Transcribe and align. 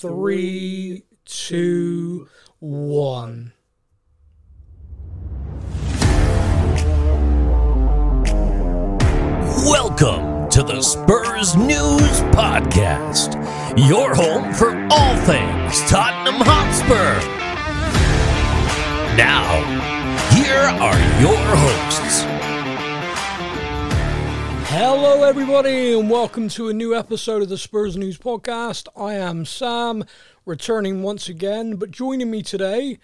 Three, 0.00 1.02
two, 1.24 2.28
one. 2.60 3.52
Welcome 9.66 10.48
to 10.50 10.62
the 10.62 10.80
Spurs 10.82 11.56
News 11.56 12.20
Podcast, 12.30 13.34
your 13.88 14.14
home 14.14 14.54
for 14.54 14.70
all 14.92 15.16
things 15.26 15.80
Tottenham 15.90 16.42
Hotspur. 16.46 17.18
Now, 19.16 19.50
here 20.32 20.54
are 20.78 21.20
your 21.20 21.56
hosts. 21.56 22.37
Hello, 24.70 25.22
everybody, 25.22 25.98
and 25.98 26.10
welcome 26.10 26.50
to 26.50 26.68
a 26.68 26.74
new 26.74 26.94
episode 26.94 27.40
of 27.40 27.48
the 27.48 27.56
Spurs 27.56 27.96
News 27.96 28.18
Podcast. 28.18 28.86
I 28.94 29.14
am 29.14 29.46
Sam, 29.46 30.04
returning 30.44 31.02
once 31.02 31.26
again, 31.26 31.76
but 31.76 31.90
joining 31.90 32.30
me 32.30 32.42
today, 32.42 32.98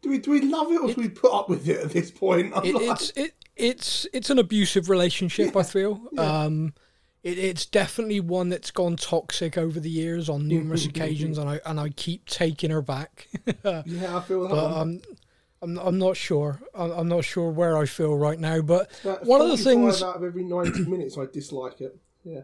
do 0.00 0.10
we 0.10 0.18
do 0.18 0.30
we 0.30 0.42
love 0.42 0.70
it 0.70 0.80
or 0.80 0.92
do 0.92 1.00
we 1.00 1.08
put 1.08 1.32
up 1.32 1.48
with 1.48 1.68
it 1.68 1.78
at 1.78 1.90
this 1.90 2.10
point? 2.10 2.52
It, 2.64 2.74
like, 2.74 2.90
it's 2.90 3.12
it, 3.16 3.34
it's 3.56 4.06
it's 4.12 4.30
an 4.30 4.38
abusive 4.38 4.88
relationship. 4.88 5.56
I 5.56 5.62
feel. 5.64 6.00
Um, 6.16 6.74
it, 7.22 7.38
it's 7.38 7.66
definitely 7.66 8.20
one 8.20 8.48
that's 8.48 8.70
gone 8.70 8.96
toxic 8.96 9.56
over 9.56 9.78
the 9.80 9.90
years 9.90 10.28
on 10.28 10.48
numerous 10.48 10.86
occasions, 10.92 11.38
and 11.38 11.48
I 11.48 11.60
and 11.64 11.78
I 11.78 11.90
keep 11.90 12.26
taking 12.26 12.70
her 12.70 12.82
back. 12.82 13.28
yeah, 13.64 14.16
I 14.16 14.20
feel 14.20 14.42
that. 14.42 14.50
but 14.50 14.70
one. 14.70 14.74
um, 14.74 15.00
I'm 15.62 15.78
I'm 15.78 15.98
not 15.98 16.16
sure. 16.16 16.60
I'm, 16.74 17.08
not 17.08 17.24
sure 17.24 17.50
where 17.50 17.78
I 17.78 17.86
feel 17.86 18.16
right 18.16 18.38
now. 18.38 18.60
But 18.62 18.90
About 19.04 19.24
one 19.24 19.40
of 19.40 19.48
the 19.48 19.56
things. 19.56 20.02
out 20.02 20.16
of 20.16 20.24
every 20.24 20.44
ninety 20.44 20.84
minutes, 20.88 21.16
I 21.16 21.26
dislike 21.26 21.80
it. 21.80 21.96
Yeah, 22.24 22.42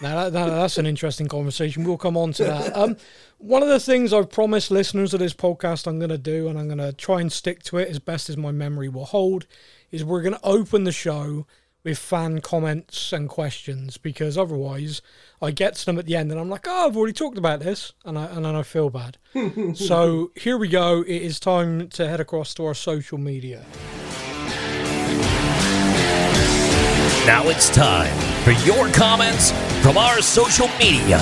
Now 0.00 0.24
that, 0.24 0.32
that, 0.32 0.46
that's 0.48 0.78
an 0.78 0.86
interesting 0.86 1.28
conversation. 1.28 1.84
We'll 1.84 1.98
come 1.98 2.16
on 2.16 2.32
to 2.32 2.44
that. 2.44 2.74
Um, 2.80 2.96
one 3.36 3.62
of 3.62 3.68
the 3.68 3.78
things 3.78 4.10
I've 4.10 4.30
promised 4.30 4.70
listeners 4.70 5.12
of 5.12 5.20
this 5.20 5.34
podcast 5.34 5.86
I'm 5.86 5.98
going 5.98 6.08
to 6.10 6.16
do, 6.16 6.48
and 6.48 6.58
I'm 6.58 6.66
going 6.66 6.78
to 6.78 6.94
try 6.94 7.20
and 7.20 7.30
stick 7.30 7.62
to 7.64 7.76
it 7.76 7.88
as 7.88 7.98
best 7.98 8.30
as 8.30 8.38
my 8.38 8.52
memory 8.52 8.88
will 8.88 9.04
hold, 9.04 9.46
is 9.90 10.02
we're 10.02 10.22
going 10.22 10.34
to 10.34 10.40
open 10.42 10.84
the 10.84 10.92
show 10.92 11.46
with 11.82 11.98
fan 11.98 12.40
comments 12.40 13.12
and 13.12 13.28
questions 13.28 13.96
because 13.96 14.36
otherwise 14.36 15.00
I 15.40 15.50
get 15.50 15.74
to 15.76 15.86
them 15.86 15.98
at 15.98 16.06
the 16.06 16.16
end 16.16 16.30
and 16.30 16.40
I'm 16.40 16.50
like, 16.50 16.66
oh, 16.68 16.86
I've 16.86 16.96
already 16.96 17.12
talked 17.12 17.38
about 17.38 17.60
this, 17.60 17.92
and 18.04 18.18
I 18.18 18.26
and 18.26 18.44
then 18.44 18.54
I 18.54 18.62
feel 18.62 18.90
bad. 18.90 19.16
so 19.74 20.30
here 20.34 20.58
we 20.58 20.68
go. 20.68 21.02
It 21.02 21.22
is 21.22 21.40
time 21.40 21.88
to 21.90 22.08
head 22.08 22.20
across 22.20 22.54
to 22.54 22.66
our 22.66 22.74
social 22.74 23.18
media. 23.18 23.64
Now 27.26 27.48
it's 27.48 27.68
time 27.70 28.16
for 28.44 28.52
your 28.66 28.88
comments 28.92 29.52
from 29.82 29.96
our 29.96 30.20
social 30.20 30.68
media. 30.78 31.18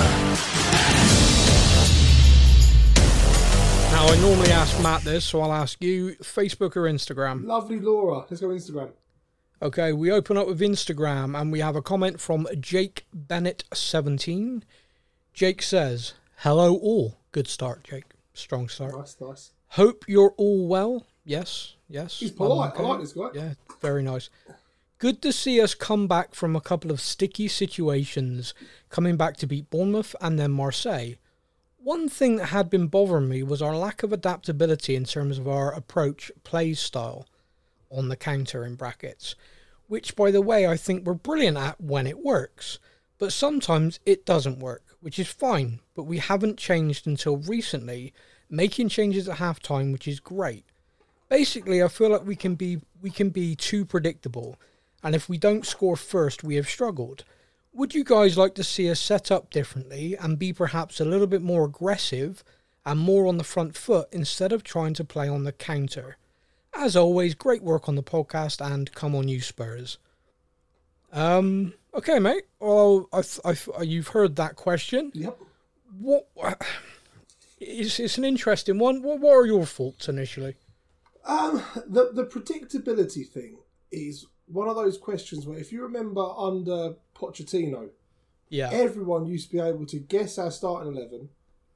Now 3.91 4.07
I 4.07 4.17
normally 4.21 4.51
ask 4.51 4.81
Matt 4.81 5.01
this, 5.03 5.25
so 5.25 5.41
I'll 5.41 5.53
ask 5.53 5.81
you: 5.83 6.15
Facebook 6.21 6.75
or 6.75 6.83
Instagram? 6.83 7.45
lovely 7.45 7.79
Laura. 7.79 8.25
Let's 8.29 8.41
go 8.41 8.47
Instagram. 8.47 8.91
Okay, 9.61 9.91
we 9.91 10.09
open 10.09 10.37
up 10.37 10.47
with 10.47 10.61
Instagram 10.61 11.39
and 11.39 11.51
we 11.51 11.59
have 11.59 11.75
a 11.75 11.81
comment 11.81 12.21
from 12.21 12.47
Jake 12.61 13.05
Bennett17. 13.13 14.61
Jake 15.33 15.61
says, 15.61 16.13
Hello, 16.37 16.75
all. 16.75 17.17
Good 17.33 17.49
start, 17.49 17.83
Jake. 17.83 18.05
Strong 18.33 18.69
start. 18.69 18.97
Nice, 18.97 19.17
nice. 19.19 19.51
Hope 19.69 20.05
you're 20.07 20.33
all 20.37 20.65
well. 20.65 21.05
Yes, 21.25 21.75
yes. 21.89 22.21
He's 22.21 22.31
polite. 22.31 22.71
I 22.77 22.81
like 22.81 23.01
this 23.01 23.11
guy. 23.11 23.29
Yeah, 23.33 23.53
very 23.81 24.01
nice. 24.01 24.29
Good 24.97 25.21
to 25.23 25.33
see 25.33 25.59
us 25.59 25.75
come 25.75 26.07
back 26.07 26.35
from 26.35 26.55
a 26.55 26.61
couple 26.61 26.89
of 26.89 27.01
sticky 27.01 27.49
situations, 27.49 28.53
coming 28.89 29.17
back 29.17 29.35
to 29.37 29.47
beat 29.47 29.69
Bournemouth 29.69 30.15
and 30.21 30.39
then 30.39 30.51
Marseille. 30.51 31.15
One 31.77 32.07
thing 32.07 32.37
that 32.37 32.47
had 32.47 32.69
been 32.69 32.87
bothering 32.87 33.27
me 33.27 33.43
was 33.43 33.61
our 33.61 33.75
lack 33.75 34.03
of 34.03 34.13
adaptability 34.13 34.95
in 34.95 35.03
terms 35.03 35.37
of 35.37 35.49
our 35.49 35.73
approach, 35.73 36.31
play 36.45 36.73
style, 36.73 37.27
on 37.91 38.09
the 38.09 38.15
counter 38.15 38.65
in 38.65 38.75
brackets, 38.75 39.35
which, 39.87 40.15
by 40.15 40.31
the 40.31 40.41
way, 40.41 40.67
I 40.67 40.77
think 40.77 41.05
we're 41.05 41.13
brilliant 41.13 41.57
at 41.57 41.81
when 41.81 42.07
it 42.07 42.19
works. 42.19 42.79
But 43.17 43.33
sometimes 43.33 43.99
it 44.05 44.25
doesn't 44.25 44.59
work, 44.59 44.83
which 45.01 45.19
is 45.19 45.27
fine, 45.27 45.79
but 45.93 46.03
we 46.03 46.19
haven't 46.19 46.57
changed 46.57 47.05
until 47.05 47.37
recently, 47.37 48.13
making 48.49 48.89
changes 48.89 49.27
at 49.27 49.37
halftime, 49.37 49.91
which 49.91 50.07
is 50.07 50.19
great 50.19 50.65
basically 51.29 51.81
I 51.81 51.87
feel 51.87 52.09
like 52.09 52.25
we 52.25 52.35
can 52.35 52.55
be 52.55 52.79
we 53.01 53.11
can 53.11 53.29
be 53.29 53.55
too 53.55 53.85
predictable 53.85 54.57
and 55.03 55.15
if 55.15 55.29
we 55.29 55.37
don't 55.37 55.65
score 55.65 55.95
first 55.95 56.43
we 56.43 56.55
have 56.55 56.67
struggled. 56.67 57.23
Would 57.71 57.93
you 57.93 58.03
guys 58.03 58.37
like 58.37 58.55
to 58.55 58.63
see 58.63 58.89
us 58.89 58.99
set 58.99 59.31
up 59.31 59.51
differently 59.51 60.17
and 60.17 60.39
be 60.39 60.51
perhaps 60.51 60.99
a 60.99 61.05
little 61.05 61.27
bit 61.27 61.43
more 61.43 61.65
aggressive 61.65 62.43
and 62.85 62.99
more 62.99 63.27
on 63.27 63.37
the 63.37 63.43
front 63.43 63.77
foot 63.77 64.09
instead 64.11 64.51
of 64.51 64.63
trying 64.63 64.95
to 64.95 65.05
play 65.05 65.29
on 65.29 65.43
the 65.43 65.51
counter? 65.51 66.17
As 66.81 66.95
always, 66.95 67.35
great 67.35 67.61
work 67.61 67.89
on 67.89 67.95
the 67.95 68.03
podcast 68.03 68.65
and 68.65 68.89
come 68.93 69.13
on 69.13 69.27
you 69.27 69.41
Spurs. 69.41 69.97
Um 71.11 71.73
okay 71.93 72.19
mate. 72.19 72.43
Well, 72.61 73.09
I 73.11 73.21
I 73.43 73.81
you've 73.81 74.07
heard 74.09 74.37
that 74.37 74.55
question. 74.55 75.11
Yep. 75.13 75.37
What 75.99 76.29
it's, 77.59 77.99
it's 77.99 78.17
an 78.17 78.23
interesting 78.23 78.79
one. 78.79 79.01
What, 79.01 79.19
what 79.19 79.35
are 79.35 79.45
your 79.45 79.65
thoughts 79.65 80.07
initially? 80.07 80.55
Um, 81.25 81.61
the 81.85 82.11
the 82.13 82.23
predictability 82.23 83.27
thing 83.27 83.57
is 83.91 84.25
one 84.45 84.69
of 84.69 84.77
those 84.77 84.97
questions 84.97 85.45
where, 85.45 85.59
if 85.59 85.73
you 85.73 85.81
remember 85.81 86.21
under 86.37 86.95
Pochettino, 87.13 87.89
Yeah. 88.47 88.69
everyone 88.71 89.25
used 89.25 89.47
to 89.51 89.57
be 89.57 89.61
able 89.61 89.85
to 89.87 89.99
guess 89.99 90.37
our 90.37 90.49
starting 90.51 90.95
eleven, 90.95 91.27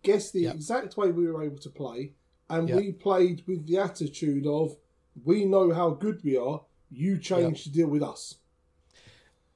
guess 0.01 0.31
the 0.31 0.43
Yep. 0.43 0.55
exact 0.55 0.95
way 0.95 1.11
we 1.11 1.27
were 1.27 1.43
able 1.43 1.57
to 1.59 1.69
play, 1.69 2.13
and 2.49 2.69
Yep. 2.69 2.77
we 2.77 2.91
played 2.93 3.43
with 3.47 3.67
the 3.67 3.77
attitude 3.79 4.47
of 4.47 4.77
we 5.23 5.45
know 5.45 5.71
how 5.73 5.91
good 5.91 6.23
we 6.23 6.37
are. 6.37 6.61
You 6.89 7.17
change 7.17 7.63
to 7.63 7.71
deal 7.71 7.87
with 7.87 8.03
us. 8.03 8.35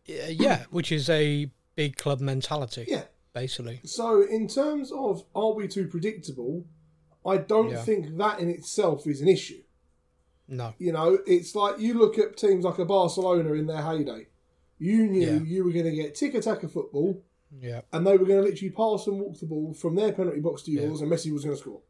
Yeah, 0.06 0.28
yeah, 0.30 0.64
which 0.72 0.92
is 0.92 1.10
a 1.10 1.52
big 1.76 1.98
club 1.98 2.20
mentality, 2.22 2.86
Yeah. 2.88 3.04
basically. 3.34 3.82
So 3.84 4.22
in 4.22 4.48
terms 4.48 4.92
of 4.92 5.24
are 5.36 5.54
we 5.54 5.68
too 5.68 5.88
predictable, 5.88 6.66
I 7.26 7.38
don't 7.38 7.70
Yeah. 7.72 7.84
think 7.84 8.18
that 8.18 8.40
in 8.40 8.50
itself 8.50 9.06
is 9.06 9.22
an 9.22 9.28
issue. 9.28 9.64
No. 10.48 10.74
You 10.80 10.94
know, 10.94 11.20
it's 11.28 11.54
like 11.56 11.80
you 11.80 11.94
look 11.96 12.18
at 12.18 12.38
teams 12.38 12.64
like 12.64 12.80
a 12.80 12.86
Barcelona 12.86 13.54
in 13.54 13.68
their 13.68 13.82
heyday. 13.82 14.28
You 14.80 15.08
knew 15.08 15.28
Yeah. 15.28 15.44
you 15.44 15.66
were 15.66 15.72
going 15.74 15.86
to 15.86 15.92
get 15.92 16.16
tiki-taka 16.16 16.70
football, 16.70 17.22
Yeah. 17.60 17.82
and 17.92 18.08
they 18.08 18.12
were 18.18 18.26
going 18.26 18.42
to 18.44 18.50
literally 18.50 18.72
pass 18.72 19.08
and 19.08 19.20
walk 19.20 19.38
the 19.40 19.46
ball 19.46 19.74
from 19.74 19.96
their 19.96 20.14
penalty 20.14 20.40
box 20.40 20.62
to 20.64 20.72
Yeah. 20.72 20.84
yours, 20.84 21.02
and 21.02 21.12
Messi 21.12 21.32
was 21.34 21.44
going 21.44 21.56
to 21.58 21.62
score. 21.62 21.82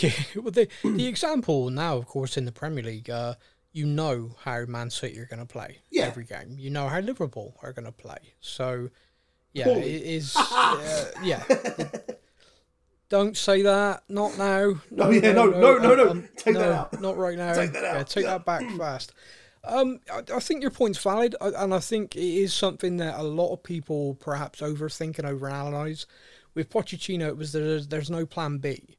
Yeah. 0.00 0.10
Well, 0.36 0.50
the, 0.50 0.68
the 0.82 1.06
example 1.06 1.70
now, 1.70 1.96
of 1.96 2.06
course, 2.06 2.36
in 2.36 2.44
the 2.46 2.52
Premier 2.52 2.82
League, 2.84 3.10
uh, 3.10 3.34
you 3.72 3.86
know 3.86 4.36
how 4.44 4.64
Man 4.66 4.90
City 4.90 5.18
are 5.20 5.26
going 5.26 5.40
to 5.40 5.46
play 5.46 5.78
Yeah. 5.90 6.04
every 6.06 6.24
game. 6.24 6.56
You 6.58 6.70
know 6.70 6.88
how 6.88 7.00
Liverpool 7.00 7.56
are 7.62 7.72
going 7.72 7.84
to 7.86 7.92
play. 7.92 8.34
So, 8.40 8.88
yeah, 9.52 9.64
Poorly. 9.64 9.82
it 9.94 10.02
is. 10.02 10.34
uh, 10.38 11.10
yeah. 11.22 11.42
Don't 13.08 13.36
say 13.36 13.62
that. 13.62 14.04
Not 14.08 14.38
now. 14.38 14.74
Oh, 14.98 15.10
yeah, 15.10 15.32
no, 15.32 15.46
no, 15.50 15.76
no, 15.78 15.94
no. 15.94 16.10
um, 16.10 16.28
Take 16.36 16.54
that 16.54 16.72
out. 16.72 17.00
Not 17.00 17.18
right 17.18 17.36
now. 17.36 17.52
Take 17.54 17.72
that 17.74 17.82
Yeah, 17.82 17.98
out. 18.00 18.06
take 18.08 18.24
Yeah. 18.24 18.30
that 18.38 18.44
back 18.46 18.62
fast. 18.78 19.12
Um, 19.64 20.00
I, 20.10 20.22
I 20.34 20.40
think 20.40 20.62
your 20.62 20.70
point's 20.70 20.98
valid, 20.98 21.36
and 21.40 21.74
I 21.74 21.78
think 21.78 22.16
it 22.16 22.20
is 22.22 22.54
something 22.54 22.96
that 22.96 23.18
a 23.18 23.22
lot 23.22 23.52
of 23.52 23.62
people 23.62 24.14
perhaps 24.14 24.60
overthink 24.60 25.18
and 25.18 25.28
overanalyze. 25.28 26.06
With 26.54 26.68
Pochettino, 26.70 27.28
it 27.28 27.36
was 27.36 27.52
there's 27.52 27.88
there's 27.88 28.10
no 28.10 28.26
plan 28.26 28.58
B, 28.58 28.98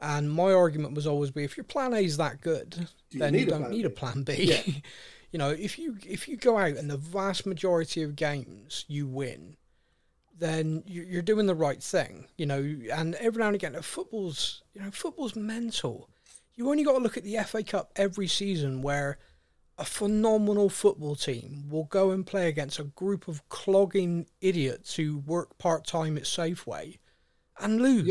and 0.00 0.30
my 0.30 0.52
argument 0.52 0.94
was 0.94 1.06
always 1.06 1.30
be 1.30 1.44
if 1.44 1.56
your 1.56 1.64
plan 1.64 1.92
A 1.94 1.98
is 2.00 2.16
that 2.16 2.40
good, 2.40 2.88
you 3.10 3.20
then 3.20 3.34
you 3.34 3.46
don't 3.46 3.70
need 3.70 3.86
a 3.86 3.90
plan 3.90 4.22
B. 4.22 4.34
Yeah. 4.44 4.62
you 5.32 5.38
know, 5.38 5.50
if 5.50 5.78
you 5.78 5.96
if 6.06 6.26
you 6.28 6.36
go 6.36 6.56
out 6.58 6.76
and 6.76 6.90
the 6.90 6.96
vast 6.96 7.46
majority 7.46 8.02
of 8.02 8.16
games 8.16 8.84
you 8.88 9.06
win, 9.06 9.56
then 10.38 10.82
you- 10.86 11.02
you're 11.02 11.22
doing 11.22 11.46
the 11.46 11.54
right 11.54 11.82
thing. 11.82 12.26
You 12.36 12.46
know, 12.46 12.76
and 12.92 13.14
every 13.16 13.40
now 13.40 13.48
and 13.48 13.54
again, 13.54 13.80
football's 13.82 14.62
you 14.74 14.80
know 14.80 14.90
football's 14.90 15.36
mental. 15.36 16.08
You 16.54 16.70
only 16.70 16.84
got 16.84 16.92
to 16.92 16.98
look 16.98 17.16
at 17.16 17.24
the 17.24 17.36
FA 17.38 17.62
Cup 17.62 17.92
every 17.96 18.26
season 18.26 18.82
where 18.82 19.18
a 19.78 19.84
phenomenal 19.84 20.68
football 20.68 21.14
team 21.16 21.64
will 21.70 21.84
go 21.84 22.10
and 22.10 22.26
play 22.26 22.48
against 22.48 22.78
a 22.78 22.84
group 22.84 23.28
of 23.28 23.48
clogging 23.48 24.26
idiots 24.42 24.94
who 24.96 25.18
work 25.18 25.56
part 25.56 25.86
time 25.86 26.18
at 26.18 26.24
Safeway 26.24 26.98
and 27.58 27.80
lose. 27.80 28.06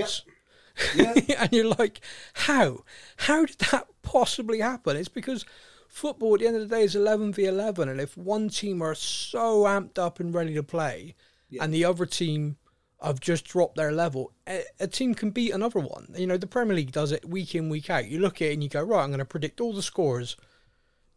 Yeah. 0.96 1.14
and 1.40 1.54
you're 1.54 1.74
like, 1.78 2.02
how? 2.34 2.84
How 3.18 3.46
did 3.46 3.60
that 3.72 3.88
possibly 4.02 4.60
happen? 4.60 4.96
It's 4.98 5.10
because 5.10 5.46
football 5.88 6.36
at 6.36 6.42
the 6.42 6.48
end 6.48 6.56
of 6.56 6.68
the 6.68 6.76
day 6.76 6.84
is 6.84 6.96
11 6.96 7.34
v 7.34 7.46
11. 7.46 7.90
And 7.90 8.00
if 8.00 8.18
one 8.18 8.50
team 8.50 8.82
are 8.82 8.96
so 8.96 9.64
amped 9.64 9.98
up 9.98 10.20
and 10.20 10.34
ready 10.34 10.54
to 10.54 10.64
play, 10.64 11.16
Yeah. 11.50 11.64
and 11.64 11.74
the 11.74 11.86
other 11.86 12.06
team 12.06 12.58
have 13.02 13.20
just 13.20 13.46
dropped 13.46 13.76
their 13.76 13.92
level, 13.92 14.34
a, 14.48 14.64
a 14.80 14.88
team 14.88 15.16
can 15.16 15.32
beat 15.32 15.52
another 15.52 15.80
one. 15.80 16.14
You 16.18 16.28
know, 16.28 16.38
the 16.38 16.48
Premier 16.48 16.76
League 16.76 16.92
does 16.92 17.12
it 17.12 17.26
week 17.28 17.56
in, 17.56 17.70
week 17.70 17.90
out. 17.90 18.08
You 18.08 18.20
look 18.20 18.42
at 18.42 18.50
it 18.50 18.54
and 18.54 18.64
you 18.64 18.70
go, 18.70 18.84
right, 18.84 19.04
I'm 19.04 19.10
going 19.10 19.20
to 19.20 19.26
predict 19.26 19.62
all 19.62 19.74
the 19.74 19.82
scores. 19.82 20.36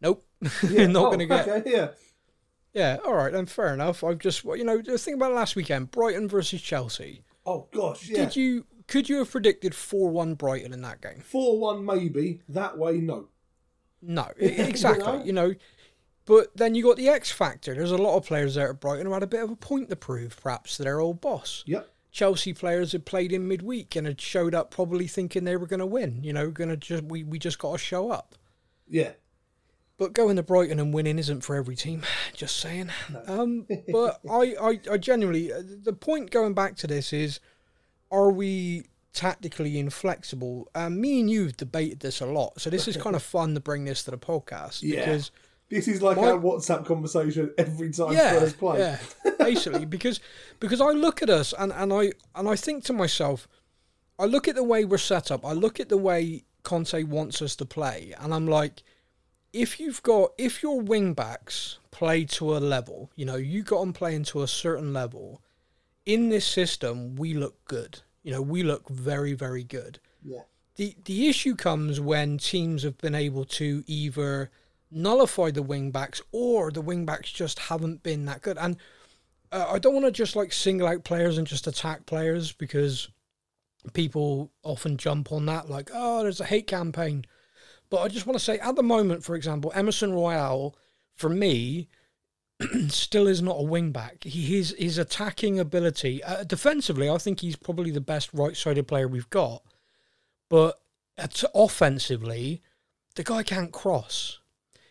Nope. 0.01 0.25
Yeah. 0.69 0.87
Not 0.87 1.05
oh, 1.05 1.07
going 1.07 1.19
to 1.19 1.25
get. 1.25 1.47
Okay, 1.47 1.71
yeah. 1.71 1.87
Yeah, 2.73 2.97
all 3.05 3.13
right, 3.13 3.31
then 3.31 3.45
fair 3.45 3.73
enough. 3.73 4.03
I've 4.03 4.17
just, 4.17 4.43
you 4.43 4.63
know, 4.63 4.81
just 4.81 5.05
think 5.05 5.17
about 5.17 5.33
last 5.33 5.55
weekend 5.55 5.91
Brighton 5.91 6.27
versus 6.27 6.59
Chelsea. 6.61 7.23
Oh 7.45 7.67
gosh, 7.71 8.09
yeah. 8.09 8.25
Did 8.25 8.35
you. 8.35 8.65
Could 8.87 9.09
you 9.09 9.17
have 9.17 9.31
predicted 9.31 9.73
4 9.73 10.09
1 10.09 10.35
Brighton 10.35 10.73
in 10.73 10.81
that 10.81 11.01
game? 11.01 11.21
Four 11.21 11.59
one 11.59 11.85
maybe. 11.85 12.41
That 12.49 12.77
way, 12.77 12.99
no. 12.99 13.29
No, 14.01 14.31
exactly. 14.37 15.05
know? 15.05 15.23
you 15.23 15.33
know, 15.33 15.53
but 16.25 16.55
then 16.55 16.75
you 16.75 16.83
got 16.83 16.97
the 16.97 17.09
X 17.09 17.31
factor. 17.31 17.73
There's 17.73 17.91
a 17.91 17.97
lot 17.97 18.17
of 18.17 18.25
players 18.25 18.55
there 18.55 18.69
at 18.69 18.79
Brighton 18.79 19.05
who 19.05 19.13
had 19.13 19.23
a 19.23 19.27
bit 19.27 19.43
of 19.43 19.49
a 19.51 19.55
point 19.55 19.89
to 19.89 19.95
prove, 19.95 20.39
perhaps, 20.41 20.77
to 20.77 20.83
their 20.83 20.99
old 20.99 21.21
boss. 21.21 21.63
Yep. 21.65 21.89
Chelsea 22.11 22.53
players 22.53 22.91
had 22.91 23.05
played 23.05 23.31
in 23.31 23.47
midweek 23.47 23.95
and 23.95 24.05
had 24.05 24.21
showed 24.21 24.53
up 24.53 24.69
probably 24.69 25.07
thinking 25.07 25.43
they 25.43 25.57
were 25.57 25.65
going 25.65 25.79
to 25.79 25.85
win. 25.85 26.23
You 26.23 26.31
know, 26.31 26.51
going 26.51 26.69
to 26.69 26.77
just 26.77 27.03
we 27.03 27.23
we 27.23 27.39
just 27.39 27.59
got 27.59 27.73
to 27.73 27.77
show 27.77 28.11
up. 28.11 28.35
Yeah. 28.87 29.13
But 29.97 30.13
going 30.13 30.35
to 30.37 30.43
Brighton 30.43 30.79
and 30.79 30.93
winning 30.93 31.19
isn't 31.19 31.41
for 31.41 31.55
every 31.55 31.75
team. 31.75 32.03
Just 32.33 32.57
saying. 32.57 32.89
Um, 33.27 33.67
but 33.91 34.19
I, 34.29 34.55
I, 34.59 34.79
I 34.91 34.97
genuinely, 34.97 35.53
uh, 35.53 35.61
the 35.63 35.93
point 35.93 36.31
going 36.31 36.55
back 36.55 36.75
to 36.77 36.87
this 36.87 37.13
is, 37.13 37.39
are 38.13 38.29
we 38.31 38.83
tactically 39.11 39.77
inflexible? 39.79 40.69
Um, 40.75 41.01
me 41.01 41.19
and 41.19 41.29
you've 41.29 41.57
debated 41.57 41.99
this 41.99 42.21
a 42.21 42.25
lot, 42.25 42.61
so 42.61 42.69
this 42.69 42.87
is 42.87 42.95
kind 42.95 43.15
of 43.15 43.23
fun 43.35 43.53
to 43.55 43.59
bring 43.59 43.83
this 43.85 44.03
to 44.03 44.11
the 44.11 44.17
podcast 44.17 44.79
Yeah. 44.81 44.99
because 45.05 45.31
This 45.69 45.87
is 45.87 46.01
like 46.01 46.17
My- 46.17 46.31
our 46.31 46.37
WhatsApp 46.39 46.85
conversation 46.85 47.51
every 47.57 47.91
time 47.91 48.13
yeah, 48.13 48.35
Spurs 48.37 48.53
play. 48.53 48.79
yeah, 48.79 48.97
basically 49.39 49.85
because 49.95 50.19
because 50.59 50.79
I 50.81 50.91
look 50.91 51.21
at 51.23 51.29
us 51.29 51.53
and, 51.57 51.71
and 51.73 51.91
I 51.91 52.11
and 52.35 52.47
I 52.47 52.55
think 52.55 52.83
to 52.85 52.93
myself, 52.93 53.47
I 54.19 54.25
look 54.25 54.47
at 54.47 54.55
the 54.55 54.63
way 54.63 54.85
we're 54.85 54.97
set 54.99 55.31
up. 55.31 55.45
I 55.45 55.53
look 55.53 55.79
at 55.79 55.89
the 55.89 55.97
way 55.97 56.43
Conte 56.63 57.03
wants 57.03 57.41
us 57.41 57.55
to 57.57 57.65
play, 57.65 58.13
and 58.19 58.33
I'm 58.33 58.47
like, 58.47 58.83
if 59.51 59.79
you've 59.79 60.01
got 60.03 60.31
if 60.37 60.61
your 60.63 60.79
wing 60.81 61.13
backs 61.13 61.77
play 61.91 62.25
to 62.25 62.55
a 62.55 62.59
level, 62.59 63.11
you 63.15 63.25
know, 63.25 63.35
you 63.35 63.63
got 63.63 63.79
them 63.81 63.93
playing 63.93 64.23
to 64.25 64.41
a 64.43 64.47
certain 64.47 64.93
level. 64.93 65.41
In 66.05 66.29
this 66.29 66.45
system, 66.45 67.15
we 67.15 67.33
look 67.33 67.63
good. 67.65 68.01
You 68.23 68.31
know, 68.31 68.41
we 68.41 68.63
look 68.63 68.89
very, 68.89 69.33
very 69.33 69.63
good 69.63 69.99
Yeah. 70.23 70.41
the 70.75 70.95
the 71.05 71.27
issue 71.27 71.55
comes 71.55 71.99
when 71.99 72.37
teams 72.37 72.83
have 72.83 72.97
been 72.97 73.15
able 73.15 73.45
to 73.45 73.83
either 73.87 74.49
nullify 74.91 75.51
the 75.51 75.63
wing 75.63 75.91
backs 75.91 76.21
or 76.31 76.71
the 76.71 76.81
wing 76.81 77.05
backs 77.05 77.31
just 77.31 77.57
haven't 77.59 78.03
been 78.03 78.25
that 78.25 78.41
good. 78.41 78.57
And 78.57 78.77
uh, 79.51 79.67
I 79.71 79.79
don't 79.79 79.93
want 79.93 80.05
to 80.05 80.11
just 80.11 80.35
like 80.35 80.51
single 80.53 80.87
out 80.87 81.03
players 81.03 81.37
and 81.37 81.47
just 81.47 81.67
attack 81.67 82.05
players 82.05 82.51
because 82.51 83.09
people 83.93 84.51
often 84.63 84.97
jump 84.97 85.31
on 85.31 85.45
that 85.47 85.69
like, 85.69 85.89
oh, 85.93 86.23
there's 86.23 86.39
a 86.41 86.45
hate 86.45 86.67
campaign. 86.67 87.25
But 87.89 88.01
I 88.01 88.07
just 88.07 88.25
want 88.25 88.37
to 88.39 88.43
say, 88.43 88.57
at 88.59 88.75
the 88.75 88.83
moment, 88.83 89.23
for 89.23 89.35
example, 89.35 89.71
Emerson 89.75 90.13
Royal, 90.13 90.75
for 91.15 91.29
me, 91.29 91.89
still 92.89 93.27
is 93.27 93.41
not 93.41 93.59
a 93.59 93.63
wing 93.63 93.91
back. 93.91 94.23
He, 94.23 94.57
his 94.57 94.75
his 94.77 94.97
attacking 94.97 95.59
ability, 95.59 96.23
uh, 96.23 96.43
defensively, 96.43 97.09
I 97.09 97.17
think 97.17 97.39
he's 97.39 97.55
probably 97.55 97.91
the 97.91 98.01
best 98.01 98.29
right-sided 98.33 98.87
player 98.87 99.07
we've 99.07 99.29
got. 99.29 99.63
But 100.49 100.79
at, 101.17 101.43
offensively, 101.53 102.61
the 103.15 103.23
guy 103.23 103.43
can't 103.43 103.71
cross. 103.71 104.39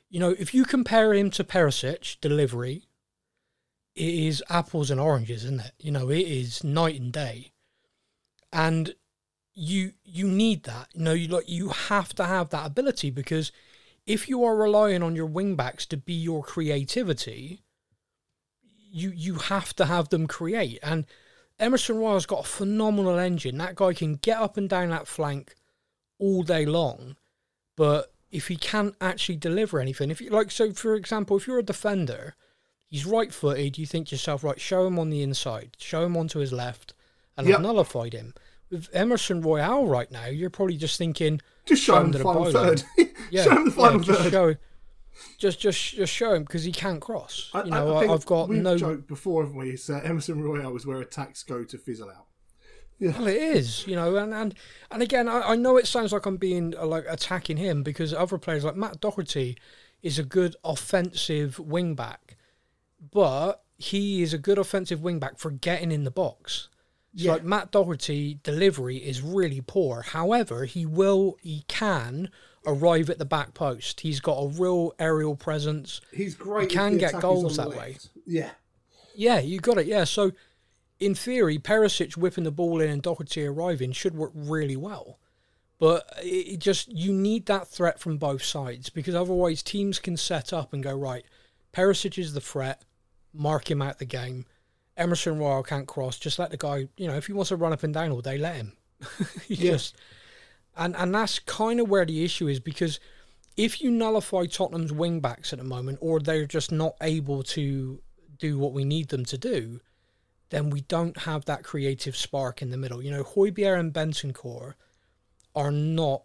You 0.08 0.20
know, 0.20 0.34
if 0.38 0.52
you 0.54 0.64
compare 0.64 1.14
him 1.14 1.30
to 1.30 1.44
Perisic 1.44 2.20
delivery, 2.20 2.84
it 3.94 4.14
is 4.14 4.42
apples 4.48 4.90
and 4.90 5.00
oranges, 5.00 5.44
isn't 5.44 5.60
it? 5.60 5.72
You 5.78 5.90
know, 5.90 6.10
it 6.10 6.20
is 6.20 6.64
night 6.64 7.00
and 7.00 7.12
day. 7.12 7.52
And 8.52 8.94
you 9.54 9.92
you 10.04 10.28
need 10.28 10.64
that. 10.64 10.88
You 10.94 11.02
know, 11.02 11.12
you 11.12 11.28
like 11.28 11.48
you 11.48 11.68
have 11.68 12.14
to 12.14 12.24
have 12.24 12.50
that 12.50 12.66
ability 12.66 13.10
because 13.10 13.52
if 14.06 14.28
you 14.28 14.44
are 14.44 14.56
relying 14.56 15.02
on 15.02 15.16
your 15.16 15.26
wing 15.26 15.54
backs 15.56 15.86
to 15.86 15.96
be 15.96 16.14
your 16.14 16.42
creativity, 16.42 17.62
you 18.90 19.10
you 19.14 19.34
have 19.34 19.74
to 19.76 19.86
have 19.86 20.08
them 20.08 20.26
create. 20.26 20.78
And 20.82 21.06
Emerson 21.58 21.96
Royal's 21.98 22.26
got 22.26 22.44
a 22.44 22.48
phenomenal 22.48 23.18
engine. 23.18 23.58
That 23.58 23.76
guy 23.76 23.94
can 23.94 24.16
get 24.16 24.38
up 24.38 24.56
and 24.56 24.68
down 24.68 24.90
that 24.90 25.06
flank 25.06 25.54
all 26.18 26.42
day 26.42 26.66
long, 26.66 27.16
but 27.76 28.12
if 28.30 28.48
he 28.48 28.56
can't 28.56 28.94
actually 29.00 29.36
deliver 29.36 29.78
anything, 29.78 30.10
if 30.10 30.20
you 30.20 30.30
like, 30.30 30.50
so 30.50 30.72
for 30.72 30.94
example, 30.94 31.36
if 31.36 31.46
you're 31.46 31.58
a 31.58 31.62
defender, 31.62 32.34
he's 32.86 33.04
right-footed. 33.04 33.76
You 33.76 33.86
think 33.86 34.08
to 34.08 34.14
yourself, 34.14 34.42
right, 34.42 34.60
show 34.60 34.86
him 34.86 34.98
on 34.98 35.10
the 35.10 35.22
inside, 35.22 35.76
show 35.78 36.04
him 36.04 36.16
onto 36.16 36.38
his 36.38 36.52
left, 36.52 36.94
and 37.36 37.46
Yep. 37.46 37.56
I've 37.56 37.62
nullified 37.62 38.14
him. 38.14 38.34
With 38.70 38.88
Emerson 38.94 39.42
Royal 39.42 39.86
right 39.86 40.10
now, 40.10 40.26
you're 40.26 40.48
probably 40.48 40.78
just 40.78 40.96
thinking, 40.96 41.42
Just 41.64 41.82
show 41.82 42.00
him 42.00 42.10
the 42.10 42.18
final 42.18 42.50
third. 42.50 42.82
yeah, 43.30 43.44
show 43.44 43.50
him 43.50 43.64
the 43.64 43.70
yeah, 43.70 43.76
final 43.76 44.00
just 44.00 44.20
third. 44.20 44.32
show, 44.32 44.54
just 45.38 45.60
just 45.60 45.94
just 45.94 46.12
show 46.12 46.34
him 46.34 46.42
because 46.42 46.64
he 46.64 46.72
can't 46.72 47.00
cross. 47.00 47.50
I, 47.54 47.64
you 47.64 47.70
know, 47.70 47.96
I, 47.96 48.06
have 48.06 48.26
got 48.26 48.48
we've 48.48 48.62
no. 48.62 48.76
joke 48.76 49.06
before, 49.06 49.44
haven't 49.44 49.58
we? 49.58 49.70
It's, 49.70 49.88
uh, 49.88 50.00
Emerson 50.04 50.42
Royal 50.42 50.74
is 50.76 50.86
where 50.86 51.00
attacks 51.00 51.42
go 51.42 51.64
to 51.64 51.78
fizzle 51.78 52.10
out. 52.10 52.26
Well, 53.00 53.26
it 53.26 53.36
is, 53.36 53.86
you 53.86 53.96
know, 53.96 54.16
and 54.16 54.32
and, 54.32 54.54
and 54.90 55.02
again, 55.02 55.28
I, 55.28 55.40
I 55.40 55.56
know 55.56 55.76
it 55.76 55.86
sounds 55.86 56.12
like 56.12 56.26
I'm 56.26 56.36
being 56.36 56.74
uh, 56.76 56.86
like 56.86 57.04
attacking 57.08 57.56
him 57.56 57.82
because 57.82 58.14
other 58.14 58.38
players 58.38 58.64
like 58.64 58.76
Matt 58.76 59.00
Doherty 59.00 59.58
is 60.02 60.18
a 60.18 60.24
good 60.24 60.54
offensive 60.64 61.58
wing 61.58 61.94
back, 61.94 62.36
but 63.12 63.64
he 63.76 64.22
is 64.22 64.32
a 64.32 64.38
good 64.38 64.58
offensive 64.58 65.02
wing 65.02 65.18
back 65.18 65.38
for 65.38 65.50
getting 65.50 65.90
in 65.90 66.04
the 66.04 66.10
box. 66.10 66.68
So 67.14 67.24
Yeah. 67.24 67.32
like 67.32 67.44
Matt 67.44 67.70
Doherty 67.70 68.38
delivery 68.42 68.96
is 68.96 69.20
really 69.22 69.60
poor. 69.60 70.02
However, 70.02 70.64
he 70.64 70.86
will, 70.86 71.36
he 71.40 71.64
can 71.68 72.30
arrive 72.66 73.10
at 73.10 73.18
the 73.18 73.24
back 73.24 73.54
post. 73.54 74.00
He's 74.00 74.20
got 74.20 74.38
a 74.38 74.48
real 74.48 74.94
aerial 74.98 75.36
presence. 75.36 76.00
He's 76.12 76.34
great. 76.34 76.70
He 76.70 76.76
can 76.76 76.96
get 76.96 77.20
goals 77.20 77.56
that 77.56 77.70
way. 77.70 77.98
Yeah. 78.26 78.50
Yeah, 79.14 79.40
you 79.40 79.60
got 79.60 79.78
it. 79.78 79.86
Yeah, 79.86 80.04
so 80.04 80.32
in 81.00 81.14
theory, 81.14 81.58
Perisic 81.58 82.16
whipping 82.16 82.44
the 82.44 82.50
ball 82.50 82.80
in 82.80 82.88
and 82.88 83.02
Doherty 83.02 83.44
arriving 83.44 83.92
should 83.92 84.14
work 84.14 84.32
really 84.34 84.76
well. 84.76 85.18
But 85.78 86.08
it 86.22 86.58
just 86.60 86.92
you 86.92 87.12
need 87.12 87.46
that 87.46 87.66
threat 87.66 87.98
from 87.98 88.16
both 88.16 88.44
sides 88.44 88.88
because 88.88 89.16
otherwise 89.16 89.62
teams 89.64 89.98
can 89.98 90.16
set 90.16 90.52
up 90.52 90.72
and 90.72 90.82
go 90.82 90.94
right. 90.94 91.24
Perisic 91.74 92.16
is 92.18 92.34
the 92.34 92.40
threat, 92.40 92.84
mark 93.34 93.68
him 93.70 93.82
out 93.82 93.98
the 93.98 94.04
game. 94.04 94.46
Emerson 95.02 95.38
Royal 95.38 95.62
can't 95.62 95.88
cross. 95.88 96.18
Just 96.18 96.38
let 96.38 96.50
the 96.50 96.56
guy. 96.56 96.88
You 96.96 97.08
know, 97.08 97.16
if 97.16 97.26
he 97.26 97.32
wants 97.32 97.48
to 97.48 97.56
run 97.56 97.72
up 97.72 97.82
and 97.82 97.92
down 97.92 98.12
all 98.12 98.20
day, 98.20 98.38
let 98.38 98.56
him. 98.56 98.72
Yeah. 99.48 99.72
just 99.72 99.96
and 100.76 100.94
and 100.96 101.14
that's 101.14 101.38
kind 101.40 101.80
of 101.80 101.88
where 101.88 102.06
the 102.06 102.24
issue 102.24 102.46
is 102.48 102.60
because 102.60 103.00
if 103.56 103.82
you 103.82 103.90
nullify 103.90 104.46
Tottenham's 104.46 104.92
wing 104.92 105.20
backs 105.20 105.52
at 105.52 105.58
the 105.58 105.64
moment, 105.64 105.98
or 106.00 106.20
they're 106.20 106.46
just 106.46 106.72
not 106.72 106.94
able 107.02 107.42
to 107.42 108.00
do 108.38 108.58
what 108.58 108.72
we 108.72 108.84
need 108.84 109.08
them 109.08 109.24
to 109.26 109.36
do, 109.36 109.80
then 110.50 110.70
we 110.70 110.82
don't 110.82 111.16
have 111.18 111.44
that 111.44 111.62
creative 111.62 112.16
spark 112.16 112.62
in 112.62 112.70
the 112.70 112.76
middle. 112.76 113.02
You 113.02 113.10
know, 113.10 113.24
Højbjerg 113.24 113.78
and 113.78 113.92
Bentancur 113.92 114.74
are 115.54 115.70
not 115.70 116.22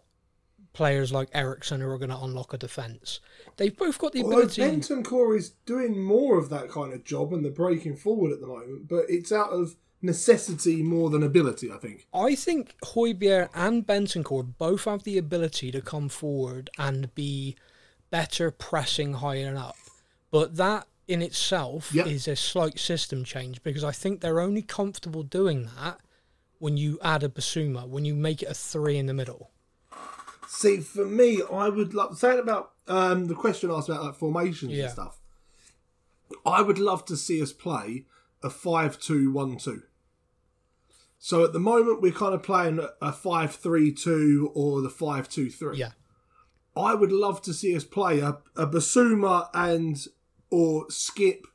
players 0.72 1.12
like 1.12 1.28
Eriksen 1.34 1.80
who 1.80 1.88
are 1.88 1.98
going 1.98 2.10
to 2.10 2.18
unlock 2.22 2.54
a 2.54 2.58
defence. 2.58 3.20
They've 3.58 3.76
both 3.76 3.98
got 3.98 4.12
the 4.12 4.22
Although 4.22 4.38
ability. 4.42 4.62
Bentancur 4.62 5.36
is 5.36 5.50
doing 5.66 6.00
more 6.00 6.38
of 6.38 6.48
that 6.48 6.70
kind 6.70 6.92
of 6.94 7.04
job 7.04 7.32
and 7.32 7.44
they're 7.44 7.52
breaking 7.52 7.96
forward 7.96 8.32
at 8.32 8.40
the 8.40 8.46
moment, 8.46 8.88
but 8.88 9.04
it's 9.08 9.30
out 9.32 9.50
of 9.50 9.76
necessity 10.00 10.82
more 10.82 11.10
than 11.10 11.22
ability, 11.24 11.70
I 11.70 11.76
think. 11.76 12.06
I 12.14 12.34
think 12.36 12.74
Højbjerg 12.84 13.50
and 13.54 13.86
Bentancur 13.86 14.56
both 14.56 14.84
have 14.84 15.02
the 15.02 15.18
ability 15.18 15.70
to 15.72 15.80
come 15.82 16.08
forward 16.08 16.70
and 16.78 17.12
be 17.14 17.56
better 18.10 18.50
pressing 18.50 19.14
higher 19.14 19.56
up. 19.56 19.76
But 20.30 20.56
that 20.56 20.86
in 21.08 21.20
itself 21.20 21.92
Yep. 21.92 22.06
is 22.06 22.28
a 22.28 22.36
slight 22.36 22.78
system 22.78 23.24
change 23.24 23.62
because 23.62 23.82
I 23.82 23.92
think 23.92 24.20
they're 24.20 24.40
only 24.40 24.62
comfortable 24.62 25.22
doing 25.22 25.68
that 25.76 26.00
when 26.58 26.76
you 26.76 26.98
add 27.02 27.22
a 27.22 27.28
Bissouma, 27.28 27.88
when 27.88 28.04
you 28.04 28.14
make 28.14 28.42
it 28.42 28.48
a 28.50 28.54
three 28.54 28.98
in 28.98 29.06
the 29.06 29.14
middle. 29.14 29.50
See, 30.50 30.78
for 30.80 31.04
me, 31.04 31.42
I 31.52 31.68
would 31.68 31.92
love 31.92 32.18
saying 32.18 32.38
about 32.38 32.72
um, 32.86 33.26
the 33.26 33.34
question 33.34 33.70
asked 33.70 33.88
about 33.90 34.02
like 34.02 34.14
formations 34.14 34.72
Yeah. 34.72 34.84
and 34.84 34.92
stuff. 34.92 35.20
I 36.46 36.62
would 36.62 36.78
love 36.78 37.04
to 37.06 37.16
see 37.16 37.42
us 37.42 37.52
play 37.52 38.06
a 38.42 38.48
five-two-one-two. 38.50 39.82
So 41.18 41.44
at 41.44 41.52
the 41.52 41.58
moment, 41.60 42.00
we're 42.00 42.12
kind 42.12 42.34
of 42.34 42.42
playing 42.42 42.80
a 43.02 43.12
five-three-two 43.12 44.52
or 44.54 44.80
the 44.80 44.88
five-two-three. 44.90 45.76
Yeah. 45.78 45.90
I 46.76 46.94
would 46.94 47.12
love 47.12 47.42
to 47.42 47.52
see 47.52 47.74
us 47.76 47.84
play 47.84 48.20
a, 48.20 48.38
a 48.56 48.66
Bissouma 48.66 49.50
and 49.52 49.98
or 50.50 50.86
Skip 50.90 51.46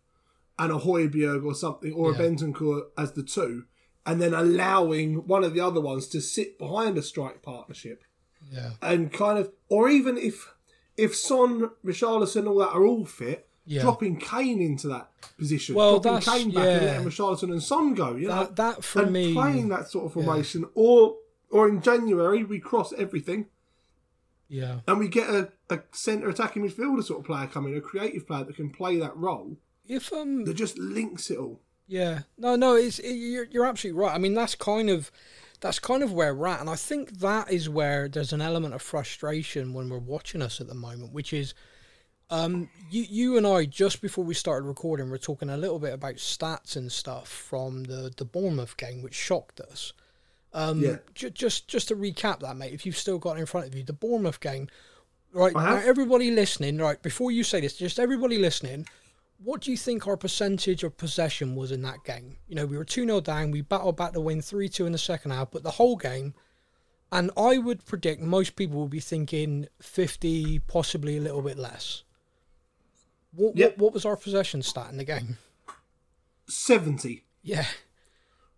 and 0.59 0.71
a 0.71 0.75
Højbjerg 0.75 1.43
or 1.45 1.55
something 1.55 1.93
or 1.93 2.11
Yeah. 2.11 2.17
a 2.17 2.19
Bentancur 2.19 2.81
as 2.97 3.13
the 3.13 3.23
two, 3.23 3.63
and 4.05 4.21
then 4.21 4.33
allowing 4.33 5.25
one 5.27 5.43
of 5.43 5.53
the 5.55 5.61
other 5.61 5.81
ones 5.81 6.07
to 6.09 6.21
sit 6.21 6.59
behind 6.59 6.97
a 6.97 7.01
strike 7.01 7.41
partnership 7.41 8.03
Yeah. 8.53 8.71
and 8.81 9.11
kind 9.11 9.37
of, 9.39 9.51
or 9.69 9.89
even 9.89 10.17
if 10.17 10.53
if 10.95 11.15
Son, 11.15 11.71
Richarlison, 11.83 12.47
all 12.47 12.57
that 12.59 12.69
are 12.69 12.85
all 12.85 13.05
fit, 13.05 13.47
Yeah. 13.65 13.81
dropping 13.81 14.17
Kane 14.19 14.61
into 14.61 14.87
that 14.89 15.09
position, 15.39 15.73
Well, 15.75 15.99
dropping 15.99 16.21
Kane 16.21 16.51
back 16.51 16.65
and 16.67 16.81
yeah. 16.83 16.87
letting 16.91 17.07
Richarlison 17.09 17.51
and 17.51 17.63
Son 17.63 17.95
go, 17.95 18.15
you 18.15 18.27
know, 18.27 18.43
That, 18.43 18.55
that 18.57 18.83
for 18.83 19.01
and 19.03 19.11
me. 19.11 19.33
playing 19.33 19.69
that 19.69 19.89
sort 19.89 20.05
of 20.05 20.13
formation, 20.13 20.65
or 20.75 21.17
or 21.49 21.67
in 21.69 21.81
January 21.81 22.43
we 22.43 22.59
cross 22.59 22.93
everything 22.93 23.47
Yeah. 24.49 24.79
and 24.87 24.99
we 24.99 25.07
get 25.07 25.29
a, 25.29 25.51
a 25.69 25.79
centre 25.91 26.29
attacking 26.29 26.63
midfielder 26.67 27.03
sort 27.03 27.19
of 27.21 27.25
player 27.25 27.47
coming, 27.47 27.75
a 27.75 27.81
creative 27.81 28.27
player 28.27 28.43
that 28.43 28.55
can 28.55 28.69
play 28.69 28.97
that 28.99 29.15
role 29.17 29.57
If 29.87 30.11
um 30.13 30.45
that 30.45 30.53
just 30.55 30.77
links 30.77 31.29
it 31.31 31.37
all. 31.37 31.59
Yeah, 31.87 32.21
no, 32.37 32.55
no, 32.55 32.75
it's 32.75 32.99
it, 32.99 33.13
you're 33.13 33.45
you're 33.51 33.65
absolutely 33.65 33.99
right. 34.01 34.15
I 34.15 34.17
mean, 34.17 34.33
that's 34.35 34.55
kind 34.55 34.89
of 34.89 35.11
that's 35.63 35.79
kind 35.79 36.03
of 36.03 36.11
where 36.13 36.35
we're 36.35 36.47
at, 36.47 36.59
and 36.61 36.69
I 36.69 36.75
think 36.75 37.19
that 37.19 37.49
is 37.51 37.67
where 37.69 38.07
there's 38.07 38.33
an 38.33 38.41
element 38.41 38.73
of 38.75 38.81
frustration 38.81 39.73
when 39.73 39.89
we're 39.89 39.97
watching 39.97 40.41
us 40.41 40.59
at 40.61 40.67
the 40.67 40.75
moment, 40.75 41.13
which 41.13 41.31
is, 41.33 41.53
um, 42.29 42.69
you 42.91 43.03
you 43.09 43.37
and 43.37 43.47
I 43.47 43.65
just 43.65 44.01
before 44.01 44.23
we 44.25 44.33
started 44.33 44.67
recording, 44.67 45.09
we're 45.09 45.17
talking 45.17 45.49
a 45.49 45.57
little 45.57 45.79
bit 45.79 45.93
about 45.93 46.15
stats 46.15 46.75
and 46.75 46.91
stuff 46.91 47.27
from 47.29 47.85
the 47.85 48.13
the 48.15 48.25
Bournemouth 48.25 48.75
game, 48.77 49.01
which 49.01 49.15
shocked 49.15 49.59
us. 49.61 49.93
Um, 50.53 50.81
Yeah. 50.81 50.97
ju- 51.15 51.29
just 51.31 51.67
just 51.67 51.87
to 51.87 51.95
recap 51.95 52.39
that, 52.41 52.57
mate, 52.57 52.73
if 52.73 52.85
you've 52.85 52.97
still 52.97 53.17
got 53.17 53.37
it 53.37 53.39
in 53.39 53.45
front 53.45 53.65
of 53.67 53.73
you, 53.75 53.83
the 53.83 53.93
Bournemouth 53.93 54.39
game, 54.39 54.67
right? 55.31 55.53
Now, 55.53 55.77
everybody 55.77 56.29
listening, 56.29 56.77
right? 56.77 57.01
Before 57.01 57.31
you 57.31 57.43
say 57.43 57.61
this, 57.61 57.75
just 57.77 57.99
everybody 57.99 58.37
listening, 58.37 58.85
what 59.43 59.61
do 59.61 59.71
you 59.71 59.77
think 59.77 60.07
our 60.07 60.15
percentage 60.17 60.83
of 60.83 60.97
possession 60.97 61.55
was 61.55 61.71
in 61.71 61.81
that 61.81 62.03
game? 62.03 62.37
You 62.47 62.55
know, 62.55 62.65
we 62.65 62.77
were 62.77 62.85
2 62.85 63.05
0 63.05 63.19
down, 63.21 63.51
we 63.51 63.61
battled 63.61 63.97
back 63.97 64.13
to 64.13 64.21
win 64.21 64.41
3 64.41 64.69
2 64.69 64.85
in 64.85 64.91
the 64.91 64.97
second 64.97 65.31
half, 65.31 65.51
but 65.51 65.63
the 65.63 65.71
whole 65.71 65.95
game, 65.95 66.33
and 67.11 67.29
I 67.37 67.57
would 67.57 67.85
predict 67.85 68.21
most 68.21 68.55
people 68.55 68.79
will 68.79 68.87
be 68.87 68.99
thinking 68.99 69.67
50, 69.81 70.59
possibly 70.59 71.17
a 71.17 71.21
little 71.21 71.41
bit 71.41 71.57
less. 71.57 72.03
What, 73.31 73.57
Yep. 73.57 73.71
what, 73.71 73.77
what 73.79 73.93
was 73.93 74.05
our 74.05 74.15
possession 74.15 74.61
stat 74.61 74.89
in 74.91 74.97
the 74.97 75.03
game? 75.03 75.37
70. 76.47 77.23
Yeah, 77.41 77.65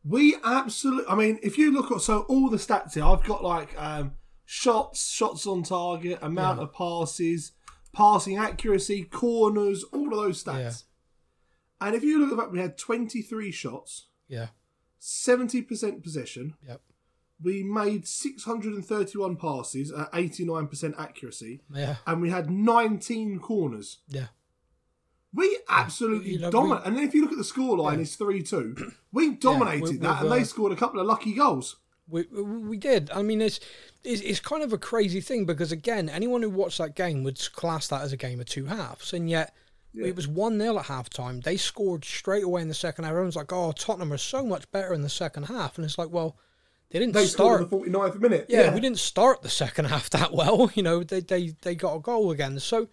We 0.04 0.36
absolutely, 0.44 1.06
I 1.10 1.15
mean, 1.15 1.39
if 1.42 1.58
you 1.58 1.72
look 1.72 1.92
at, 1.92 2.01
so 2.01 2.22
all 2.30 2.50
the 2.50 2.58
stats 2.58 2.94
here, 2.94 3.04
I've 3.04 3.24
got 3.24 3.44
like 3.44 3.70
um, 3.82 4.13
shots, 4.46 5.10
shots 5.12 5.48
on 5.48 5.63
target, 5.63 6.20
amount 6.22 6.60
of 6.60 6.72
passes, 6.74 7.54
passing 7.95 8.37
accuracy, 8.37 9.03
corners, 9.03 9.83
all 9.91 10.07
of 10.13 10.19
those 10.19 10.43
stats. 10.43 10.59
Yeah. 11.81 11.87
And 11.87 11.95
if 11.95 12.03
you 12.03 12.19
look 12.19 12.31
at 12.31 12.37
that, 12.37 12.51
we 12.51 12.59
had 12.59 12.77
23 12.77 13.51
shots, 13.51 14.07
yeah, 14.27 14.47
70% 15.01 16.03
possession. 16.03 16.55
yep, 16.67 16.81
We 17.41 17.63
made 17.63 18.07
631 18.07 19.35
passes 19.37 19.91
at 19.91 20.11
89% 20.11 20.93
accuracy, 20.99 21.61
yeah, 21.73 21.95
and 22.07 22.21
we 22.21 22.29
had 22.29 22.49
19 22.49 23.39
corners. 23.39 23.99
yeah. 24.07 24.27
We 25.33 25.59
absolutely 25.67 26.31
You 26.31 26.39
know, 26.39 26.49
dominated. 26.51 26.87
And 26.87 26.95
then 26.95 27.03
if 27.03 27.13
you 27.13 27.21
look 27.21 27.33
at 27.33 27.37
the 27.37 27.43
scoreline, 27.43 27.99
it's 27.99 28.15
3 28.15 28.41
2. 28.41 28.93
We 29.11 29.31
dominated 29.35 29.81
we- 29.81 29.97
that, 29.97 30.21
we've, 30.21 30.31
and 30.31 30.31
they 30.31 30.41
uh, 30.43 30.45
scored 30.45 30.71
a 30.71 30.77
couple 30.77 31.01
of 31.01 31.07
lucky 31.07 31.33
goals. 31.33 31.75
We, 32.07 32.24
we 32.24 32.77
did. 32.77 33.09
I 33.12 33.21
mean, 33.24 33.41
it's, 33.41 33.59
it's 34.03 34.21
it's 34.21 34.39
kind 34.39 34.62
of 34.63 34.71
a 34.74 34.77
crazy 34.77 35.21
thing 35.21 35.45
because 35.45 35.71
again, 35.71 36.07
anyone 36.09 36.41
who 36.43 36.50
watched 36.50 36.77
that 36.77 36.95
game 36.95 37.24
would 37.24 37.39
class 37.53 37.88
that 37.88 38.01
as 38.01 38.13
a 38.13 38.17
game 38.17 38.39
of 38.39 38.45
two 38.45 38.65
halves, 38.65 39.12
and 39.13 39.27
yet 39.29 39.55
Yeah. 39.91 40.07
it 40.07 40.15
was 40.15 40.27
one 40.27 40.59
0 40.59 40.77
at 40.77 40.85
half 40.85 41.09
time. 41.09 41.39
They 41.41 41.57
scored 41.57 42.05
straight 42.05 42.43
away 42.43 42.62
in 42.62 42.67
the 42.67 42.74
second 42.75 43.05
half. 43.05 43.12
Everyone's 43.12 43.35
like, 43.35 43.51
"Oh, 43.51 43.71
Tottenham 43.71 44.13
are 44.13 44.17
so 44.17 44.45
much 44.45 44.69
better 44.71 44.93
in 44.93 45.01
the 45.01 45.09
second 45.09 45.43
half," 45.43 45.77
and 45.77 45.85
it's 45.85 45.97
like, 45.97 46.12
well, 46.12 46.38
they 46.91 47.00
didn't 47.00 47.13
They 47.15 47.25
start. 47.25 47.67
the 47.69 47.75
49th 47.77 48.19
minute. 48.19 48.45
yeah, 48.50 48.71
we 48.74 48.79
didn't 48.81 49.00
start 49.00 49.41
the 49.41 49.50
second 49.50 49.85
half 49.93 50.09
that 50.12 50.31
well. 50.31 50.69
You 50.75 50.83
know, 50.83 51.03
they 51.03 51.21
they 51.21 51.55
they 51.63 51.74
got 51.74 51.95
a 51.95 52.00
goal 52.00 52.29
again. 52.29 52.59
So 52.59 52.88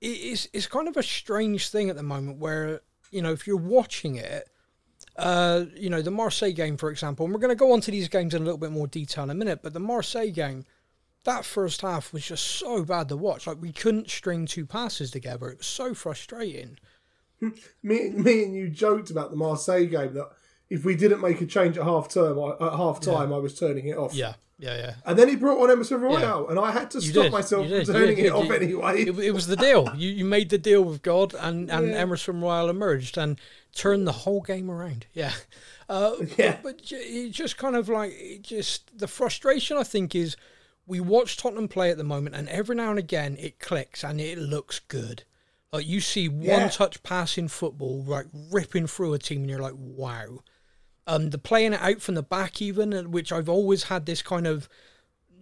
it's 0.00 0.46
it's 0.52 0.66
kind 0.68 0.86
of 0.88 0.96
a 0.96 1.02
strange 1.02 1.68
thing 1.70 1.90
at 1.90 1.96
the 1.96 2.02
moment 2.02 2.38
where 2.38 2.82
you 3.10 3.22
know 3.22 3.32
if 3.32 3.46
you're 3.46 3.56
watching 3.56 4.14
it, 4.16 4.48
uh, 5.18 5.64
you 5.74 5.88
know 5.90 6.02
the 6.02 6.10
Marseille 6.10 6.52
game 6.52 6.76
for 6.76 6.90
example, 6.90 7.24
and 7.26 7.34
we're 7.34 7.40
going 7.40 7.50
to 7.50 7.54
go 7.56 7.72
on 7.72 7.80
to 7.82 7.90
these 7.90 8.08
games 8.08 8.34
in 8.34 8.42
a 8.42 8.44
little 8.44 8.58
bit 8.58 8.70
more 8.72 8.86
detail 8.86 9.24
in 9.24 9.30
a 9.30 9.34
minute. 9.34 9.60
But 9.62 9.72
the 9.72 9.80
Marseille 9.80 10.30
game, 10.30 10.64
that 11.24 11.44
first 11.44 11.80
half 11.82 12.12
was 12.12 12.26
just 12.26 12.44
so 12.46 12.84
bad 12.84 13.08
to 13.08 13.16
watch. 13.16 13.46
Like 13.46 13.60
we 13.60 13.72
couldn't 13.72 14.10
string 14.10 14.46
two 14.46 14.66
passes 14.66 15.10
together. 15.10 15.48
It 15.50 15.58
was 15.58 15.66
so 15.66 15.94
frustrating. 15.94 16.78
Me, 17.82 18.08
me 18.10 18.44
and 18.44 18.54
you 18.54 18.70
joked 18.70 19.10
about 19.10 19.30
the 19.30 19.36
Marseille 19.36 19.84
game 19.84 20.14
that 20.14 20.30
if 20.70 20.84
we 20.86 20.96
didn't 20.96 21.20
make 21.20 21.40
a 21.42 21.46
change 21.46 21.76
at 21.76 21.84
half 21.84 22.08
term, 22.08 22.38
at 22.38 22.72
half 22.72 22.98
time, 23.00 23.32
I 23.32 23.36
was 23.36 23.58
turning 23.58 23.86
it 23.88 23.96
off. 23.98 24.14
Yeah, 24.14 24.34
yeah, 24.58 24.76
yeah. 24.78 24.94
And 25.04 25.18
then 25.18 25.28
he 25.28 25.36
brought 25.36 25.62
on 25.62 25.70
Emerson 25.70 26.00
Royal, 26.00 26.48
and 26.48 26.58
I 26.58 26.70
had 26.72 26.90
to 26.92 26.98
You 26.98 27.10
stop 27.12 27.22
did, 27.24 27.32
myself 27.32 27.68
from 27.68 27.84
turning 27.84 28.18
it 28.18 28.32
off 28.32 28.46
you- 28.46 28.54
anyway. 28.54 29.02
It, 29.02 29.18
it 29.18 29.30
was 29.32 29.46
the 29.48 29.54
deal. 29.56 29.92
You 29.94 30.10
you 30.10 30.24
made 30.24 30.48
the 30.48 30.56
deal 30.58 30.82
with 30.82 31.02
God, 31.02 31.34
and 31.34 31.70
and 31.70 31.88
Yeah. 31.88 31.94
Emerson 31.98 32.40
Royal 32.40 32.70
emerged 32.70 33.18
and 33.18 33.38
turned 33.76 34.06
the 34.06 34.12
whole 34.12 34.40
game 34.40 34.70
around. 34.70 35.06
Yeah, 35.12 35.32
uh, 35.88 36.14
Yeah. 36.36 36.52
But, 36.52 36.62
but 36.78 36.82
ju- 36.82 36.96
it 37.00 37.30
just 37.30 37.56
kind 37.58 37.76
of 37.76 37.88
like 37.88 38.12
it 38.16 38.42
just 38.42 38.98
the 38.98 39.08
frustration 39.08 39.76
I 39.76 39.82
think 39.84 40.14
is 40.14 40.36
we 40.86 41.00
watch 41.00 41.36
Tottenham 41.36 41.68
play 41.68 41.90
at 41.90 41.96
the 41.98 42.04
moment, 42.04 42.34
and 42.36 42.48
every 42.48 42.76
now 42.76 42.90
and 42.90 42.98
again 42.98 43.36
it 43.38 43.58
clicks 43.58 44.02
and 44.04 44.20
it 44.20 44.38
looks 44.38 44.78
good. 44.80 45.24
Like 45.72 45.86
you 45.86 46.00
see 46.00 46.28
Yeah. 46.32 46.60
one 46.62 46.70
touch 46.70 47.02
pass 47.02 47.36
in 47.36 47.48
football, 47.48 48.02
like 48.04 48.26
ripping 48.52 48.86
through 48.86 49.14
a 49.14 49.18
team, 49.18 49.40
and 49.42 49.50
you're 49.50 49.58
like, 49.60 49.74
wow. 49.76 50.40
Um, 51.08 51.30
the 51.30 51.38
playing 51.38 51.72
it 51.72 51.80
out 51.82 52.00
from 52.00 52.16
the 52.16 52.22
back, 52.22 52.60
even, 52.60 53.10
which 53.12 53.30
I've 53.30 53.48
always 53.48 53.84
had 53.84 54.06
this 54.06 54.22
kind 54.22 54.46
of 54.46 54.68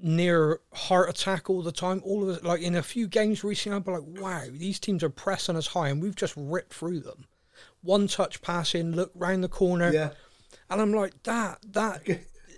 near 0.02 0.60
heart 0.74 1.08
attack 1.08 1.48
all 1.48 1.62
the 1.62 1.72
time. 1.72 2.02
All 2.04 2.28
of 2.28 2.36
it, 2.36 2.44
like 2.44 2.60
in 2.60 2.74
a 2.74 2.82
few 2.82 3.06
games 3.08 3.42
recently, 3.44 3.76
I've 3.76 3.84
been 3.84 3.94
like, 3.94 4.20
wow, 4.22 4.42
these 4.50 4.78
teams 4.78 5.02
are 5.02 5.08
pressing 5.10 5.56
us 5.56 5.68
high, 5.68 5.88
and 5.88 6.02
we've 6.02 6.16
just 6.16 6.34
ripped 6.36 6.74
through 6.74 7.00
them. 7.00 7.26
One 7.84 8.08
touch 8.08 8.42
passing, 8.42 8.92
look 8.92 9.12
round 9.14 9.44
the 9.44 9.48
corner, 9.48 9.92
yeah. 9.92 10.10
and 10.70 10.80
I'm 10.80 10.92
like, 10.92 11.22
that, 11.24 11.58
that. 11.72 12.02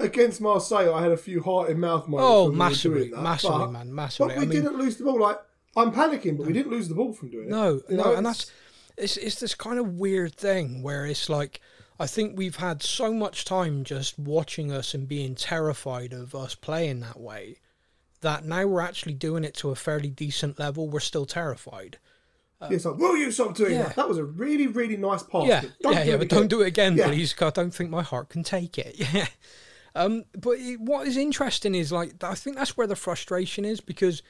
Against 0.01 0.41
Marseille, 0.41 0.93
I 0.95 1.03
had 1.03 1.11
a 1.11 1.17
few 1.17 1.43
heart 1.43 1.69
in 1.71 1.81
mouth 1.81 2.07
moments. 2.07 2.27
Oh, 2.31 2.43
when 2.45 2.53
we 2.53 2.59
massively, 2.59 2.99
doing 3.01 3.11
that, 3.13 3.23
massively, 3.23 3.59
but- 3.59 3.71
man, 3.73 3.95
massively. 3.95 4.35
But 4.35 4.39
we 4.39 4.43
I 4.43 4.47
mean, 4.49 4.63
didn't 4.63 4.79
lose 4.79 4.97
the 4.97 5.05
ball. 5.05 5.21
Like 5.21 5.39
I'm 5.77 5.93
panicking, 5.93 6.37
but 6.37 6.47
we 6.47 6.53
didn't 6.53 6.71
lose 6.71 6.89
the 6.89 6.95
ball 6.95 7.13
from 7.13 7.31
doing 7.31 7.49
No, 7.49 7.77
it. 7.77 7.85
You 7.91 7.97
no, 7.97 8.05
know, 8.05 8.15
and 8.15 8.27
that's 8.27 8.51
it's 8.97 9.17
it's 9.17 9.41
this 9.41 9.55
kind 9.55 9.79
of 9.79 9.95
weird 9.99 10.35
thing 10.35 10.83
where 10.83 11.07
it's 11.07 11.29
like 11.29 11.61
I 11.99 12.07
think 12.07 12.37
we've 12.37 12.57
had 12.57 12.83
so 12.83 13.13
much 13.13 13.45
time 13.45 13.85
just 13.85 14.19
watching 14.19 14.71
us 14.71 14.95
and 14.95 15.09
being 15.09 15.35
terrified 15.35 16.13
of 16.13 16.35
us 16.35 16.55
playing 16.55 17.01
that 17.01 17.19
way 17.19 17.59
that 18.21 18.45
now 18.45 18.67
we're 18.67 18.81
actually 18.81 19.15
doing 19.15 19.45
it 19.45 19.55
to 19.55 19.71
a 19.71 19.75
fairly 19.75 20.09
decent 20.09 20.59
level. 20.59 20.89
We're 20.89 21.01
still 21.01 21.27
terrified. 21.27 21.99
It's 22.63 22.85
like, 22.85 22.97
will 22.99 23.17
you 23.17 23.31
stop 23.31 23.55
doing 23.55 23.73
yeah. 23.75 23.83
that? 23.85 23.97
That 23.97 24.09
was 24.09 24.19
a 24.19 24.25
really, 24.25 24.67
really 24.67 24.97
nice 24.97 25.23
pass. 25.23 25.47
yeah, 25.47 25.61
but 25.63 25.79
don't 25.83 25.93
yeah, 25.95 26.03
do 26.05 26.09
yeah, 26.09 26.15
it 26.15 26.19
but 26.19 26.25
again. 26.27 26.39
don't 26.39 26.49
do 26.49 26.61
it 26.63 26.67
again, 26.69 26.97
Yeah. 26.97 27.07
please. 27.09 27.35
I 27.41 27.51
don't 27.51 27.75
think 27.75 27.91
my 27.91 28.03
heart 28.03 28.29
can 28.31 28.43
take 28.43 28.79
it. 28.79 28.97
Yeah. 29.15 29.27
Um, 29.95 30.25
but 30.39 30.59
it, 30.59 30.79
what 30.81 31.07
is 31.07 31.17
interesting 31.17 31.75
is 31.75 31.91
like 31.91 32.23
I 32.23 32.35
think 32.35 32.57
that's 32.57 32.77
where 32.77 32.87
the 32.87 32.97
frustration 32.97 33.65
is 33.65 33.81
because 33.81 34.23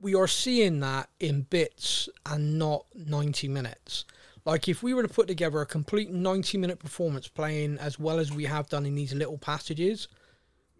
we 0.00 0.14
are 0.14 0.28
seeing 0.28 0.78
that 0.80 1.08
in 1.18 1.42
bits 1.42 2.08
and 2.24 2.56
not 2.56 2.84
ninety 2.94 3.48
minutes. 3.48 4.04
Like 4.44 4.68
if 4.68 4.80
we 4.82 4.94
were 4.94 5.02
to 5.02 5.08
put 5.08 5.26
together 5.26 5.60
a 5.60 5.66
complete 5.66 6.10
ninety 6.12 6.56
minute 6.56 6.78
performance 6.78 7.26
playing 7.26 7.78
as 7.78 7.98
well 7.98 8.20
as 8.20 8.32
we 8.32 8.44
have 8.44 8.68
done 8.68 8.86
in 8.86 8.94
these 8.94 9.12
little 9.12 9.38
passages, 9.38 10.06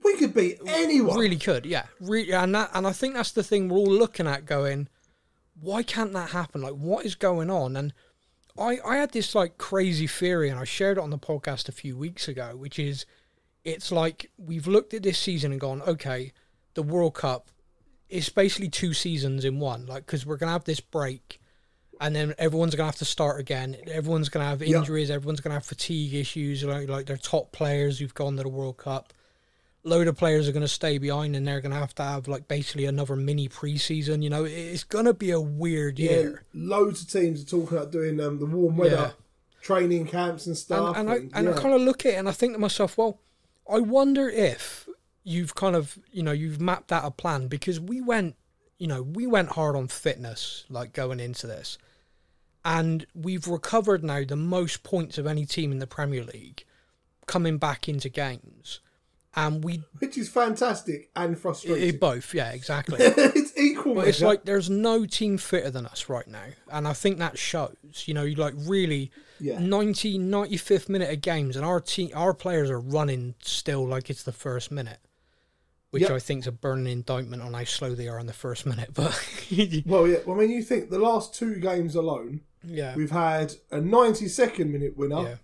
We 0.05 0.17
could 0.17 0.35
beat 0.35 0.59
anyone. 0.67 1.19
really 1.19 1.37
could, 1.37 1.67
yeah, 1.67 1.87
really, 2.00 2.33
and 2.33 2.55
that, 2.55 2.71
and 2.75 2.87
I 2.87 2.93
think 2.93 3.14
that's 3.14 3.33
the 3.33 3.43
thing 3.43 3.69
we're 3.69 3.78
all 3.78 3.87
looking 3.90 4.28
at, 4.28 4.47
going, 4.47 4.87
why 5.61 5.83
can't 5.83 6.12
that 6.12 6.31
happen? 6.31 6.62
Like, 6.62 6.75
what 6.75 7.05
is 7.05 7.15
going 7.15 7.50
on? 7.50 7.77
And 7.77 7.93
I, 8.59 8.79
I 8.85 8.97
had 8.97 9.12
this 9.12 9.35
like 9.35 9.59
crazy 9.59 10.07
theory, 10.07 10.49
and 10.49 10.59
I 10.59 10.65
shared 10.65 10.99
it 10.99 11.03
on 11.03 11.11
the 11.11 11.19
podcast 11.19 11.69
a 11.69 11.73
few 11.73 11.97
weeks 11.97 12.29
ago, 12.29 12.55
which 12.57 12.79
is, 12.79 13.07
it's 13.65 13.93
like 13.93 14.31
we've 14.38 14.67
looked 14.67 14.95
at 14.95 15.03
this 15.03 15.19
season 15.19 15.53
and 15.53 15.61
gone, 15.61 15.83
okay, 15.83 16.33
the 16.75 16.83
World 16.83 17.15
Cup, 17.15 17.50
it's 18.09 18.29
basically 18.29 18.69
two 18.69 18.95
seasons 18.95 19.45
in 19.45 19.59
one. 19.61 19.87
Like 19.87 20.07
because 20.07 20.25
we're 20.25 20.37
gonna 20.38 20.53
have 20.53 20.65
this 20.65 20.81
break, 20.81 21.41
and 22.00 22.15
then 22.17 22.35
everyone's 22.38 22.75
gonna 22.75 22.87
have 22.88 22.97
to 22.97 23.05
start 23.05 23.41
again. 23.41 23.77
Everyone's 23.91 24.29
gonna 24.29 24.47
have 24.47 24.62
Yeah. 24.62 24.79
injuries. 24.79 25.11
Everyone's 25.11 25.41
gonna 25.41 25.55
have 25.57 25.67
fatigue 25.67 26.15
issues. 26.15 26.65
Like 26.65 26.88
like 26.88 27.07
their 27.07 27.17
top 27.17 27.53
players 27.53 27.99
who've 27.99 28.15
gone 28.15 28.37
to 28.37 28.43
the 28.43 28.49
World 28.49 28.79
Cup. 28.79 29.12
Load 29.88 30.07
of 30.09 30.16
players 30.16 30.49
are 30.49 30.52
going 30.52 30.61
to 30.62 30.68
stay 30.68 30.99
behind, 30.99 31.35
and 31.35 31.47
they're 31.47 31.61
going 31.61 31.73
to 31.73 31.78
have 31.78 31.95
to 31.97 32.02
have 32.02 32.28
like 32.28 32.47
basically 32.49 32.85
another 32.85 33.16
mini 33.16 33.49
preseason. 33.49 34.23
You 34.23 34.30
know, 34.30 34.45
it's 34.45 34.85
going 34.85 35.07
to 35.07 35.14
be 35.14 35.30
a 35.30 35.40
weird 35.40 35.99
Yeah, 35.99 36.11
year. 36.11 36.45
loads 36.54 37.02
of 37.02 37.11
teams 37.11 37.42
are 37.42 37.47
talking 37.47 37.76
about 37.78 37.90
doing 37.92 38.21
um, 38.21 38.38
the 38.38 38.47
warm 38.47 38.76
weather 38.76 38.97
Yeah. 38.97 39.11
training 39.62 40.07
camps 40.07 40.47
and 40.47 40.52
and, 40.52 40.59
stuff. 40.59 40.97
and 40.97 41.11
I 41.11 41.14
and 41.33 41.47
yeah. 41.47 41.54
I 41.54 41.61
kind 41.61 41.75
of 41.75 41.80
look 41.80 42.04
at 42.07 42.12
it 42.14 42.16
and 42.16 42.28
I 42.28 42.33
think 42.33 42.52
to 42.54 42.59
myself, 42.59 42.99
well, 42.99 43.21
I 43.71 43.78
wonder 43.80 44.28
if 44.28 44.88
you've 45.25 45.54
kind 45.54 45.75
of 45.76 45.99
you 46.12 46.23
know 46.23 46.33
you've 46.33 46.61
mapped 46.61 46.92
out 46.92 47.04
a 47.04 47.11
plan 47.11 47.49
because 47.49 47.78
we 47.80 48.00
went 48.00 48.35
you 48.78 48.87
know 48.87 49.02
we 49.02 49.26
went 49.26 49.50
hard 49.50 49.75
on 49.76 49.88
fitness 49.88 50.64
like 50.68 50.92
going 50.92 51.21
into 51.21 51.47
this, 51.47 51.78
and 52.64 53.07
we've 53.14 53.47
recovered 53.49 54.04
now 54.04 54.23
the 54.25 54.37
most 54.37 54.83
points 54.83 55.18
of 55.18 55.26
any 55.26 55.45
team 55.47 55.73
in 55.73 55.78
the 55.78 55.87
Premier 55.87 56.25
League, 56.25 56.64
coming 57.26 57.59
back 57.59 57.88
into 57.88 58.09
games, 58.09 58.80
and 59.37 59.62
we 59.62 59.82
which 59.99 60.16
is 60.16 60.28
fantastic 60.28 61.11
and 61.14 61.35
it, 61.35 61.38
frustrating. 61.38 61.99
both 61.99 62.32
yeah 62.35 62.50
exactly. 62.52 62.99
it's 63.00 63.56
equal. 63.58 63.94
But 63.97 64.08
it's 64.08 64.20
like 64.20 64.44
there's 64.44 64.70
no 64.70 65.06
team 65.06 65.38
fitter 65.38 65.70
than 65.70 65.87
us 65.87 66.08
right 66.08 66.26
now, 66.26 66.47
and 66.73 66.88
I 66.88 66.92
think 66.92 67.18
that 67.18 67.38
shows. 67.38 67.76
You 68.06 68.14
know, 68.14 68.23
you 68.25 68.35
like 68.37 68.54
really 68.56 69.11
Yeah. 69.40 69.58
90, 69.61 70.18
95th 70.18 70.88
minute 70.88 71.12
of 71.12 71.20
games, 71.20 71.56
and 71.56 71.64
our 71.64 71.80
team, 71.80 72.11
our 72.14 72.35
players 72.35 72.70
are 72.70 72.80
running 72.80 73.35
still 73.42 73.87
like 73.87 74.11
it's 74.11 74.23
the 74.23 74.32
first 74.32 74.70
minute, 74.73 74.99
which 75.90 76.02
Yep. 76.02 76.11
I 76.11 76.18
think 76.18 76.40
is 76.42 76.47
a 76.47 76.52
burning 76.52 76.92
indictment 76.92 77.42
on 77.42 77.54
how 77.54 77.64
slow 77.64 77.94
they 77.94 78.08
are 78.08 78.18
in 78.18 78.26
the 78.26 78.32
first 78.32 78.66
minute. 78.66 78.90
But 78.94 79.12
well, 79.87 80.08
yeah. 80.08 80.18
Well, 80.26 80.37
I 80.37 80.40
mean, 80.40 80.50
you 80.50 80.62
think 80.62 80.90
the 80.90 80.99
last 80.99 81.35
two 81.35 81.56
games 81.56 81.94
alone, 81.94 82.40
yeah, 82.64 82.94
we've 82.97 83.11
had 83.11 83.54
a 83.70 83.78
92nd 83.78 84.70
minute 84.70 84.97
winner 84.97 85.23
yeah, 85.23 85.35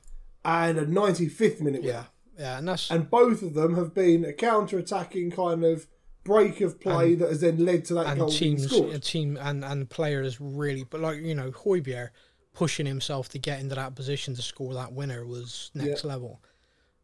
and 0.45 0.79
a 0.79 0.87
95th 0.87 1.61
minute 1.61 1.83
winner, 1.83 1.93
yeah, 1.95 2.05
yeah, 2.39 2.59
and 2.59 2.69
that's 2.69 2.91
and 2.91 3.09
both 3.11 3.43
of 3.43 3.55
them 3.55 3.75
have 3.77 3.95
been 3.95 4.25
a 4.25 4.33
counter-attacking 4.33 5.31
kind 5.33 5.65
of 5.65 5.87
break 6.25 6.61
of 6.63 6.81
play 6.81 7.15
that 7.15 7.29
has 7.29 7.41
then 7.43 7.65
led 7.65 7.85
to 7.87 7.95
that 7.95 8.07
and 8.07 8.19
goal 8.21 8.29
teams, 8.31 8.73
a 8.73 8.99
team, 8.99 9.37
and 9.41 9.65
and 9.65 9.89
players 9.91 10.41
really, 10.41 10.85
but 10.85 11.01
like 11.01 11.19
you 11.21 11.35
know, 11.35 11.51
Højbjerg 11.51 12.11
pushing 12.55 12.87
himself 12.87 13.29
to 13.31 13.39
get 13.39 13.61
into 13.61 13.75
that 13.75 13.95
position 13.95 14.35
to 14.35 14.43
score 14.43 14.75
that 14.75 14.93
winner 14.93 15.27
was 15.27 15.71
next 15.75 16.05
level. 16.05 16.41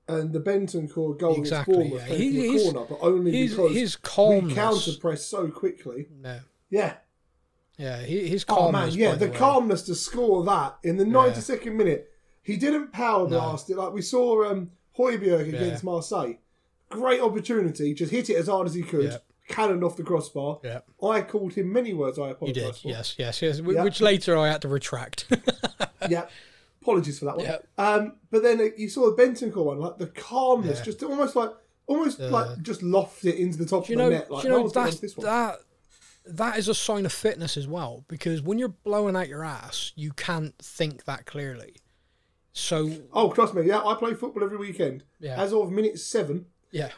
And 0.08 0.32
the 0.32 0.40
Bentancur 0.40 1.18
goal 1.18 1.37
Exactly, 1.37 1.75
Bournemouth 1.75 2.08
yeah. 2.08 2.14
He- 2.16 2.52
his- 2.52 2.62
corner, 2.72 2.87
but 2.88 2.99
only 3.00 3.30
His 3.32 3.50
because 3.52 3.75
his 3.75 3.96
we 4.02 4.54
counter-pressed 4.54 5.28
so 5.30 5.49
quickly. 5.49 6.08
yeah, 6.25 6.40
Yeah. 6.68 6.94
yeah, 7.78 8.02
he- 8.02 8.26
his 8.28 8.44
Oh 8.49 8.72
man, 8.72 8.90
yeah, 8.92 9.10
by 9.12 9.16
the, 9.18 9.28
calmness 9.28 9.82
to 9.82 9.94
score 9.94 10.44
that 10.44 10.78
in 10.82 10.96
the 10.96 11.04
92nd 11.04 11.75
minute. 11.75 12.10
He 12.42 12.56
didn't 12.56 12.92
power 12.92 13.26
blast 13.28 13.70
it 13.70 13.76
like 13.76 13.92
we 13.92 14.02
saw 14.02 14.50
um, 14.50 14.70
Højbjerg 15.00 15.49
against 15.49 15.85
Marseille. 15.85 16.38
Great 16.88 17.21
opportunity, 17.21 17.95
just 17.95 18.11
hit 18.12 18.28
it 18.30 18.37
as 18.37 18.49
hard 18.49 18.66
as 18.66 18.75
he 18.75 18.83
could, 18.83 19.04
Yeah. 19.04 19.19
cannoned 19.49 19.85
off 19.85 19.97
the 19.97 20.02
crossbar. 20.02 20.61
Yeah. 20.64 20.80
I 21.02 21.23
called 21.23 21.54
him 21.54 21.73
many 21.73 21.92
words. 21.95 22.19
I 22.19 22.26
You 22.26 22.30
apologise 22.33 22.64
did, 22.64 22.76
for. 22.76 22.88
yes, 22.88 23.14
yes, 23.19 23.42
yes. 23.42 23.59
wh- 23.61 23.73
Yeah. 23.75 23.85
Which 23.85 24.00
later 24.00 24.37
I 24.37 24.49
had 24.49 24.62
to 24.62 24.69
retract. 24.69 25.26
yeah. 26.09 26.26
Apologies 26.83 27.19
for 27.19 27.26
that 27.26 27.37
one. 27.37 27.47
Yeah. 27.47 27.59
Um, 27.78 28.16
but 28.30 28.42
then 28.42 28.61
uh, 28.61 28.64
you 28.76 28.88
saw 28.88 29.14
the 29.14 29.23
Bentancur 29.23 29.64
one, 29.64 29.78
like 29.78 29.99
the 29.99 30.07
calmness, 30.09 30.78
Yeah. 30.78 30.85
just 30.85 31.02
almost 31.02 31.37
like 31.37 31.50
almost 31.87 32.21
like 32.21 32.62
just 32.62 32.83
loft 32.83 33.25
it 33.25 33.37
into 33.37 33.59
the 33.59 33.66
top 33.66 33.88
you 33.88 33.95
of 33.95 33.99
know? 33.99 34.11
the 34.11 34.16
net. 34.16 34.30
Like 34.30 34.45
you 34.45 34.50
know 34.50 34.62
no 34.62 34.69
that's, 34.69 34.99
this 35.00 35.16
one. 35.16 35.26
that 35.26 35.59
that 36.26 36.59
is 36.59 36.69
a 36.69 36.75
sign 36.75 37.04
of 37.07 37.12
fitness 37.12 37.57
as 37.57 37.66
well 37.66 38.04
because 38.09 38.40
when 38.42 38.59
you're 38.59 38.69
blowing 38.85 39.16
out 39.16 39.28
your 39.28 39.42
ass, 39.45 39.92
you 39.97 40.12
can't 40.12 40.57
think 40.59 41.04
that 41.04 41.26
clearly. 41.26 41.76
So 42.52 42.90
Oh, 43.12 43.33
trust 43.33 43.54
me, 43.54 43.66
yeah, 43.66 43.80
I 43.85 43.95
play 43.95 44.14
football 44.14 44.45
every 44.45 44.59
weekend. 44.59 45.04
Yeah. 45.19 45.40
As 45.40 45.52
of 45.52 45.71
minute 45.71 45.99
seven. 45.99 46.47
yeah, 46.73 46.91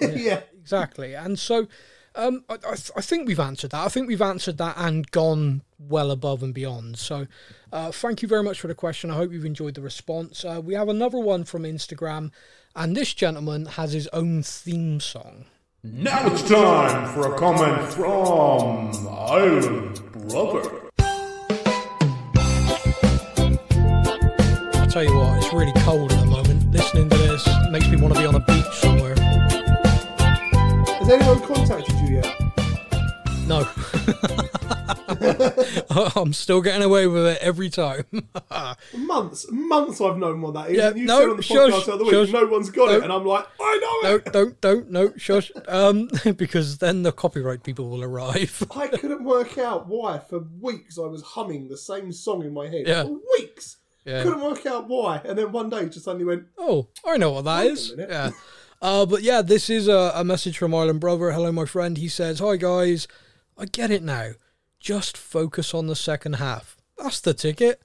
yeah. 0.00 0.40
exactly. 0.58 1.14
And 1.14 1.38
so 1.38 1.68
um, 2.14 2.44
I, 2.48 2.54
I, 2.54 2.74
th- 2.74 2.90
I 2.96 3.00
think 3.00 3.28
we've 3.28 3.38
answered 3.40 3.70
that. 3.70 3.84
I 3.84 3.88
think 3.88 4.08
we've 4.08 4.22
answered 4.22 4.58
that 4.58 4.74
and 4.78 5.10
gone 5.10 5.62
well 5.78 6.10
above 6.10 6.42
and 6.42 6.54
beyond. 6.54 6.98
So 6.98 7.26
uh, 7.72 7.92
thank 7.92 8.22
you 8.22 8.28
very 8.28 8.42
much 8.42 8.60
for 8.60 8.68
the 8.68 8.74
question. 8.74 9.10
I 9.10 9.14
hope 9.14 9.30
you've 9.32 9.44
enjoyed 9.44 9.74
the 9.74 9.82
response. 9.82 10.44
Uh, 10.44 10.60
we 10.64 10.74
have 10.74 10.88
another 10.88 11.18
one 11.18 11.44
from 11.44 11.62
Instagram, 11.62 12.30
and 12.74 12.96
this 12.96 13.14
gentleman 13.14 13.66
has 13.66 13.92
his 13.92 14.08
own 14.08 14.42
theme 14.42 14.98
song. 15.00 15.44
Now 15.84 16.26
it's 16.32 16.42
time 16.48 17.12
for 17.14 17.34
a 17.34 17.38
comment 17.38 17.92
from 17.92 19.06
Island 19.08 20.00
Brother. 20.28 20.87
Tell 25.04 25.14
you 25.14 25.20
what, 25.20 25.38
it's 25.38 25.52
really 25.52 25.72
cold 25.82 26.10
at 26.12 26.18
the 26.18 26.26
moment. 26.26 26.72
Listening 26.72 27.08
to 27.08 27.16
this 27.18 27.46
makes 27.70 27.86
me 27.88 27.96
want 27.98 28.14
to 28.14 28.20
be 28.20 28.26
on 28.26 28.34
a 28.34 28.40
beach 28.40 28.64
somewhere. 28.72 29.14
Has 30.98 31.08
anyone 31.08 31.40
contacted 31.40 31.94
you 32.00 32.16
yet? 32.16 32.36
No. 33.46 33.68
I'm 36.20 36.32
still 36.32 36.60
getting 36.60 36.82
away 36.82 37.06
with 37.06 37.26
it 37.26 37.38
every 37.40 37.70
time. 37.70 38.06
Months, 38.96 39.46
months 39.50 40.00
I've 40.00 40.18
known 40.18 40.40
what 40.40 40.54
that 40.54 40.70
is. 40.70 40.76
Yeah, 40.76 40.92
you 40.92 41.04
no, 41.04 41.20
said 41.20 41.28
on 41.28 41.36
the 41.36 41.42
shush, 41.42 41.72
podcast 41.72 41.86
the 41.86 41.92
other 41.92 42.04
week, 42.04 42.12
shush. 42.12 42.30
no 42.30 42.46
one's 42.46 42.70
got 42.70 42.90
it, 42.90 43.02
and 43.04 43.12
I'm 43.12 43.24
like, 43.24 43.46
I 43.60 43.78
know 43.80 44.10
no, 44.10 44.16
it. 44.16 44.32
don't, 44.32 44.60
don't, 44.60 44.90
no, 44.90 45.12
shush. 45.16 45.52
Um, 45.68 46.10
because 46.36 46.78
then 46.78 47.04
the 47.04 47.12
copyright 47.12 47.62
people 47.62 47.88
will 47.88 48.02
arrive. 48.02 48.66
I 48.74 48.88
couldn't 48.88 49.22
work 49.22 49.58
out 49.58 49.86
why 49.86 50.18
for 50.18 50.44
weeks 50.60 50.98
I 50.98 51.06
was 51.06 51.22
humming 51.22 51.68
the 51.68 51.76
same 51.76 52.10
song 52.10 52.44
in 52.44 52.52
my 52.52 52.66
head. 52.66 52.86
Yeah. 52.86 53.04
For 53.04 53.18
weeks. 53.38 53.76
Yeah. 54.08 54.22
Couldn't 54.22 54.40
work 54.40 54.64
out 54.64 54.88
why, 54.88 55.20
and 55.22 55.36
then 55.36 55.52
one 55.52 55.68
day 55.68 55.86
just 55.86 56.06
suddenly 56.06 56.24
went, 56.24 56.46
Oh, 56.56 56.88
I 57.04 57.18
know 57.18 57.32
what 57.32 57.44
that 57.44 57.66
is. 57.66 57.94
Yeah. 57.98 58.30
Uh, 58.80 59.04
but 59.04 59.22
yeah, 59.22 59.42
this 59.42 59.68
is 59.68 59.86
a, 59.86 60.12
a 60.14 60.24
message 60.24 60.56
from 60.56 60.74
Island 60.74 61.00
Brother. 61.00 61.30
Hello, 61.30 61.52
my 61.52 61.66
friend. 61.66 61.98
He 61.98 62.08
says, 62.08 62.38
Hi, 62.38 62.56
guys. 62.56 63.06
I 63.58 63.66
get 63.66 63.90
it 63.90 64.02
now. 64.02 64.30
Just 64.80 65.16
focus 65.18 65.74
on 65.74 65.88
the 65.88 65.96
second 65.96 66.36
half. 66.36 66.78
That's 66.96 67.20
the 67.20 67.34
ticket. 67.34 67.82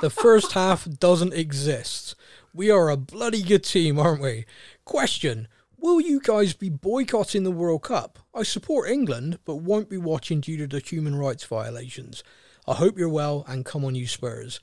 The 0.00 0.08
first 0.08 0.52
half 0.60 0.88
doesn't 0.88 1.34
exist. 1.34 2.14
We 2.54 2.70
are 2.70 2.88
a 2.88 2.96
bloody 2.96 3.42
good 3.42 3.64
team, 3.64 3.98
aren't 3.98 4.22
we? 4.22 4.46
Question 4.86 5.46
Will 5.76 6.00
you 6.00 6.20
guys 6.20 6.54
be 6.54 6.70
boycotting 6.70 7.42
the 7.42 7.50
World 7.50 7.82
Cup? 7.82 8.20
I 8.34 8.44
support 8.44 8.88
England, 8.88 9.40
but 9.44 9.56
won't 9.56 9.90
be 9.90 9.98
watching 9.98 10.40
due 10.40 10.56
to 10.56 10.66
the 10.66 10.78
human 10.78 11.16
rights 11.16 11.44
violations. 11.44 12.24
I 12.66 12.74
hope 12.74 12.98
you're 12.98 13.08
well 13.10 13.44
and 13.46 13.64
come 13.64 13.84
on, 13.84 13.94
you 13.94 14.06
Spurs. 14.06 14.58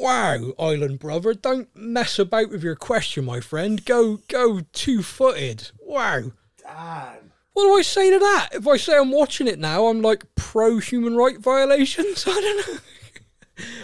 Wow, 0.00 0.54
Island 0.58 0.98
Brother, 0.98 1.34
don't 1.34 1.68
mess 1.76 2.18
about 2.18 2.48
with 2.50 2.62
your 2.62 2.74
question, 2.74 3.24
my 3.26 3.40
friend. 3.40 3.84
Go, 3.84 4.20
go 4.28 4.60
two 4.72 5.02
footed. 5.02 5.70
Wow. 5.80 6.32
damn. 6.58 7.32
What 7.52 7.64
do 7.64 7.74
I 7.74 7.82
say 7.82 8.10
to 8.10 8.18
that? 8.18 8.48
If 8.52 8.66
I 8.66 8.76
say 8.78 8.96
I'm 8.96 9.10
watching 9.10 9.46
it 9.46 9.58
now, 9.58 9.86
I'm 9.88 10.00
like 10.00 10.24
pro 10.36 10.78
human 10.78 11.16
right 11.16 11.38
violations? 11.38 12.24
I 12.28 12.30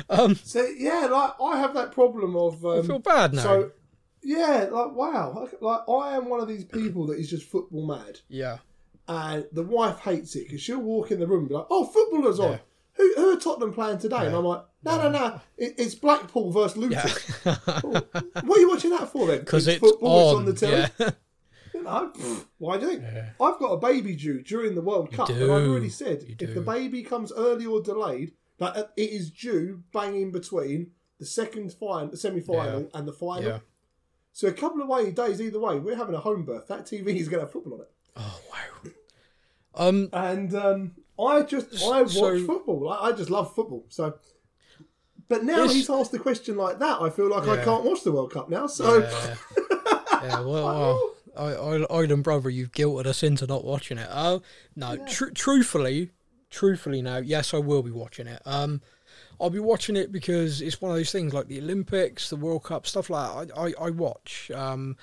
don't 0.09 0.18
know. 0.18 0.35
So, 0.42 0.66
yeah, 0.79 1.07
like, 1.07 1.33
I 1.40 1.59
have 1.59 1.74
that 1.74 1.92
problem 1.92 2.35
of. 2.37 2.64
Um, 2.64 2.79
I 2.79 2.87
feel 2.87 2.98
bad 2.98 3.35
now. 3.35 3.42
So, 3.42 3.72
yeah, 4.22 4.68
like, 4.70 4.92
wow. 4.92 5.48
Like, 5.61 5.83
I 5.88 6.16
am 6.16 6.31
one 6.31 6.40
of 6.40 6.48
these 6.48 6.64
people 6.64 7.07
that 7.09 7.18
is 7.18 7.29
just 7.29 7.44
football 7.46 7.87
mad. 7.87 8.20
yeah. 8.29 8.59
and 9.07 9.44
the 9.52 9.62
wife 9.64 9.98
hates 9.98 10.35
it 10.35 10.44
because 10.44 10.62
she'll 10.62 10.81
walk 10.81 11.11
in 11.11 11.20
the 11.20 11.26
room 11.26 11.40
and 11.40 11.48
be 11.48 11.55
like, 11.55 11.66
"Oh, 11.70 11.85
footballers 11.85 12.40
on. 12.40 12.59
Who, 12.96 13.14
who 13.16 13.37
are 13.37 13.40
Tottenham 13.40 13.72
playing 13.72 13.98
today?" 13.98 14.26
And 14.26 14.35
I'm 14.35 14.44
like, 14.44 14.62
"No, 14.85 14.96
no, 14.98 15.11
no. 15.11 15.40
It, 15.56 15.74
it's 15.78 15.94
Blackpool 15.94 16.50
versus 16.52 16.76
Luton. 16.76 16.98
Yeah. 17.44 17.54
what 17.82 18.56
are 18.56 18.61
you 18.61 18.68
watching 18.68 18.90
that 18.90 19.09
for 19.11 19.26
then? 19.26 19.38
Because 19.44 19.66
it's, 19.68 19.80
football. 19.80 20.37
on. 20.37 20.48
It's 20.48 20.62
on 20.62 20.70
the 20.70 20.76
telly. 20.76 20.90
Yeah. 21.00 21.11
You 21.74 21.82
know, 21.82 22.11
why 22.56 22.78
do 22.78 22.87
you 22.87 22.92
think? 22.92 23.04
I've 23.38 23.59
got 23.59 23.72
a 23.72 23.76
baby 23.76 24.16
due 24.16 24.42
during 24.42 24.74
the 24.74 24.80
World 24.80 25.12
Cup, 25.12 25.28
and. 25.28 25.42
I've 25.44 25.50
already 25.68 25.90
said 25.90 26.22
You 26.22 26.30
if 26.30 26.38
do. 26.38 26.54
the 26.54 26.62
baby 26.62 27.02
comes 27.02 27.32
early 27.37 27.66
or 27.66 27.82
delayed, 27.82 28.32
like 28.59 28.74
uh, 28.78 28.85
it 28.96 29.11
is 29.11 29.30
due 29.30 29.82
bang 29.92 30.16
in 30.20 30.30
between 30.30 30.92
the 31.18 31.26
second 31.26 31.74
final, 31.74 32.09
the 32.09 32.16
semi-final, 32.16 32.88
and 32.94 33.06
the 33.06 33.12
final. 33.12 33.42
yeah. 33.42 33.59
So 34.32 34.48
a 34.48 34.52
couple 34.52 34.82
of 34.90 35.14
days 35.14 35.40
either 35.40 35.59
way, 35.61 35.78
we're 35.78 35.96
having 35.96 36.14
a 36.14 36.20
home 36.20 36.44
birth. 36.44 36.66
That 36.68 36.87
TV 36.87 37.16
is 37.16 37.28
going 37.28 37.40
to 37.40 37.46
have 37.46 37.52
football 37.52 37.74
on 37.74 37.80
it. 37.80 37.90
Oh, 38.16 38.40
wow. 38.50 38.90
Um, 39.74 40.09
and 40.12 40.54
um, 40.54 40.92
I 41.18 41.42
just 41.42 41.83
I 41.83 42.02
watch 42.02 42.12
So- 42.12 42.44
football. 42.46 42.88
I, 42.88 43.09
I 43.09 43.12
just 43.12 43.31
love 43.31 43.55
football. 43.55 43.85
So, 43.88 44.14
but 45.29 45.44
now 45.44 45.64
This- 45.64 45.74
he's 45.74 45.90
asked 45.90 46.14
a 46.14 46.18
question 46.18 46.57
like 46.57 46.79
that. 46.79 47.00
I 47.00 47.11
feel 47.11 47.29
like 47.31 47.48
I 47.48 47.62
can't 47.64 47.85
watch 47.85 48.02
the 48.05 48.12
World 48.12 48.33
Cup 48.33 48.48
now. 48.48 48.66
So, 48.66 48.98
yeah. 48.98 49.37
yeah, 50.22 50.40
well, 50.40 50.64
well 50.64 51.11
I, 51.37 51.52
I, 51.52 52.02
Island 52.02 52.24
Brother, 52.24 52.50
you've 52.50 52.72
guilted 52.72 53.07
us 53.07 53.22
into 53.22 53.46
not 53.46 53.64
watching 53.64 53.98
it. 53.98 54.09
Oh 54.11 54.42
no, 54.74 54.96
tr- 55.07 55.31
truthfully, 55.31 56.11
truthfully 56.50 57.02
now, 57.02 57.18
yes, 57.18 57.52
I 57.55 57.59
will 57.59 57.83
be 57.83 57.90
watching 57.90 58.26
it. 58.26 58.40
Um, 58.44 58.81
I'll 59.40 59.50
be 59.50 59.59
watching 59.59 59.96
it 59.96 60.12
because 60.12 60.62
it's 60.62 60.81
one 60.81 60.90
of 60.90 60.96
those 60.96 61.12
things 61.12 61.35
like 61.35 61.48
the 61.48 61.59
Olympics, 61.61 62.31
the 62.31 62.37
World 62.37 62.64
Cup, 62.64 62.87
stuff 62.87 63.11
like 63.11 63.48
that. 63.48 63.59
I, 63.59 63.66
I, 63.66 63.87
I 63.87 63.90
watch. 63.90 64.50
Um, 64.55 64.96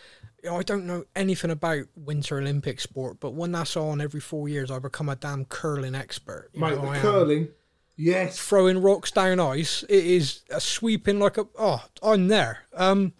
I 0.51 0.62
don't 0.63 0.86
know 0.86 1.06
anything 1.15 1.51
about 1.51 1.86
Winter 1.95 2.38
Olympic 2.38 2.79
sport, 2.82 3.19
but 3.19 3.32
when 3.34 3.51
that's 3.53 3.77
on 3.77 4.01
every 4.01 4.19
four 4.19 4.49
years, 4.49 4.69
I 4.71 4.79
become 4.79 5.10
a 5.10 5.15
damn 5.15 5.45
curling 5.45 5.95
expert. 5.95 6.49
You 6.53 6.62
Mate, 6.62 6.75
the 6.82 6.99
curling. 6.99 7.47
Yes. 7.95 8.39
throwing 8.39 8.82
rocks 8.82 9.12
down 9.12 9.39
ice. 9.39 9.84
It 9.84 10.03
is 10.06 10.41
a 10.49 10.60
sweeping 10.60 11.19
like 11.19 11.38
a 11.38 11.45
oh, 11.58 11.84
I'm 12.01 12.27
there. 12.27 12.60
Um, 12.73 13.13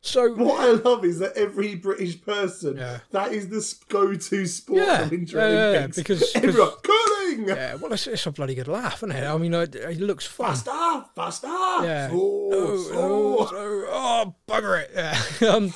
so 0.00 0.32
What 0.34 0.60
I 0.60 0.72
love 0.88 1.04
is 1.04 1.18
that 1.20 1.36
every 1.36 1.74
British 1.76 2.20
person, 2.20 2.76
Yeah. 2.76 2.98
that 3.10 3.32
is 3.32 3.48
the 3.48 3.74
go-to 3.88 4.46
sport 4.46 4.82
Yeah, 4.84 5.02
of 5.02 5.10
Winter 5.10 5.38
yeah, 5.38 5.48
yeah, 5.48 5.54
yeah, 5.54 5.78
Olympics. 5.78 5.96
because- 5.96 6.32
everyone 6.36 6.70
curling. 6.82 7.48
yeah, 7.48 7.74
well, 7.74 7.92
it's, 7.92 8.06
it's 8.06 8.26
a 8.26 8.30
bloody 8.30 8.54
good 8.54 8.68
laugh, 8.68 8.98
isn't 8.98 9.10
it? 9.12 9.24
I 9.24 9.36
mean, 9.36 9.52
it, 9.54 9.74
it 9.74 10.00
looks 10.00 10.24
fun. 10.26 10.54
Faster, 10.54 11.04
faster. 11.16 11.46
Yeah. 11.48 12.10
Oh, 12.12 12.50
oh, 12.52 12.88
oh. 12.92 13.46
so- 13.46 13.54
oh, 13.88 14.34
bugger 14.48 14.82
it. 14.82 14.90
Yeah. 14.94 15.48
um, 15.54 15.74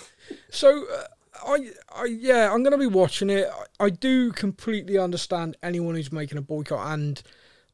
so, 0.50 0.86
uh, 0.92 1.04
I, 1.46 1.70
I, 1.94 2.04
yeah, 2.04 2.52
I'm 2.52 2.62
going 2.62 2.72
to 2.72 2.78
be 2.78 2.86
watching 2.86 3.30
it. 3.30 3.48
I, 3.78 3.86
I 3.86 3.90
do 3.90 4.32
completely 4.32 4.98
understand 4.98 5.56
anyone 5.62 5.94
who's 5.94 6.12
making 6.12 6.38
a 6.38 6.42
boycott, 6.42 6.92
and 6.92 7.22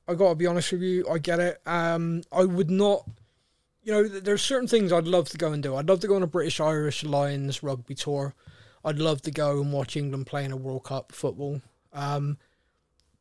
I 0.08 0.14
got 0.14 0.30
to 0.30 0.34
be 0.34 0.46
honest 0.46 0.72
with 0.72 0.82
you, 0.82 1.06
I 1.10 1.18
get 1.18 1.40
it. 1.40 1.60
Um, 1.66 2.22
I 2.30 2.44
would 2.44 2.70
not, 2.70 3.08
you 3.82 3.92
know, 3.92 4.06
th- 4.06 4.22
there's 4.24 4.42
certain 4.42 4.68
things 4.68 4.92
I'd 4.92 5.08
love 5.08 5.28
to 5.30 5.38
go 5.38 5.52
and 5.52 5.62
do. 5.62 5.76
I'd 5.76 5.88
love 5.88 6.00
to 6.00 6.06
go 6.06 6.16
on 6.16 6.22
a 6.22 6.28
British 6.28 6.60
Irish 6.60 7.02
Lions 7.04 7.62
rugby 7.62 7.94
tour. 7.94 8.34
I'd 8.84 8.98
love 8.98 9.22
to 9.22 9.32
go 9.32 9.60
and 9.60 9.72
watch 9.72 9.96
England 9.96 10.26
play 10.26 10.44
in 10.44 10.52
a 10.52 10.56
World 10.56 10.84
Cup 10.84 11.10
football. 11.10 11.60
Um, 11.92 12.38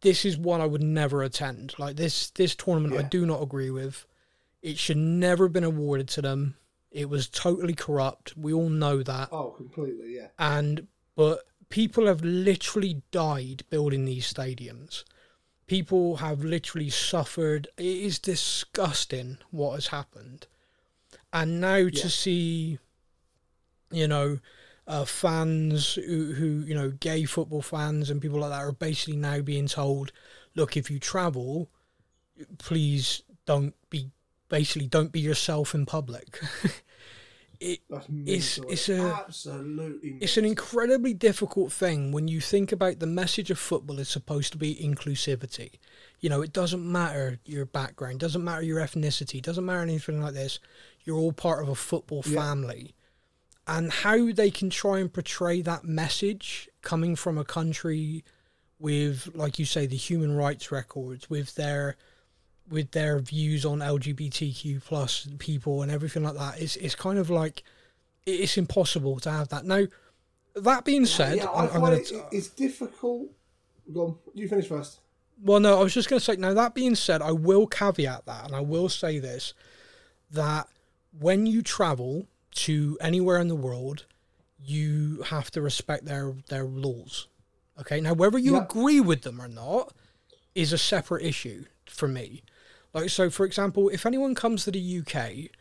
this 0.02 0.26
is 0.26 0.38
one 0.38 0.62
I 0.62 0.68
would 0.68 0.84
never 0.84 1.24
attend. 1.24 1.74
Like 1.80 1.96
this, 1.96 2.30
this 2.32 2.56
tournament, 2.56 2.94
I 2.94 3.02
do 3.02 3.26
not 3.26 3.42
agree 3.42 3.72
with. 3.72 4.06
It 4.62 4.78
should 4.78 4.98
never 4.98 5.46
have 5.46 5.54
been 5.54 5.64
awarded 5.64 6.08
to 6.10 6.22
them. 6.22 6.56
It 6.96 7.10
was 7.10 7.28
totally 7.28 7.74
corrupt. 7.74 8.38
We 8.38 8.54
all 8.54 8.70
know 8.70 9.04
that. 9.04 9.28
Oh, 9.30 9.50
completely, 9.50 10.16
yeah. 10.16 10.30
And 10.40 10.88
but 11.18 11.42
people 11.68 12.08
have 12.08 12.22
literally 12.22 13.02
died 13.12 13.64
building 13.70 14.06
these 14.06 14.34
stadiums. 14.34 15.04
People 15.68 16.18
have 16.18 16.46
literally 16.46 16.90
suffered. 16.90 17.68
It 17.78 17.84
is 17.84 18.18
disgusting 18.18 19.40
what 19.52 19.74
has 19.74 19.88
happened. 19.88 20.48
And 21.34 21.60
now 21.60 21.76
Yeah. 21.76 22.02
to 22.04 22.10
see, 22.10 22.80
you 23.92 24.08
know, 24.08 24.40
uh, 24.88 25.04
fans 25.04 25.96
who, 25.96 26.32
who, 26.34 26.64
you 26.66 26.76
know, 26.76 26.92
gay 26.92 27.26
football 27.26 27.62
fans 27.62 28.10
and 28.10 28.22
people 28.22 28.40
like 28.40 28.52
that 28.52 28.60
are 28.60 28.72
basically 28.72 29.18
now 29.18 29.42
being 29.42 29.68
told, 29.68 30.14
look, 30.56 30.78
if 30.78 30.90
you 30.90 31.00
travel, 31.00 31.70
please 32.58 33.24
don't 33.46 33.74
be, 33.90 34.12
basically, 34.50 34.88
don't 34.88 35.12
be 35.12 35.20
yourself 35.20 35.74
in 35.74 35.86
public. 35.86 36.40
it, 37.60 37.80
It's- 38.26 38.60
it's 38.70 38.90
a- 38.90 39.24
absolutely. 39.26 40.18
it's 40.22 40.38
an 40.38 40.46
incredibly 40.46 41.14
difficult 41.14 41.72
thing 41.72 42.12
when 42.12 42.28
you 42.28 42.42
think 42.42 42.72
about 42.72 43.00
the 43.00 43.08
message 43.08 43.50
of 43.50 43.58
football 43.60 44.00
is 44.00 44.10
supposed 44.10 44.52
to 44.54 44.58
be 44.58 44.76
inclusivity. 44.76 45.72
You 46.20 46.30
know, 46.30 46.42
it 46.42 46.54
doesn't 46.54 46.90
matter 46.90 47.40
your 47.46 47.66
background, 47.66 48.20
doesn't 48.20 48.44
matter 48.44 48.62
your 48.64 48.80
ethnicity, 48.80 49.42
doesn't 49.42 49.66
matter 49.66 49.82
anything 49.82 50.22
like 50.22 50.34
this. 50.34 50.60
You're 51.04 51.18
all 51.18 51.34
part 51.34 51.62
of 51.64 51.70
a 51.70 51.76
football 51.76 52.24
Yeah. 52.26 52.40
family. 52.42 52.96
And 53.68 53.92
how 53.92 54.32
they 54.32 54.52
can 54.52 54.70
try 54.70 55.00
and 55.00 55.12
portray 55.12 55.62
that 55.62 55.84
message 55.84 56.70
coming 56.82 57.16
from 57.16 57.38
a 57.38 57.44
country 57.46 58.24
with, 58.78 59.30
like 59.34 59.58
you 59.58 59.66
say, 59.66 59.88
the 59.88 59.96
human 59.96 60.36
rights 60.36 60.72
records, 60.72 61.30
with 61.30 61.56
their 61.56 61.96
with 62.70 62.92
their 62.92 63.20
views 63.20 63.66
on 63.66 63.80
LGBTQ 63.80 64.84
plus 64.84 65.28
people 65.40 65.82
and 65.82 65.92
everything 65.92 66.24
like 66.24 66.36
that, 66.36 66.60
it's 66.62 66.76
it's 66.78 66.96
kind 66.96 67.18
of 67.20 67.30
like 67.30 67.64
it's 68.26 68.58
impossible 68.58 69.20
to 69.20 69.32
have 69.32 69.50
that. 69.50 69.66
Now, 69.66 69.86
that 70.56 70.86
being 70.86 71.06
said, 71.06 71.38
yeah, 71.38 71.52
I 71.54 71.68
find 71.68 71.82
gonna. 71.84 71.96
it, 71.96 72.12
it's 72.32 72.48
difficult. 72.50 73.30
Go 73.94 74.02
on, 74.06 74.16
you 74.34 74.48
finish 74.48 74.68
first. 74.68 75.00
Well, 75.42 75.60
no, 75.60 75.80
I 75.80 75.84
was 75.84 75.94
just 75.94 76.10
going 76.10 76.20
to 76.20 76.26
say. 76.26 76.38
Now 76.38 76.54
that 76.54 76.74
being 76.74 76.96
said, 76.96 77.22
I 77.22 77.32
will 77.32 77.68
caveat 77.68 78.26
that, 78.26 78.46
and 78.46 78.56
I 78.56 78.62
will 78.62 78.90
say 78.90 79.20
this: 79.20 79.54
that 80.32 80.68
when 81.20 81.46
you 81.46 81.62
travel 81.62 82.28
to 82.56 82.98
anywhere 83.02 83.40
in 83.40 83.48
the 83.50 83.56
world, 83.56 84.06
you 84.58 85.22
have 85.24 85.52
to 85.52 85.62
respect 85.62 86.06
their 86.06 86.34
their 86.48 86.64
laws. 86.64 87.28
Okay. 87.80 88.00
Now, 88.00 88.14
whether 88.14 88.38
you 88.38 88.54
Yeah. 88.56 88.64
agree 88.64 89.02
with 89.02 89.22
them 89.24 89.42
or 89.42 89.50
not 89.50 89.94
is 90.56 90.72
a 90.72 90.78
separate 90.78 91.24
issue 91.26 91.66
for 91.86 92.08
me. 92.08 92.42
Like, 92.96 93.10
so 93.10 93.30
for 93.30 93.46
example, 93.46 93.90
if 93.90 94.06
anyone 94.06 94.36
comes 94.36 94.64
to 94.64 94.72
the 94.72 95.00
UK, 95.00 95.52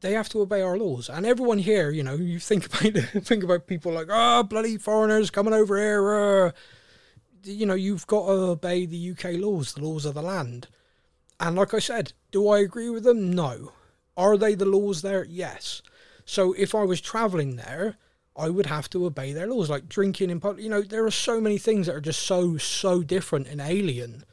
they 0.00 0.12
have 0.12 0.28
to 0.30 0.40
obey 0.40 0.62
our 0.62 0.76
laws, 0.76 1.08
and 1.08 1.24
everyone 1.24 1.58
here, 1.58 1.90
you 1.90 2.02
know, 2.02 2.16
you 2.16 2.40
think 2.40 2.66
about 2.88 2.92
think 3.24 3.44
about 3.44 3.68
people 3.68 3.92
like, 3.92 4.08
oh, 4.10 4.42
bloody 4.42 4.76
foreigners 4.76 5.30
coming 5.30 5.54
over 5.54 5.78
here. 5.78 6.12
Uh, 6.12 6.50
you 7.44 7.66
know, 7.66 7.74
you've 7.74 8.08
got 8.08 8.26
to 8.26 8.32
obey 8.32 8.84
the 8.84 9.12
UK 9.12 9.34
laws, 9.34 9.74
the 9.74 9.84
laws 9.84 10.04
of 10.04 10.14
the 10.14 10.22
land. 10.22 10.66
And 11.38 11.54
like 11.54 11.72
I 11.72 11.78
said, 11.78 12.12
do 12.32 12.48
I 12.48 12.58
agree 12.58 12.90
with 12.90 13.04
them? 13.04 13.32
No. 13.32 13.72
Are 14.16 14.36
they 14.36 14.56
the 14.56 14.64
laws 14.64 15.02
there? 15.02 15.24
Yes. 15.24 15.82
So 16.24 16.52
if 16.54 16.74
I 16.74 16.82
was 16.82 17.00
traveling 17.00 17.54
there, 17.54 17.96
I 18.34 18.48
would 18.48 18.66
have 18.66 18.90
to 18.90 19.06
obey 19.06 19.32
their 19.32 19.46
laws, 19.46 19.70
like 19.70 19.88
drinking 19.88 20.30
in 20.30 20.40
public. 20.40 20.64
You 20.64 20.70
know, 20.70 20.82
there 20.82 21.06
are 21.06 21.12
so 21.12 21.40
many 21.40 21.58
things 21.58 21.86
that 21.86 21.94
are 21.94 22.00
just 22.00 22.22
so 22.22 22.56
so 22.56 23.04
different 23.04 23.46
and 23.46 23.60
alien 23.60 24.24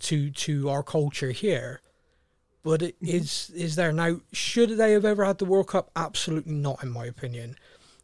to 0.00 0.30
to 0.30 0.68
our 0.68 0.82
culture 0.82 1.30
here. 1.30 1.80
But 2.62 2.82
it 2.82 2.96
mm-hmm. 3.02 3.16
is 3.16 3.50
is 3.54 3.76
there 3.76 3.92
now? 3.92 4.20
Should 4.32 4.70
they 4.76 4.92
have 4.92 5.04
ever 5.04 5.24
had 5.24 5.38
the 5.38 5.44
World 5.44 5.68
Cup? 5.68 5.90
Absolutely 5.96 6.54
not, 6.54 6.82
in 6.82 6.90
my 6.90 7.06
opinion. 7.06 7.56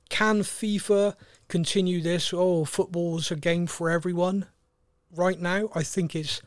Can 0.08 0.40
FIFA 0.40 1.16
continue 1.48 2.00
this? 2.00 2.32
Oh, 2.32 2.64
football's 2.64 3.30
a 3.30 3.36
game 3.36 3.66
for 3.66 3.90
everyone. 3.90 4.46
Right 5.14 5.40
now, 5.40 5.68
I 5.74 5.82
think 5.82 6.14
it's 6.14 6.42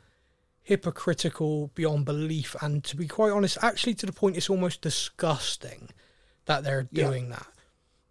hypocritical 0.62 1.72
beyond 1.76 2.06
belief, 2.06 2.56
and 2.62 2.84
to 2.84 2.96
be 2.96 3.08
quite 3.08 3.32
honest, 3.32 3.58
actually 3.62 3.96
to 3.96 4.06
the 4.06 4.14
point 4.14 4.38
it's 4.38 4.50
almost 4.50 4.82
disgusting 4.82 5.90
that 6.46 6.64
they're 6.64 6.88
Yeah. 6.92 7.08
doing 7.08 7.30
that. 7.30 7.48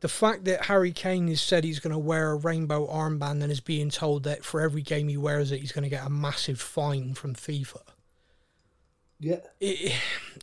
The 0.01 0.09
fact 0.09 0.45
that 0.45 0.67
Harry 0.67 0.93
Kane 0.93 1.27
has 1.29 1.41
said 1.41 1.65
he's 1.65 1.81
going 1.81 1.93
to 1.93 1.99
wear 1.99 2.31
a 2.31 2.37
rainbow 2.37 2.87
armband 2.87 3.43
and 3.43 3.51
is 3.51 3.61
being 3.61 3.91
told 3.91 4.23
that 4.25 4.45
for 4.45 4.61
every 4.61 4.83
game 4.83 5.09
he 5.09 5.17
wears 5.17 5.51
it, 5.51 5.61
he's 5.61 5.73
going 5.73 5.83
to 5.83 5.89
get 5.89 6.07
a 6.07 6.11
massive 6.11 6.61
fine 6.61 7.15
from 7.15 7.35
FIFA 7.35 7.83
Yeah, 9.19 9.41
it, 9.61 9.93
it, 9.93 9.95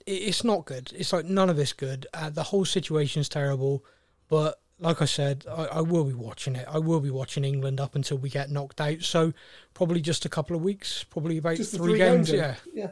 it's 0.05 0.43
not 0.43 0.65
good. 0.65 0.91
It's 0.93 1.13
like 1.13 1.25
none 1.25 1.49
of 1.49 1.57
it's 1.57 1.71
good. 1.71 2.05
Uh, 2.13 2.29
the 2.29 2.43
whole 2.43 2.65
situation's 2.65 3.29
terrible. 3.29 3.85
But 4.27 4.59
like 4.79 5.01
I 5.01 5.05
said, 5.05 5.45
I, 5.49 5.65
I 5.65 5.81
will 5.81 6.03
be 6.03 6.13
watching 6.13 6.55
it. 6.55 6.67
I 6.69 6.79
will 6.79 6.99
be 6.99 7.11
watching 7.11 7.45
England 7.45 7.79
up 7.79 7.95
until 7.95 8.17
we 8.17 8.29
get 8.29 8.49
knocked 8.51 8.81
out. 8.81 9.03
So 9.03 9.31
probably 9.73 10.01
just 10.01 10.25
a 10.25 10.29
couple 10.29 10.55
of 10.55 10.61
weeks, 10.61 11.03
probably 11.05 11.37
about 11.37 11.57
the 11.57 11.63
three, 11.63 11.97
games. 11.97 12.29
Yeah, 12.29 12.55
yeah. 12.73 12.89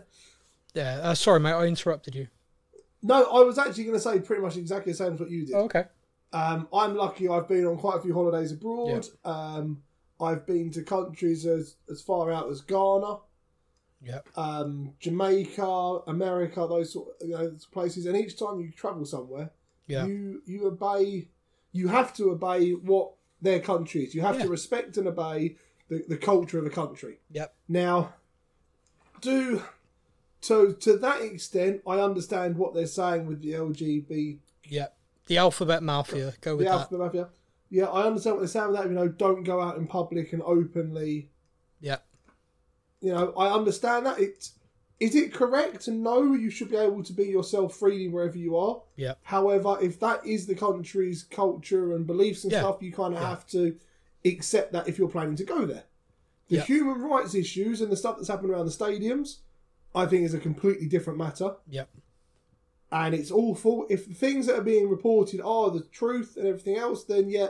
yeah. 0.74 1.00
Uh, 1.04 1.14
sorry, 1.14 1.42
mate, 1.42 1.52
I 1.52 1.66
interrupted 1.66 2.16
you. 2.16 2.28
No, 3.02 3.26
I 3.26 3.44
was 3.44 3.58
actually 3.58 3.84
going 3.84 3.98
to 3.98 4.02
say 4.02 4.20
pretty 4.22 4.42
much 4.42 4.56
exactly 4.56 4.94
the 4.94 4.98
same 4.98 5.16
as 5.16 5.20
what 5.20 5.30
you 5.30 5.46
did. 5.46 5.56
Oh, 5.56 5.64
okay. 5.64 5.84
Um, 6.34 6.68
I'm 6.74 6.96
lucky. 6.96 7.30
I've 7.30 7.48
been 7.48 7.66
on 7.66 7.78
quite 7.78 7.98
a 7.98 8.02
few 8.02 8.14
holidays 8.14 8.52
abroad. 8.52 9.08
Um, 9.24 9.84
I've 10.20 10.46
been 10.46 10.72
to 10.72 10.82
countries 10.84 11.46
as 11.46 11.76
as 11.90 12.02
far 12.02 12.32
out 12.32 12.50
as 12.50 12.62
Ghana, 12.62 13.18
Yep. 14.04 14.28
um, 14.38 14.94
Jamaica, 15.00 16.00
America, 16.08 16.66
those 16.68 16.92
sort 16.94 17.10
of 17.22 17.28
you 17.28 17.36
know, 17.36 17.56
places. 17.72 18.06
And 18.06 18.18
each 18.18 18.38
time 18.38 18.60
you 18.60 18.72
travel 18.72 19.06
somewhere, 19.06 19.52
Yeah. 19.88 20.06
you 20.06 20.42
you 20.46 20.66
obey. 20.68 21.28
You 21.72 21.88
have 21.88 22.14
to 22.16 22.32
obey 22.32 22.72
what 22.72 23.14
their 23.42 23.60
country 23.60 24.04
is. 24.06 24.14
You 24.16 24.22
have 24.22 24.38
Yeah. 24.38 24.44
to 24.44 24.50
respect 24.50 24.98
and 24.98 25.08
obey 25.08 25.58
the, 25.90 26.04
the 26.08 26.18
culture 26.18 26.58
of 26.58 26.64
the 26.64 26.70
country. 26.70 27.20
Yep. 27.32 27.54
Now, 27.68 28.14
do 29.22 29.64
so 30.42 30.72
to 30.74 30.98
that 30.98 31.22
extent, 31.22 31.82
I 31.88 32.00
understand 32.00 32.58
what 32.58 32.74
they're 32.74 32.86
saying 32.88 33.26
with 33.28 33.42
the 33.42 33.54
LGBT 33.54 34.40
Yep. 34.70 34.98
The 35.28 35.38
alphabet 35.38 35.84
mafia. 35.84 36.34
Go 36.42 36.56
with 36.58 36.68
that. 36.68 36.90
the 36.90 36.98
that. 36.98 37.04
alphabet 37.04 37.22
mafia. 37.22 37.30
Yeah, 37.70 37.86
I 37.86 38.04
understand 38.06 38.36
what 38.36 38.42
they're 38.42 38.48
saying 38.50 38.68
with 38.68 38.78
that. 38.78 38.88
You 38.88 38.94
know, 38.94 39.08
don't 39.08 39.44
go 39.44 39.62
out 39.62 39.78
in 39.78 39.88
public 39.88 40.34
and 40.34 40.42
openly. 40.44 41.30
Yeah. 41.80 41.98
You 43.02 43.14
know, 43.14 43.34
I 43.36 43.52
understand 43.54 44.06
that. 44.06 44.20
It 44.20 44.50
is 45.00 45.16
it 45.16 45.34
correct? 45.34 45.88
No, 45.88 46.34
you 46.34 46.50
should 46.50 46.70
be 46.70 46.78
able 46.78 47.04
to 47.04 47.12
be 47.14 47.24
yourself 47.24 47.76
freely 47.76 48.08
wherever 48.08 48.38
you 48.38 48.56
are. 48.56 48.82
Yeah. 48.96 49.16
However, 49.24 49.78
if 49.82 50.00
that 50.00 50.26
is 50.26 50.46
the 50.46 50.56
country's 50.56 51.24
culture 51.24 51.94
and 51.94 52.06
beliefs 52.08 52.44
and 52.44 52.54
Yeah. 52.54 52.60
stuff, 52.60 52.82
you 52.82 52.94
kind 52.94 53.14
of 53.14 53.20
Yeah. 53.22 53.30
have 53.30 53.48
to 53.48 53.76
accept 54.24 54.72
that 54.74 54.88
if 54.88 54.98
you're 54.98 55.10
planning 55.10 55.36
to 55.38 55.44
go 55.44 55.66
there. 55.66 55.84
The 56.48 56.58
Yeah. 56.58 56.64
human 56.64 57.02
rights 57.02 57.34
issues 57.36 57.82
and 57.82 57.92
the 57.92 57.98
stuff 57.98 58.16
that's 58.18 58.30
happened 58.30 58.52
around 58.52 58.66
the 58.66 58.72
stadiums, 58.72 59.40
I 59.96 60.06
think, 60.06 60.24
is 60.24 60.34
a 60.34 60.40
completely 60.40 60.88
different 60.88 61.18
matter. 61.20 61.56
Yep. 61.70 61.90
And 62.94 63.14
it's 63.16 63.32
awful. 63.32 63.86
If 63.90 64.08
the 64.08 64.14
things 64.14 64.46
that 64.46 64.58
are 64.58 64.62
being 64.64 64.88
reported 64.90 65.42
are 65.42 65.70
the 65.72 65.82
truth 65.92 66.38
and 66.38 66.48
everything 66.48 66.78
else, 66.78 67.04
then 67.04 67.30
yeah, 67.30 67.48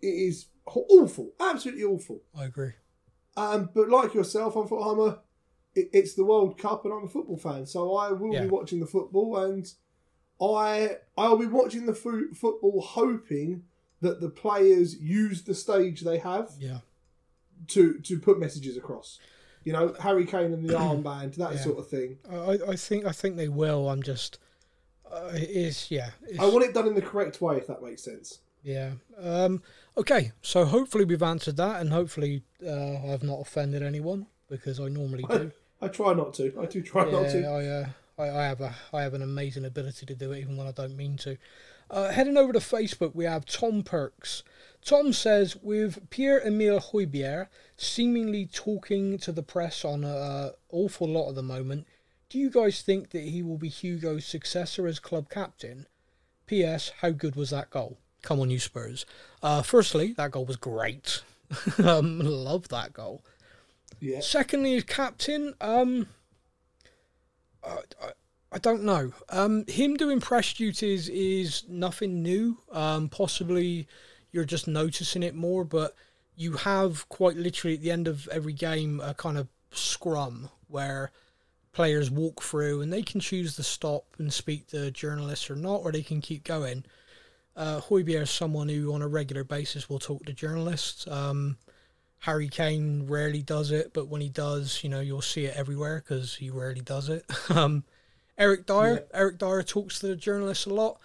it 0.00 0.06
is 0.06 0.46
awful, 0.66 1.32
absolutely 1.40 1.82
awful. 1.84 2.22
I 2.36 2.44
agree. 2.44 2.72
Um, 3.36 3.70
but 3.74 3.88
like 3.88 4.12
yourself, 4.14 4.54
I'm, 4.54 4.66
I'm 4.70 4.98
a, 5.00 5.18
it, 5.74 5.88
it's 5.94 6.14
the 6.14 6.24
World 6.24 6.58
Cup, 6.58 6.84
and 6.84 6.92
I'm 6.92 7.04
a 7.04 7.08
football 7.08 7.38
fan, 7.38 7.64
so 7.66 7.94
I 7.96 8.12
will 8.12 8.34
Yeah. 8.34 8.42
be 8.42 8.48
watching 8.48 8.78
the 8.80 8.86
football, 8.86 9.38
and 9.38 9.66
I 10.40 10.98
I'll 11.16 11.38
be 11.38 11.46
watching 11.46 11.86
the 11.86 11.94
fo- 11.94 12.32
football, 12.34 12.82
hoping 12.82 13.64
that 14.02 14.20
the 14.20 14.28
players 14.28 15.00
use 15.00 15.42
the 15.44 15.54
stage 15.54 16.00
they 16.02 16.18
have 16.18 16.50
Yeah. 16.58 16.78
to 17.68 17.98
to 18.00 18.18
put 18.18 18.38
messages 18.38 18.76
across. 18.76 19.18
You 19.64 19.72
know, 19.72 19.94
Harry 20.00 20.26
Kane 20.26 20.52
and 20.52 20.68
the 20.68 20.74
armband, 20.86 21.36
that 21.36 21.54
Yeah. 21.54 21.60
sort 21.60 21.78
of 21.78 21.88
thing. 21.88 22.18
I, 22.30 22.58
I 22.68 22.76
think 22.76 23.06
I 23.06 23.12
think 23.12 23.36
they 23.36 23.48
will. 23.48 23.88
I'm 23.88 24.02
just 24.02 24.38
uh, 25.12 25.30
it 25.34 25.50
is 25.50 25.90
yeah. 25.90 26.10
It's, 26.22 26.38
I 26.38 26.46
want 26.46 26.64
it 26.64 26.74
done 26.74 26.86
in 26.86 26.94
the 26.94 27.02
correct 27.02 27.40
way, 27.40 27.56
if 27.56 27.66
that 27.66 27.82
makes 27.82 28.02
sense. 28.02 28.40
Yeah. 28.62 28.92
Um, 29.18 29.62
okay. 29.96 30.32
So 30.40 30.64
hopefully 30.64 31.04
we've 31.04 31.22
answered 31.22 31.56
that, 31.56 31.80
and 31.80 31.92
hopefully 31.92 32.42
uh, 32.64 33.12
I've 33.12 33.22
not 33.22 33.40
offended 33.40 33.82
anyone 33.82 34.26
because 34.48 34.80
I 34.80 34.88
normally 34.88 35.24
do. 35.28 35.50
I 35.82 35.88
try 35.88 36.14
not 36.14 36.34
to. 36.34 36.52
I 36.60 36.66
do 36.66 36.80
try 36.80 37.10
not 37.10 37.28
to. 37.30 37.44
I, 37.44 37.66
uh, 37.66 37.86
I, 38.18 38.38
I 38.38 38.44
have 38.46 38.60
a 38.60 38.74
I 38.92 39.02
have 39.02 39.14
an 39.14 39.22
amazing 39.22 39.64
ability 39.64 40.06
to 40.06 40.14
do 40.14 40.32
it, 40.32 40.38
even 40.40 40.56
when 40.56 40.66
I 40.66 40.72
don't 40.72 40.96
mean 40.96 41.16
to. 41.18 41.36
Uh, 41.90 42.10
heading 42.10 42.38
over 42.38 42.54
to 42.54 42.58
Facebook, 42.58 43.14
we 43.14 43.26
have 43.26 43.44
Tom 43.44 43.82
Perks. 43.82 44.42
Tom 44.82 45.12
says, 45.12 45.56
with 45.56 46.08
Pierre 46.08 46.40
Emile 46.40 46.80
Højbjerg 46.80 47.48
seemingly 47.76 48.46
talking 48.46 49.18
to 49.18 49.30
the 49.30 49.42
press 49.42 49.84
on 49.84 50.02
an 50.02 50.52
awful 50.70 51.06
lot 51.06 51.28
at 51.28 51.34
the 51.34 51.42
moment, 51.42 51.86
do 52.32 52.38
you 52.38 52.48
guys 52.48 52.80
think 52.80 53.10
that 53.10 53.24
he 53.24 53.42
will 53.42 53.58
be 53.58 53.68
Hugo's 53.68 54.24
successor 54.24 54.86
as 54.86 54.98
club 54.98 55.28
captain? 55.28 55.84
P.S. 56.46 56.90
How 57.02 57.10
good 57.10 57.36
was 57.36 57.50
that 57.50 57.68
goal? 57.68 57.98
Come 58.22 58.40
on, 58.40 58.48
you 58.48 58.58
Spurs. 58.58 59.04
Uh, 59.42 59.60
firstly, 59.60 60.14
that 60.14 60.30
goal 60.30 60.46
was 60.46 60.56
great. 60.56 61.22
um, 61.84 62.20
love 62.20 62.68
that 62.68 62.94
goal. 62.94 63.22
Yeah. 64.00 64.20
Secondly, 64.20 64.76
as 64.76 64.84
captain, 64.84 65.52
um, 65.60 66.06
I, 67.62 67.80
I, 68.02 68.10
I 68.50 68.58
don't 68.58 68.82
know. 68.82 69.12
Um, 69.28 69.66
him 69.68 69.98
doing 69.98 70.18
press 70.18 70.54
duties 70.54 71.10
is 71.10 71.64
nothing 71.68 72.22
new. 72.22 72.56
Um, 72.72 73.10
possibly 73.10 73.86
you're 74.30 74.46
just 74.46 74.66
noticing 74.66 75.22
it 75.22 75.34
more, 75.34 75.66
but 75.66 75.94
you 76.34 76.52
have 76.54 77.06
quite 77.10 77.36
literally 77.36 77.74
at 77.74 77.82
the 77.82 77.90
end 77.90 78.08
of 78.08 78.26
every 78.28 78.54
game 78.54 79.00
a 79.00 79.12
kind 79.12 79.36
of 79.36 79.48
scrum 79.70 80.48
where 80.68 81.10
players 81.72 82.10
walk 82.10 82.42
through 82.42 82.82
and 82.82 82.92
they 82.92 83.02
can 83.02 83.20
choose 83.20 83.56
to 83.56 83.62
stop 83.62 84.04
and 84.18 84.32
speak 84.32 84.68
to 84.68 84.90
journalists 84.90 85.50
or 85.50 85.56
not, 85.56 85.80
or 85.82 85.92
they 85.92 86.02
can 86.02 86.20
keep 86.20 86.44
going. 86.44 86.84
Uh, 87.56 87.80
Højbjerg 87.80 88.22
is 88.22 88.30
someone 88.30 88.68
who 88.68 88.92
on 88.94 89.02
a 89.02 89.08
regular 89.08 89.44
basis 89.44 89.88
will 89.88 89.98
talk 89.98 90.24
to 90.24 90.32
journalists. 90.32 91.06
Um, 91.06 91.56
Harry 92.20 92.48
Kane 92.48 93.06
rarely 93.08 93.42
does 93.42 93.72
it, 93.72 93.92
but 93.92 94.08
when 94.08 94.20
he 94.20 94.28
does, 94.28 94.80
you 94.82 94.88
know, 94.88 95.00
you'll 95.00 95.20
see 95.20 95.46
it 95.46 95.56
everywhere 95.56 96.02
because 96.06 96.36
he 96.36 96.50
rarely 96.50 96.80
does 96.80 97.08
it. 97.08 97.24
um, 97.50 97.84
Eric 98.38 98.66
Dier, 98.66 99.04
Eric 99.12 99.38
Dier 99.38 99.62
talks 99.62 99.98
to 99.98 100.06
the 100.06 100.16
journalists 100.16 100.66
a 100.66 100.72
lot. 100.72 100.98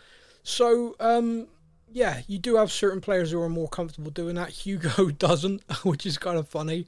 So, 0.43 0.95
um, 0.99 1.47
yeah, 1.91 2.21
you 2.27 2.38
do 2.39 2.56
have 2.56 2.71
certain 2.71 3.01
players 3.01 3.32
who 3.32 3.41
are 3.41 3.49
more 3.49 3.67
comfortable 3.67 4.12
doing 4.12 4.36
that. 4.36 4.49
Hugo 4.65 5.10
doesn't, 5.10 5.63
which 5.84 6.06
is 6.06 6.17
kind 6.17 6.38
of 6.38 6.47
funny, 6.47 6.88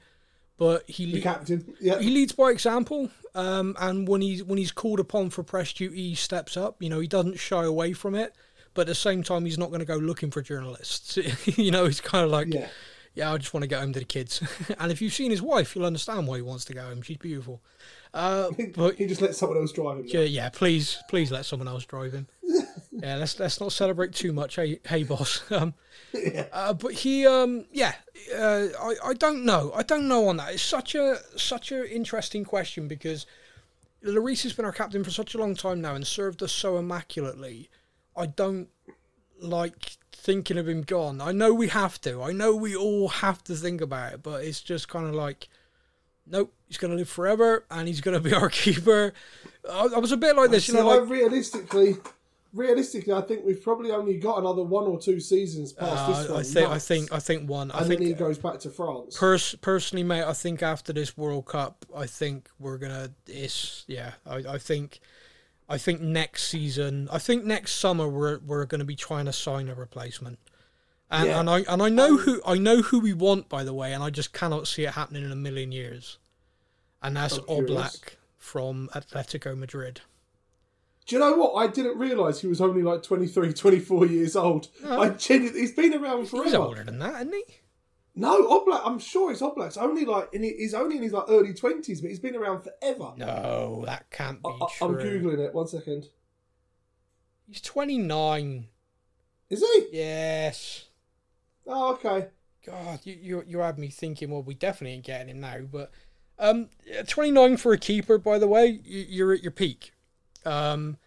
but 0.60 0.88
he 0.88 1.06
The 1.06 1.13
le- 1.15 1.22
captain. 1.22 1.74
Yeah. 1.82 2.00
he 2.00 2.10
leads 2.12 2.34
by 2.34 2.50
example. 2.52 3.10
Um, 3.34 3.76
and 3.80 4.08
when 4.08 4.22
he's 4.22 4.43
when 4.43 4.58
he's 4.60 4.72
called 4.72 5.00
upon 5.00 5.30
for 5.32 5.41
press 5.43 5.74
duty, 5.74 6.10
he 6.10 6.15
steps 6.15 6.56
up. 6.58 6.76
You 6.82 6.89
know, 6.89 7.00
he 7.00 7.08
doesn't 7.08 7.39
shy 7.39 7.63
away 7.63 7.93
from 7.93 8.13
it, 8.15 8.34
but 8.74 8.82
at 8.82 8.88
the 8.88 8.95
same 8.95 9.24
time, 9.24 9.45
he's 9.45 9.58
not 9.58 9.69
going 9.69 9.80
to 9.80 9.86
go 9.86 9.95
looking 9.98 10.30
for 10.32 10.41
journalists. 10.41 11.17
you 11.58 11.72
know, 11.72 11.86
he's 11.86 12.02
kind 12.02 12.26
of 12.26 12.32
like, 12.32 12.54
Yeah. 12.54 12.67
Yeah, 13.19 13.34
I 13.34 13.38
just 13.38 13.53
want 13.53 13.63
to 13.63 13.67
get 13.67 13.82
home 13.82 13.91
to 13.93 13.99
the 13.99 14.05
kids. 14.05 14.41
and 14.79 14.91
if 14.91 15.01
you've 15.01 15.13
seen 15.13 15.29
his 15.29 15.41
wife, 15.41 15.75
you'll 15.75 15.86
understand 15.86 16.25
why 16.25 16.38
he 16.38 16.41
wants 16.41 16.65
to 16.65 16.73
go 16.73 16.82
home. 16.82 17.01
She's 17.01 17.17
beautiful. 17.17 17.62
Uh, 18.13 18.49
but 18.75 18.95
He 18.95 19.05
just 19.05 19.21
let 19.21 19.36
someone 19.36 19.58
else 19.58 19.73
drive 19.73 19.97
him. 19.97 20.05
yeah, 20.08 20.21
yeah, 20.21 20.49
please, 20.49 20.97
please 21.10 21.32
let 21.32 21.45
someone 21.45 21.67
else 21.67 21.86
drive 21.86 22.13
him. 22.13 22.27
yeah, 22.91 23.17
let's 23.17 23.38
let's 23.39 23.60
not 23.60 23.71
celebrate 23.73 24.13
too 24.13 24.32
much. 24.32 24.55
Hey, 24.55 24.79
hey, 24.88 25.03
boss. 25.03 25.43
Um, 25.51 25.73
uh, 26.51 26.73
but 26.73 26.93
he, 26.93 27.27
um, 27.27 27.65
yeah, 27.71 27.93
uh, 28.36 28.67
I 28.82 28.95
I 29.03 29.13
don't 29.13 29.45
know. 29.45 29.71
I 29.75 29.84
don't 29.84 30.08
know 30.08 30.27
on 30.29 30.38
that. 30.38 30.53
It's 30.53 30.63
such 30.63 30.95
a 30.95 31.17
such 31.36 31.71
a 31.71 31.93
interesting 31.93 32.43
question 32.45 32.88
because 32.88 33.25
Lloris 34.03 34.43
has 34.43 34.53
been 34.53 34.65
our 34.65 34.71
captain 34.71 35.03
for 35.03 35.12
such 35.12 35.36
a 35.36 35.38
long 35.38 35.55
time 35.55 35.82
now 35.82 35.93
and 35.93 36.08
served 36.08 36.41
us 36.41 36.51
so 36.51 36.77
immaculately. 36.77 37.69
I 38.15 38.25
don't 38.25 38.69
like 39.39 39.97
thinking 40.12 40.58
of 40.58 40.67
him 40.67 40.82
gone. 40.82 41.21
I 41.21 41.32
know 41.32 41.54
we 41.54 41.69
have 41.69 41.99
to. 42.02 42.21
I 42.21 42.32
know 42.32 42.56
we 42.56 42.75
all 42.75 43.08
have 43.08 43.43
to 43.45 43.56
think 43.56 43.82
about 43.82 44.13
it, 44.13 44.23
but 44.23 44.43
it's 44.43 44.62
just 44.62 44.88
kind 44.88 45.08
of 45.08 45.15
like, 45.15 45.47
nope, 46.28 46.54
he's 46.67 46.78
going 46.78 46.91
to 46.91 46.97
live 46.97 47.10
forever 47.10 47.65
and 47.71 47.88
he's 47.88 48.02
going 48.02 48.21
to 48.21 48.30
be 48.30 48.34
our 48.41 48.49
keeper. 48.49 49.13
I, 49.69 49.89
I 49.95 49.99
was 49.99 50.12
a 50.12 50.17
bit 50.17 50.36
like 50.36 50.52
this, 50.52 50.67
you 50.67 50.73
know, 50.75 50.88
like, 50.88 51.10
realistically, 51.10 51.95
realistically, 52.54 53.13
I 53.13 53.21
think 53.21 53.45
we've 53.45 53.62
probably 53.62 53.91
only 53.91 54.17
got 54.17 54.39
another 54.39 54.63
one 54.63 54.86
or 54.86 54.99
two 54.99 55.19
seasons 55.19 55.73
past 55.73 56.08
this 56.08 56.30
uh, 56.30 56.34
one. 56.34 56.39
I 56.39 56.43
think, 56.43 56.69
I 56.69 56.80
think, 56.80 57.13
I 57.13 57.19
think 57.19 57.49
one. 57.49 57.71
I 57.71 57.82
and 57.82 57.91
then 57.91 58.02
he 58.02 58.13
goes 58.13 58.38
back 58.38 58.60
to 58.60 58.69
France. 58.69 59.17
pers- 59.17 59.56
personally, 59.56 60.04
mate, 60.04 60.23
I 60.23 60.34
think 60.34 60.62
after 60.63 60.93
this 60.93 61.17
World 61.17 61.45
Cup, 61.45 61.86
I 61.95 62.06
think 62.06 62.49
we're 62.60 62.78
gonna. 62.78 63.12
It's 63.28 63.86
yeah. 63.88 64.13
I, 64.25 64.36
I 64.36 64.58
think, 64.58 64.99
I 65.69 65.77
think 65.77 66.01
next 66.01 66.43
season, 66.47 67.08
I 67.12 67.19
think 67.19 67.45
next 67.45 67.73
summer 67.73 68.08
we're 68.08 68.39
we're 68.39 68.65
gonna 68.65 68.86
be 68.86 68.95
trying 68.95 69.25
to 69.25 69.34
sign 69.34 69.69
a 69.69 69.75
replacement. 69.75 70.39
And, 71.12 71.27
Yeah. 71.27 71.39
and 71.39 71.49
I 71.49 71.60
and 71.62 71.82
I 71.82 71.89
know 71.89 72.13
um, 72.13 72.17
who 72.19 72.41
I 72.45 72.58
know 72.58 72.82
who 72.82 72.99
we 72.99 73.13
want 73.13 73.49
by 73.49 73.63
the 73.63 73.73
way, 73.73 73.93
and 73.93 74.03
I 74.03 74.10
just 74.10 74.34
cannot 74.34 74.67
see 74.67 74.84
it 74.84 74.91
happening 74.93 75.23
in 75.23 75.32
a 75.32 75.36
million 75.36 75.71
years. 75.71 76.17
And 77.01 77.15
that's 77.15 77.38
I'm 77.38 77.45
curious. 77.45 77.71
Oblak 77.71 78.15
from 78.38 78.89
Atletico 78.93 79.58
Madrid. 79.58 80.01
Do 81.05 81.15
you 81.15 81.19
know 81.19 81.34
what? 81.34 81.53
I 81.55 81.67
didn't 81.67 81.97
realise 81.97 82.41
he 82.41 82.47
was 82.47 82.62
only 82.62 82.84
like 82.84 83.01
23, 83.01 83.51
24 83.53 84.05
years 84.05 84.36
old. 84.36 84.67
I 84.88 85.10
genuinely, 85.10 85.62
he's 85.62 85.71
been 85.71 85.93
around 85.95 86.27
forever. 86.27 86.45
He's 86.45 86.53
older 86.53 86.84
than 86.84 86.99
that, 86.99 87.15
isn't 87.21 87.34
he? 87.34 87.55
No, 88.19 88.49
Oblak. 88.49 88.82
I'm 88.84 88.99
sure 88.99 89.32
it's 89.32 89.41
Oblak's 89.41 89.77
only 89.77 90.03
like 90.03 90.34
in 90.34 90.43
he's 90.43 90.73
only 90.73 90.97
in 90.97 91.03
his 91.03 91.13
like 91.13 91.23
early 91.29 91.53
twenties, 91.53 92.01
but 92.01 92.10
he's 92.10 92.19
been 92.19 92.36
around 92.36 92.63
forever. 92.63 93.13
No, 93.15 93.84
that 93.86 94.12
can't 94.12 94.43
be 94.43 94.49
I, 94.49 94.67
true. 94.75 94.88
I'm 94.88 94.95
googling 94.95 95.39
it. 95.39 95.53
One 95.53 95.67
second. 95.67 96.08
He's 97.47 97.62
twenty 97.62 97.97
nine. 97.97 98.67
Is 99.49 99.62
he? 99.62 99.88
Yes. 99.93 100.89
Oh, 101.65 101.93
okay. 101.93 102.27
God, 102.65 102.99
you, 103.05 103.17
you 103.21 103.43
you 103.47 103.60
had 103.60 103.79
me 103.79 103.88
thinking. 103.88 104.32
Well, 104.32 104.43
we 104.43 104.53
definitely 104.53 104.95
ain't 104.95 105.05
getting 105.05 105.29
him 105.29 105.39
now. 105.39 105.60
But 105.71 105.89
um, 106.38 106.67
twenty 107.08 107.32
nine 107.32 107.55
for 107.55 107.71
a 107.71 107.77
keeper, 107.77 108.17
by 108.17 108.38
the 108.38 108.49
way, 108.49 108.82
you, 108.84 109.05
you're 109.08 109.34
at 109.34 109.43
your 109.43 109.53
peak. 109.53 109.93
Um, 110.45 110.97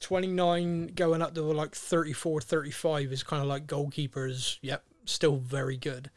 twenty 0.00 0.28
nine 0.28 0.88
going 0.88 1.22
up 1.22 1.34
to 1.34 1.40
like 1.40 1.74
34, 1.74 2.42
35 2.42 3.10
is 3.10 3.22
kind 3.22 3.40
of 3.40 3.48
like 3.48 3.66
goalkeepers. 3.66 4.58
Yep, 4.60 4.84
still 5.06 5.38
very 5.38 5.78
good. 5.78 6.10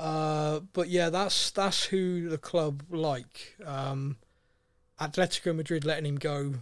Uh, 0.00 0.60
but 0.72 0.88
yeah, 0.88 1.10
that's 1.10 1.50
that's 1.50 1.84
who 1.84 2.28
the 2.28 2.38
club 2.38 2.82
like. 2.90 3.56
Um, 3.64 4.16
Atletico 4.98 5.54
Madrid 5.54 5.84
letting 5.84 6.06
him 6.06 6.16
go. 6.16 6.54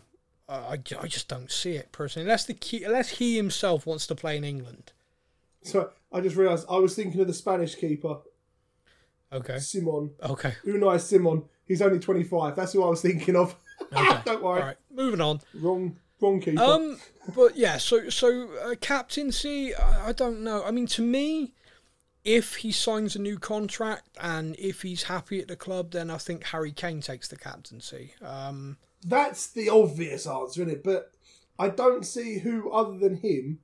Uh, 0.48 0.70
I, 0.70 0.72
I 1.00 1.06
just 1.06 1.28
don't 1.28 1.50
see 1.50 1.72
it 1.72 1.92
personally. 1.92 2.24
Unless 2.24 2.46
the 2.46 2.54
key, 2.54 2.82
unless 2.84 3.10
he 3.10 3.36
himself 3.36 3.86
wants 3.86 4.06
to 4.08 4.14
play 4.14 4.36
in 4.36 4.44
England. 4.44 4.92
So 5.62 5.90
I 6.12 6.20
just 6.20 6.36
realised 6.36 6.66
I 6.70 6.78
was 6.78 6.94
thinking 6.96 7.20
of 7.20 7.26
the 7.26 7.34
Spanish 7.34 7.74
keeper, 7.74 8.18
Okay. 9.32 9.58
Simon 9.58 10.10
Okay. 10.22 10.54
Unai 10.66 11.00
Simon. 11.00 11.44
He's 11.66 11.82
only 11.82 11.98
25. 11.98 12.56
That's 12.56 12.72
who 12.72 12.82
I 12.82 12.88
was 12.88 13.02
thinking 13.02 13.36
of. 13.36 13.54
Okay. 13.92 14.20
Don't 14.24 14.42
worry. 14.42 14.60
All 14.60 14.66
right. 14.66 14.76
Moving 14.92 15.20
on. 15.20 15.40
Wrong, 15.54 15.96
wrong 16.20 16.40
keeper. 16.40 16.60
Um, 16.60 16.98
but 17.36 17.56
yeah. 17.56 17.76
So 17.78 18.08
so 18.08 18.48
uh, 18.64 18.74
captaincy. 18.80 19.72
I, 19.72 20.08
I 20.08 20.12
don't 20.12 20.42
know. 20.42 20.64
I 20.64 20.72
mean, 20.72 20.88
to 20.88 21.02
me, 21.02 21.54
if 22.28 22.56
he 22.56 22.70
signs 22.70 23.16
a 23.16 23.18
new 23.18 23.38
contract 23.38 24.10
and 24.20 24.54
if 24.58 24.82
he's 24.82 25.04
happy 25.04 25.40
at 25.40 25.48
the 25.48 25.56
club, 25.56 25.92
then 25.92 26.10
I 26.10 26.18
think 26.18 26.44
Harry 26.44 26.72
Kane 26.72 27.00
takes 27.00 27.26
the 27.26 27.36
captaincy. 27.36 28.12
Um, 28.20 28.76
That's 29.02 29.46
the 29.46 29.70
obvious 29.70 30.26
answer, 30.26 30.60
isn't 30.60 30.70
it? 30.70 30.84
But 30.84 31.10
I 31.58 31.70
don't 31.70 32.04
see 32.04 32.40
who 32.40 32.70
other 32.70 32.98
than 32.98 33.16
him 33.16 33.60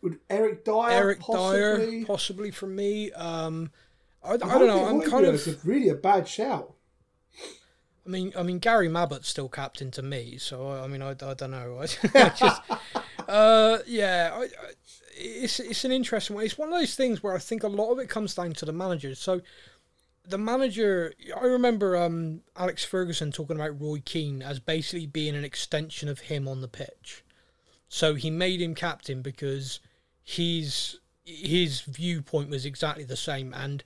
would 0.00 0.18
Eric 0.30 0.64
Dier. 0.64 0.88
Eric 0.88 1.20
possibly? 1.20 1.90
Dier, 1.90 2.06
possibly 2.06 2.50
for 2.50 2.66
me. 2.66 3.12
Um, 3.12 3.70
I, 4.24 4.30
I 4.30 4.34
I 4.34 4.38
don't 4.38 4.66
know. 4.66 4.86
I'm 4.86 5.02
kind 5.02 5.26
of. 5.26 5.46
a 5.46 5.56
really 5.62 5.90
a 5.90 5.94
bad 5.94 6.26
shout. 6.26 6.72
I 8.06 8.10
mean, 8.10 8.32
I 8.34 8.42
mean, 8.42 8.60
Gary 8.60 8.88
Mabbutt's 8.88 9.28
still 9.28 9.50
captain 9.50 9.90
to 9.90 10.02
me, 10.02 10.38
so 10.38 10.70
I 10.70 10.86
mean, 10.86 11.02
I, 11.02 11.10
I 11.10 11.34
don't 11.34 11.50
know. 11.50 11.84
I 12.14 12.28
just, 12.30 12.62
uh, 13.28 13.78
yeah, 13.86 14.30
I, 14.32 14.44
I, 14.44 14.48
it's 15.18 15.60
it's 15.60 15.84
an 15.84 15.92
interesting 15.92 16.36
one. 16.36 16.44
It's 16.44 16.58
one 16.58 16.72
of 16.72 16.78
those 16.78 16.94
things 16.94 17.22
where 17.22 17.34
I 17.34 17.38
think 17.38 17.62
a 17.62 17.68
lot 17.68 17.90
of 17.90 17.98
it 17.98 18.08
comes 18.08 18.34
down 18.34 18.52
to 18.54 18.64
the 18.64 18.72
manager. 18.72 19.14
So, 19.14 19.40
the 20.26 20.38
manager, 20.38 21.14
I 21.36 21.44
remember 21.44 21.96
um, 21.96 22.42
Alex 22.56 22.84
Ferguson 22.84 23.32
talking 23.32 23.56
about 23.56 23.80
Roy 23.80 24.02
Keane 24.04 24.42
as 24.42 24.60
basically 24.60 25.06
being 25.06 25.34
an 25.34 25.44
extension 25.44 26.08
of 26.08 26.20
him 26.20 26.46
on 26.46 26.60
the 26.60 26.68
pitch. 26.68 27.24
So 27.88 28.14
he 28.14 28.30
made 28.30 28.60
him 28.60 28.74
captain 28.74 29.22
because 29.22 29.80
his 30.22 30.98
his 31.24 31.80
viewpoint 31.80 32.50
was 32.50 32.64
exactly 32.64 33.04
the 33.04 33.16
same, 33.16 33.52
and 33.54 33.82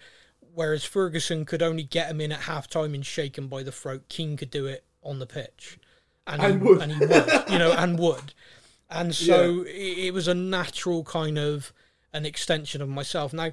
whereas 0.54 0.84
Ferguson 0.84 1.44
could 1.44 1.62
only 1.62 1.82
get 1.84 2.10
him 2.10 2.20
in 2.20 2.32
at 2.32 2.40
half 2.40 2.68
time 2.68 2.94
and 2.94 3.06
shake 3.06 3.38
him 3.38 3.48
by 3.48 3.62
the 3.62 3.72
throat, 3.72 4.08
Keane 4.08 4.36
could 4.36 4.50
do 4.50 4.66
it 4.66 4.84
on 5.02 5.18
the 5.18 5.26
pitch, 5.26 5.78
and, 6.26 6.42
And 6.42 6.62
he, 6.62 6.68
would. 6.68 6.82
and 6.82 6.92
he 6.92 6.98
would, 6.98 7.44
you 7.48 7.58
know, 7.58 7.72
and 7.72 7.98
would, 7.98 8.34
and 8.92 9.14
so 9.14 9.62
it, 9.62 9.98
it 10.08 10.14
was 10.14 10.28
a 10.28 10.34
natural 10.34 11.04
kind 11.04 11.38
of 11.38 11.72
an 12.12 12.26
extension 12.26 12.82
of 12.82 12.88
myself. 12.88 13.32
Now, 13.32 13.52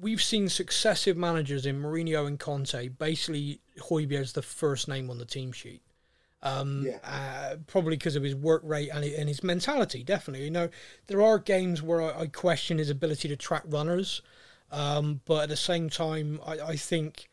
we've 0.00 0.22
seen 0.22 0.48
successive 0.48 1.16
managers 1.16 1.66
in 1.66 1.80
Mourinho 1.80 2.26
and 2.26 2.38
Conte. 2.38 2.88
Basically, 2.88 3.60
Højbjerg's 3.78 4.32
the 4.32 4.42
first 4.42 4.88
name 4.88 5.10
on 5.10 5.18
the 5.18 5.24
team 5.24 5.52
sheet. 5.52 5.82
Um, 6.42 6.84
Yeah. 6.86 6.98
uh, 7.04 7.56
probably 7.66 7.96
because 7.96 8.16
of 8.16 8.22
his 8.22 8.34
work 8.34 8.62
rate 8.64 8.90
and, 8.92 9.04
and 9.04 9.28
his 9.28 9.42
mentality. 9.42 10.02
Definitely, 10.02 10.44
you 10.44 10.50
know, 10.50 10.68
there 11.06 11.22
are 11.22 11.38
games 11.38 11.80
where 11.82 12.02
I, 12.02 12.22
I 12.22 12.26
question 12.26 12.78
his 12.78 12.90
ability 12.90 13.28
to 13.28 13.36
track 13.36 13.62
runners, 13.66 14.20
um, 14.70 15.20
but 15.24 15.44
at 15.44 15.48
the 15.48 15.56
same 15.56 15.88
time, 15.88 16.40
I, 16.44 16.58
I 16.60 16.76
think 16.76 17.28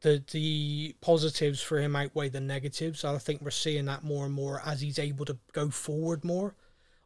the 0.00 0.22
the 0.30 0.94
positives 1.00 1.60
for 1.60 1.78
him 1.80 1.96
outweigh 1.96 2.28
the 2.30 2.40
negatives. 2.40 3.04
I 3.04 3.18
think 3.18 3.42
we're 3.42 3.50
seeing 3.50 3.84
that 3.86 4.04
more 4.04 4.24
and 4.24 4.34
more 4.34 4.62
as 4.64 4.80
he's 4.80 4.98
able 4.98 5.24
to 5.26 5.36
go 5.52 5.70
forward 5.70 6.24
more. 6.24 6.54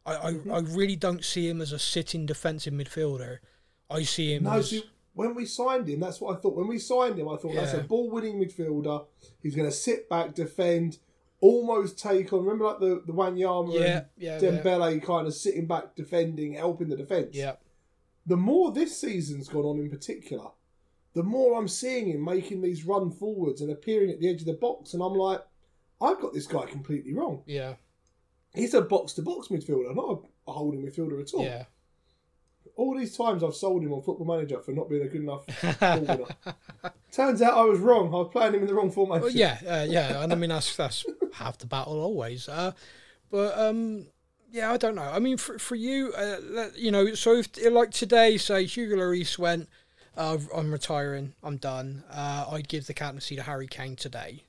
I, 0.05 0.15
I, 0.15 0.31
mm-hmm. 0.33 0.51
I 0.51 0.59
really 0.59 0.95
don't 0.95 1.23
see 1.23 1.47
him 1.49 1.61
as 1.61 1.71
a 1.71 1.79
sitting 1.79 2.25
defensive 2.25 2.73
midfielder. 2.73 3.39
I 3.89 4.03
see 4.03 4.33
him 4.33 4.43
No, 4.43 4.51
as 4.51 4.69
see, 4.69 4.83
when 5.13 5.35
we 5.35 5.45
signed 5.45 5.87
him, 5.87 5.99
that's 5.99 6.19
what 6.19 6.35
I 6.35 6.39
thought. 6.39 6.55
When 6.55 6.67
we 6.67 6.79
signed 6.79 7.19
him, 7.19 7.29
I 7.29 7.37
thought 7.37 7.53
that's 7.55 7.73
a 7.73 7.79
ball 7.79 8.09
winning 8.09 8.39
midfielder. 8.39 9.05
He's 9.41 9.55
going 9.55 9.69
to 9.69 9.75
sit 9.75 10.09
back, 10.09 10.33
defend, 10.33 10.97
almost 11.39 11.99
take 11.99 12.33
on. 12.33 12.43
Remember, 12.43 12.65
like 12.65 12.79
the, 12.79 13.03
the 13.05 13.13
Wanyama 13.13 13.73
Yeah, 13.73 13.79
and 13.79 14.05
yeah, 14.17 14.39
yeah. 14.39 14.39
Dembele 14.39 15.03
kind 15.03 15.27
of 15.27 15.33
sitting 15.33 15.67
back, 15.67 15.95
defending, 15.95 16.53
helping 16.53 16.89
the 16.89 16.97
defence. 16.97 17.35
yeah, 17.35 17.53
The 18.25 18.37
more 18.37 18.71
this 18.71 18.99
season's 18.99 19.47
gone 19.47 19.65
on 19.65 19.79
in 19.79 19.89
particular, 19.89 20.47
the 21.13 21.23
more 21.23 21.57
I'm 21.59 21.67
seeing 21.67 22.07
him 22.07 22.25
making 22.25 22.61
these 22.61 22.85
run 22.85 23.11
forwards 23.11 23.61
and 23.61 23.71
appearing 23.71 24.09
at 24.09 24.19
the 24.19 24.29
edge 24.29 24.41
of 24.41 24.47
the 24.47 24.53
box. 24.53 24.95
And 24.95 25.03
I'm 25.03 25.13
like, 25.13 25.41
I've 26.01 26.19
got 26.19 26.33
this 26.33 26.47
guy 26.47 26.65
completely 26.65 27.13
wrong. 27.13 27.43
yeah, 27.45 27.75
He's 28.53 28.73
a 28.73 28.81
box 28.81 29.13
to 29.13 29.21
box 29.21 29.47
midfielder, 29.47 29.95
not 29.95 30.23
a, 30.47 30.51
holding 30.51 30.83
midfielder 30.83 31.21
at 31.21 31.33
all. 31.33 31.43
yeah. 31.43 31.65
All 32.75 32.97
these 32.97 33.15
times 33.15 33.43
I've 33.43 33.55
sold 33.55 33.83
him 33.83 33.93
on 33.93 34.01
Football 34.01 34.25
Manager 34.35 34.59
for 34.59 34.71
not 34.71 34.89
being 34.89 35.03
a 35.03 35.07
good 35.07 35.21
enough 35.21 35.45
forwarder. 35.79 36.25
Turns 37.11 37.41
out 37.41 37.53
I 37.53 37.63
was 37.63 37.79
wrong. 37.79 38.07
I 38.07 38.17
was 38.17 38.29
playing 38.31 38.55
him 38.55 38.61
in 38.61 38.67
the 38.67 38.73
wrong 38.73 38.89
formation. 38.89 39.21
Well, 39.21 39.31
yeah, 39.31 39.59
uh, 39.67 39.85
yeah, 39.87 40.23
and 40.23 40.31
I 40.31 40.35
mean 40.35 40.49
that's 40.49 40.75
that's 40.75 41.05
half 41.33 41.59
the 41.59 41.67
battle 41.67 42.01
always. 42.01 42.49
Uh, 42.49 42.71
but 43.29 43.57
um, 43.57 44.07
yeah, 44.51 44.71
I 44.71 44.77
don't 44.77 44.95
know. 44.95 45.03
I 45.03 45.19
mean, 45.19 45.37
for 45.37 45.59
for 45.59 45.75
you, 45.75 46.13
uh, 46.13 46.69
you 46.75 46.89
know, 46.89 47.13
so 47.13 47.35
if 47.37 47.49
like 47.71 47.91
today, 47.91 48.37
say 48.37 48.65
Hugo 48.65 48.95
Lloris 48.95 49.37
went, 49.37 49.69
uh, 50.15 50.37
I'm 50.55 50.71
retiring, 50.71 51.33
I'm 51.43 51.57
done. 51.57 52.03
Uh, 52.11 52.45
I'd 52.51 52.67
give 52.67 52.87
the 52.87 52.93
captaincy 52.93 53.35
to 53.35 53.43
Harry 53.43 53.67
Kane 53.67 53.95
today. 53.95 54.43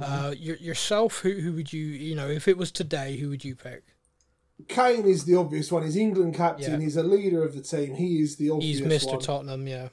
Uh, 0.00 0.34
your, 0.36 0.56
yourself, 0.56 1.20
who 1.20 1.32
who 1.32 1.52
would 1.52 1.72
you, 1.72 1.84
you 1.84 2.14
know, 2.14 2.28
if 2.28 2.48
it 2.48 2.56
was 2.56 2.70
today, 2.70 3.16
who 3.16 3.28
would 3.28 3.44
you 3.44 3.54
pick? 3.54 3.82
Kane 4.68 5.04
is 5.04 5.24
the 5.24 5.36
obvious 5.36 5.70
one. 5.70 5.82
He's 5.82 5.96
England 5.96 6.34
captain. 6.34 6.72
Yeah. 6.72 6.80
He's 6.80 6.96
a 6.96 7.02
leader 7.02 7.44
of 7.44 7.54
the 7.54 7.60
team. 7.60 7.94
He 7.94 8.20
is 8.20 8.36
the 8.36 8.50
obvious 8.50 8.80
one. 8.80 8.90
He's 8.90 9.04
Mr. 9.04 9.22
Tottenham, 9.22 9.66
yeah, 9.66 9.88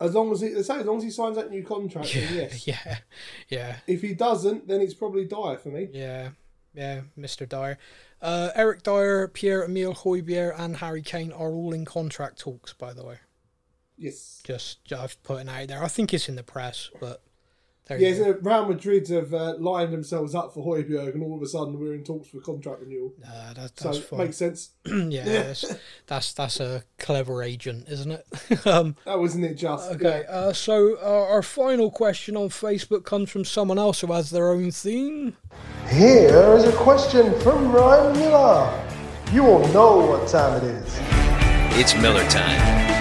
As 0.00 0.14
long 0.14 0.32
as 0.32 0.40
he, 0.40 0.48
as 0.48 0.68
long 0.68 0.98
as 0.98 1.04
he 1.04 1.10
signs 1.10 1.36
that 1.36 1.50
new 1.50 1.62
contract, 1.64 2.12
then 2.12 2.34
yes. 2.34 2.66
yeah, 2.66 2.98
yeah. 3.48 3.76
If 3.86 4.02
he 4.02 4.14
doesn't, 4.14 4.66
then 4.66 4.80
it's 4.80 4.94
probably 4.94 5.24
Dier 5.24 5.56
for 5.58 5.68
me. 5.68 5.88
Yeah, 5.92 6.30
yeah, 6.74 7.02
Mr. 7.18 7.48
Dier. 7.48 7.78
Uh, 8.20 8.50
Eric 8.54 8.82
Dier, 8.82 9.28
Pierre 9.28 9.64
Emile 9.64 9.94
Højbjerg, 9.94 10.58
and 10.58 10.78
Harry 10.78 11.02
Kane 11.02 11.32
are 11.32 11.52
all 11.52 11.72
in 11.72 11.84
contract 11.84 12.40
talks, 12.40 12.72
by 12.72 12.92
the 12.92 13.04
way. 13.04 13.18
Yes. 13.96 14.42
Just 14.44 14.84
just 14.84 15.22
putting 15.22 15.48
out 15.48 15.68
there. 15.68 15.82
I 15.82 15.88
think 15.88 16.12
it's 16.12 16.28
in 16.28 16.34
the 16.34 16.42
press, 16.42 16.90
but 17.00 17.22
there 17.86 17.98
Yeah, 18.00 18.08
you 18.08 18.24
go. 18.34 18.38
Real 18.42 18.66
Madrid 18.66 19.08
have 19.08 19.32
uh, 19.32 19.54
lined 19.58 19.92
themselves 19.92 20.34
up 20.34 20.52
for 20.52 20.64
Højbjerg, 20.64 21.14
and 21.14 21.22
all 21.22 21.36
of 21.36 21.42
a 21.42 21.46
sudden 21.46 21.78
we're 21.78 21.94
in 21.94 22.04
talks 22.04 22.28
for 22.28 22.40
contract 22.40 22.80
renewal. 22.82 23.14
Uh, 23.24 23.52
that, 23.54 23.76
that's 23.76 23.98
it 23.98 24.04
fine. 24.04 24.18
makes 24.18 24.36
sense. 24.36 24.70
yeah, 24.86 25.24
that's, 25.24 25.74
that's 26.06 26.32
that's 26.32 26.60
a 26.60 26.82
clever 26.98 27.42
agent, 27.42 27.88
isn't 27.88 28.10
it? 28.12 28.26
um, 28.66 28.96
That 29.04 29.18
wasn't 29.18 29.44
it 29.44 29.54
just. 29.54 29.90
okay, 29.92 30.24
uh, 30.28 30.52
so 30.52 30.96
uh, 31.02 31.26
our 31.30 31.42
final 31.42 31.90
question 31.90 32.36
on 32.36 32.48
Facebook 32.48 33.04
comes 33.04 33.30
from 33.30 33.44
someone 33.44 33.78
else 33.78 34.00
who 34.00 34.12
has 34.12 34.30
their 34.30 34.50
own 34.50 34.70
theme. 34.70 35.36
Here 35.88 36.54
is 36.56 36.64
a 36.64 36.72
question 36.72 37.38
from 37.40 37.70
Ryan 37.72 38.18
Miller. 38.18 38.82
You 39.32 39.46
all 39.46 39.66
know 39.68 39.98
what 40.06 40.28
time 40.28 40.62
it 40.62 40.64
is. 40.64 40.98
It's 41.78 41.94
Miller 41.96 42.24
time. 42.28 42.95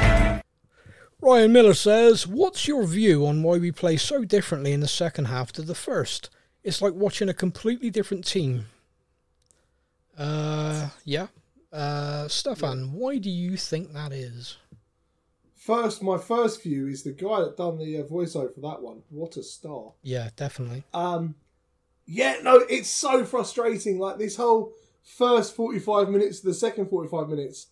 Ryan 1.25 1.53
Miller 1.53 1.73
says, 1.73 2.27
What's 2.27 2.67
your 2.67 2.85
view 2.85 3.25
on 3.25 3.41
why 3.41 3.57
we 3.57 3.71
play 3.71 3.97
so 3.97 4.23
differently 4.23 4.73
in 4.73 4.81
the 4.81 4.87
second 4.87 5.25
half 5.25 5.51
to 5.53 5.63
the 5.63 5.73
first? 5.73 6.29
It's 6.63 6.83
like 6.83 6.93
watching 6.93 7.29
a 7.29 7.33
completely 7.33 7.89
different 7.89 8.27
team. 8.27 8.67
Uh, 10.15 10.89
yeah. 11.03 11.27
Uh, 11.73 12.27
Stefan, 12.27 12.93
why 12.93 13.17
do 13.17 13.31
you 13.31 13.57
think 13.57 13.91
that 13.91 14.13
is? 14.13 14.57
First, 15.55 16.03
my 16.03 16.19
first 16.19 16.61
view 16.61 16.85
is 16.85 17.01
the 17.01 17.11
guy 17.11 17.39
that 17.39 17.57
done 17.57 17.79
the 17.79 17.97
uh, 17.97 18.03
voiceover 18.03 18.53
for 18.53 18.61
that 18.61 18.83
one. 18.83 19.01
What 19.09 19.35
a 19.35 19.41
star! 19.41 19.93
Yeah, 20.03 20.29
definitely. 20.35 20.83
Um, 20.93 21.33
yeah, 22.05 22.35
no, 22.43 22.57
it's 22.69 22.87
so 22.87 23.25
frustrating. 23.25 23.97
Like 23.97 24.19
this 24.19 24.35
whole 24.35 24.73
first 25.03 25.55
forty-five 25.55 26.07
minutes 26.07 26.41
to 26.41 26.47
the 26.47 26.53
second 26.53 26.85
forty-five 26.91 27.29
minutes, 27.29 27.65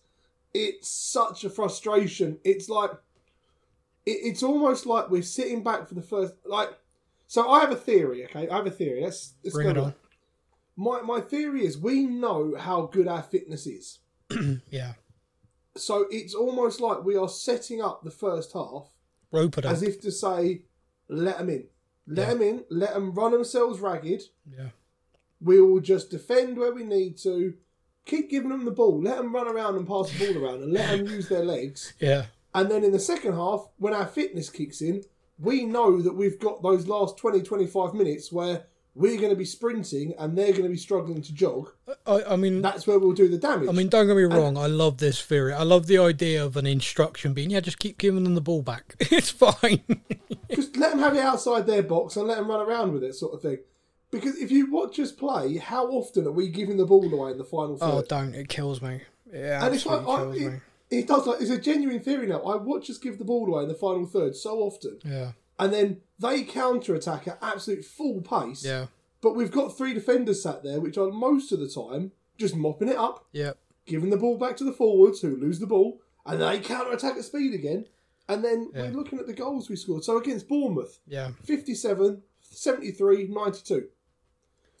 it's 0.52 0.88
such 0.88 1.44
a 1.44 1.50
frustration. 1.50 2.38
It's 2.42 2.68
like 2.68 2.90
it's 4.06 4.42
almost 4.42 4.86
like 4.86 5.10
we're 5.10 5.22
sitting 5.22 5.62
back 5.62 5.88
for 5.88 5.94
the 5.94 6.02
first 6.02 6.34
like. 6.44 6.68
So 7.26 7.48
I 7.50 7.60
have 7.60 7.72
a 7.72 7.76
theory. 7.76 8.24
Okay, 8.24 8.48
I 8.48 8.56
have 8.56 8.66
a 8.66 8.70
theory. 8.70 9.02
Let's, 9.02 9.34
let's 9.42 9.54
Bring 9.54 9.72
go 9.72 9.84
it 9.86 9.88
it. 9.88 9.94
My 10.76 11.00
my 11.02 11.20
theory 11.20 11.64
is 11.64 11.78
we 11.78 12.04
know 12.06 12.54
how 12.58 12.82
good 12.86 13.08
our 13.08 13.22
fitness 13.22 13.66
is. 13.66 13.98
Yeah. 14.70 14.94
So 15.76 16.06
it's 16.10 16.34
almost 16.34 16.80
like 16.80 17.02
we 17.04 17.16
are 17.16 17.28
setting 17.28 17.82
up 17.82 18.04
the 18.04 18.10
first 18.10 18.52
half 18.52 18.86
Rope 19.32 19.58
it 19.58 19.66
up. 19.66 19.72
as 19.72 19.82
if 19.82 20.00
to 20.02 20.12
say, 20.12 20.62
let 21.08 21.38
them 21.38 21.48
in. 21.50 21.64
Let 22.06 22.28
Yeah. 22.28 22.34
them 22.34 22.42
in. 22.42 22.64
Let 22.70 22.94
them 22.94 23.12
run 23.12 23.32
themselves 23.32 23.80
ragged. 23.80 24.22
Yeah. 24.48 24.68
We 25.40 25.60
will 25.60 25.80
just 25.80 26.10
defend 26.10 26.56
where 26.58 26.72
we 26.72 26.84
need 26.84 27.16
to. 27.18 27.54
Keep 28.06 28.30
giving 28.30 28.50
them 28.50 28.66
the 28.66 28.70
ball. 28.70 29.02
Let 29.02 29.16
them 29.16 29.34
run 29.34 29.48
around 29.48 29.76
and 29.76 29.88
pass 29.88 30.12
the 30.12 30.26
ball 30.32 30.44
around 30.44 30.62
and 30.62 30.72
let 30.72 30.90
them 30.90 31.06
use 31.06 31.28
their 31.28 31.44
legs. 31.44 31.94
Yeah. 32.00 32.26
And 32.54 32.70
then 32.70 32.84
in 32.84 32.92
the 32.92 33.00
second 33.00 33.34
half, 33.34 33.68
when 33.78 33.92
our 33.92 34.06
fitness 34.06 34.48
kicks 34.48 34.80
in, 34.80 35.02
we 35.38 35.64
know 35.64 36.00
that 36.00 36.14
we've 36.14 36.38
got 36.38 36.62
those 36.62 36.86
last 36.86 37.16
20, 37.18 37.42
25 37.42 37.94
minutes 37.94 38.30
where 38.30 38.66
we're 38.94 39.16
going 39.16 39.30
to 39.30 39.36
be 39.36 39.44
sprinting 39.44 40.14
and 40.18 40.38
they're 40.38 40.52
going 40.52 40.62
to 40.62 40.68
be 40.68 40.76
struggling 40.76 41.20
to 41.20 41.34
jog. 41.34 41.72
I, 42.06 42.22
I 42.30 42.36
mean, 42.36 42.62
That's 42.62 42.86
where 42.86 42.98
we'll 42.98 43.12
do 43.12 43.28
the 43.28 43.38
damage. 43.38 43.68
I 43.68 43.72
mean, 43.72 43.88
don't 43.88 44.06
get 44.06 44.16
me 44.16 44.22
wrong. 44.22 44.56
I 44.56 44.66
love 44.66 44.98
this 44.98 45.20
theory. 45.20 45.52
I 45.52 45.64
love 45.64 45.88
the 45.88 45.98
idea 45.98 46.44
of 46.44 46.56
an 46.56 46.66
instruction 46.66 47.34
being, 47.34 47.50
yeah, 47.50 47.60
just 47.60 47.80
keep 47.80 47.98
giving 47.98 48.22
them 48.22 48.34
the 48.34 48.40
ball 48.40 48.62
back. 48.62 48.94
It's 49.14 49.30
fine. 49.30 49.82
just 50.54 50.76
let 50.76 50.90
them 50.90 50.98
have 50.98 51.14
it 51.14 51.20
outside 51.20 51.66
their 51.66 51.82
box 51.82 52.16
and 52.16 52.26
let 52.26 52.36
them 52.36 52.48
run 52.48 52.60
around 52.60 52.92
with 52.92 53.04
it, 53.04 53.14
sort 53.14 53.34
of 53.34 53.42
thing. 53.42 53.58
Because 54.10 54.36
if 54.36 54.50
you 54.50 54.70
watch 54.70 54.98
us 55.00 55.12
play, 55.12 55.56
how 55.56 55.86
often 55.88 56.26
are 56.26 56.32
we 56.32 56.48
giving 56.48 56.76
the 56.76 56.86
ball 56.86 57.12
away 57.12 57.32
in 57.32 57.38
the 57.38 57.44
final 57.44 57.78
oh, 57.80 58.00
third? 58.00 58.04
oh, 58.04 58.04
don't. 58.08 58.34
It 58.34 58.48
kills 58.48 58.80
me. 58.80 59.00
Yeah. 59.32 59.62
It 59.62 59.66
and 59.66 59.74
it's 59.74 59.86
like 59.86 60.02
I, 60.02 60.04
kills 60.04 60.36
it, 60.36 60.52
me. 60.52 60.58
It 60.98 61.06
does 61.08 61.26
like 61.26 61.40
it's 61.40 61.50
a 61.50 61.58
genuine 61.58 62.00
theory 62.00 62.26
now. 62.26 62.40
I 62.42 62.56
watch 62.56 62.88
us 62.90 62.98
give 62.98 63.18
the 63.18 63.24
ball 63.24 63.46
away 63.48 63.62
in 63.62 63.68
the 63.68 63.74
final 63.74 64.06
third 64.06 64.36
so 64.36 64.58
often, 64.60 64.98
Yeah. 65.04 65.32
and 65.58 65.72
then 65.72 66.00
they 66.18 66.42
counter 66.42 66.94
attack 66.94 67.26
at 67.28 67.38
absolute 67.42 67.84
full 67.84 68.20
pace. 68.22 68.64
Yeah. 68.64 68.86
But 69.20 69.34
we've 69.34 69.50
got 69.50 69.76
three 69.76 69.94
defenders 69.94 70.42
sat 70.42 70.62
there, 70.62 70.80
which 70.80 70.98
are 70.98 71.10
most 71.10 71.50
of 71.52 71.58
the 71.60 71.68
time 71.68 72.12
just 72.36 72.54
mopping 72.56 72.88
it 72.88 72.96
up, 72.96 73.26
Yeah. 73.32 73.52
giving 73.86 74.10
the 74.10 74.16
ball 74.16 74.36
back 74.36 74.56
to 74.58 74.64
the 74.64 74.72
forwards 74.72 75.20
who 75.20 75.36
lose 75.36 75.58
the 75.60 75.66
ball, 75.66 76.00
and 76.26 76.40
they 76.42 76.58
counter 76.60 76.92
attack 76.92 77.16
at 77.16 77.24
speed 77.24 77.54
again. 77.54 77.86
And 78.28 78.44
then 78.44 78.70
Yeah. 78.74 78.82
we're 78.82 78.96
looking 78.96 79.18
at 79.18 79.26
the 79.26 79.32
goals 79.34 79.68
we 79.70 79.76
scored. 79.76 80.04
So 80.04 80.16
against 80.18 80.48
Bournemouth, 80.48 80.98
Yeah. 81.06 81.32
57, 81.44 82.22
73, 82.40 83.26
92. 83.28 83.88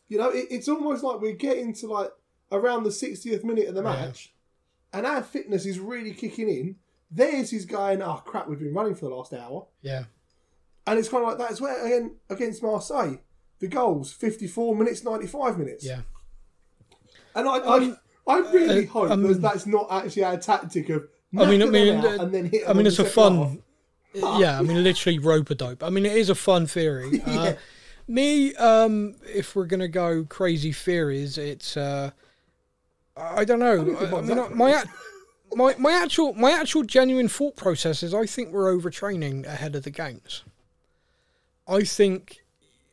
You 0.08 0.18
know, 0.18 0.28
it, 0.30 0.46
it's 0.50 0.68
almost 0.68 1.02
like 1.02 1.20
we're 1.20 1.32
getting 1.32 1.72
to 1.74 1.86
like 1.86 2.10
around 2.52 2.84
the 2.84 2.90
60th 2.90 3.44
minute 3.44 3.68
of 3.68 3.74
the 3.74 3.82
match, 3.82 4.33
and 4.94 5.06
our 5.06 5.22
fitness 5.22 5.66
is 5.66 5.78
really 5.78 6.12
kicking 6.12 6.48
in. 6.48 6.76
Theirs 7.10 7.52
is 7.52 7.64
going, 7.64 8.02
oh 8.02 8.22
crap, 8.24 8.48
we've 8.48 8.58
been 8.58 8.72
running 8.74 8.94
for 8.94 9.08
the 9.08 9.14
last 9.14 9.32
hour. 9.32 9.66
Yeah. 9.82 10.04
And 10.86 10.98
it's 10.98 11.08
kind 11.08 11.22
of 11.22 11.28
like 11.28 11.38
that 11.38 11.50
as 11.50 11.60
well 11.60 11.84
again 11.84 12.16
against 12.30 12.62
Marseille. 12.62 13.16
The 13.60 13.68
goals, 13.68 14.12
54 14.12 14.76
minutes, 14.76 15.04
95 15.04 15.58
minutes. 15.58 15.84
Yeah. 15.84 16.00
And 17.34 17.48
I, 17.48 17.56
I, 17.56 17.96
I 18.26 18.38
really 18.52 18.86
uh, 18.86 18.90
hope 18.90 19.10
um, 19.10 19.22
that 19.22 19.40
that's 19.42 19.66
not 19.66 19.88
actually 19.90 20.24
our 20.24 20.38
tactic 20.38 20.88
of 20.88 21.08
I 21.36 21.46
mean, 21.46 21.62
I 21.62 21.66
mean, 21.66 22.04
uh, 22.04 22.18
and 22.20 22.32
then 22.32 22.46
hit 22.46 22.68
I 22.68 22.72
mean, 22.72 22.86
it's 22.86 22.98
a 22.98 23.04
half. 23.04 23.12
fun. 23.12 23.62
Yeah, 24.14 24.60
I 24.60 24.62
mean, 24.62 24.84
literally 24.84 25.18
rope 25.18 25.50
a 25.50 25.56
dope. 25.56 25.82
I 25.82 25.90
mean, 25.90 26.06
it 26.06 26.16
is 26.16 26.30
a 26.30 26.36
fun 26.36 26.68
theory. 26.68 27.20
Uh, 27.26 27.54
me, 28.06 28.54
um, 28.54 29.16
if 29.26 29.56
we're 29.56 29.66
gonna 29.66 29.88
go 29.88 30.24
crazy 30.24 30.70
theories, 30.70 31.36
it's 31.36 31.76
uh, 31.76 32.12
I 33.16 33.44
don't 33.44 33.60
know. 33.60 33.96
I, 33.98 34.18
I 34.18 34.20
mean, 34.22 34.56
my, 34.56 34.84
my 35.54 35.74
my 35.78 35.92
actual 35.92 36.32
my 36.34 36.50
actual 36.50 36.82
genuine 36.82 37.28
thought 37.28 37.56
process 37.56 38.02
is 38.02 38.12
I 38.12 38.26
think 38.26 38.52
we're 38.52 38.74
overtraining 38.74 39.46
ahead 39.46 39.76
of 39.76 39.84
the 39.84 39.90
games. 39.90 40.42
I 41.66 41.82
think. 41.82 42.40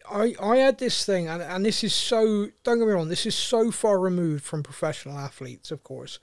I, 0.09 0.35
I 0.41 0.57
had 0.57 0.77
this 0.77 1.05
thing, 1.05 1.29
and, 1.29 1.41
and 1.41 1.63
this 1.63 1.85
is 1.85 1.93
so, 1.93 2.49
don't 2.63 2.79
get 2.79 2.87
me 2.87 2.91
wrong, 2.91 3.07
this 3.07 3.25
is 3.25 3.35
so 3.35 3.71
far 3.71 3.97
removed 3.97 4.43
from 4.43 4.61
professional 4.61 5.17
athletes, 5.17 5.71
of 5.71 5.83
course. 5.85 6.19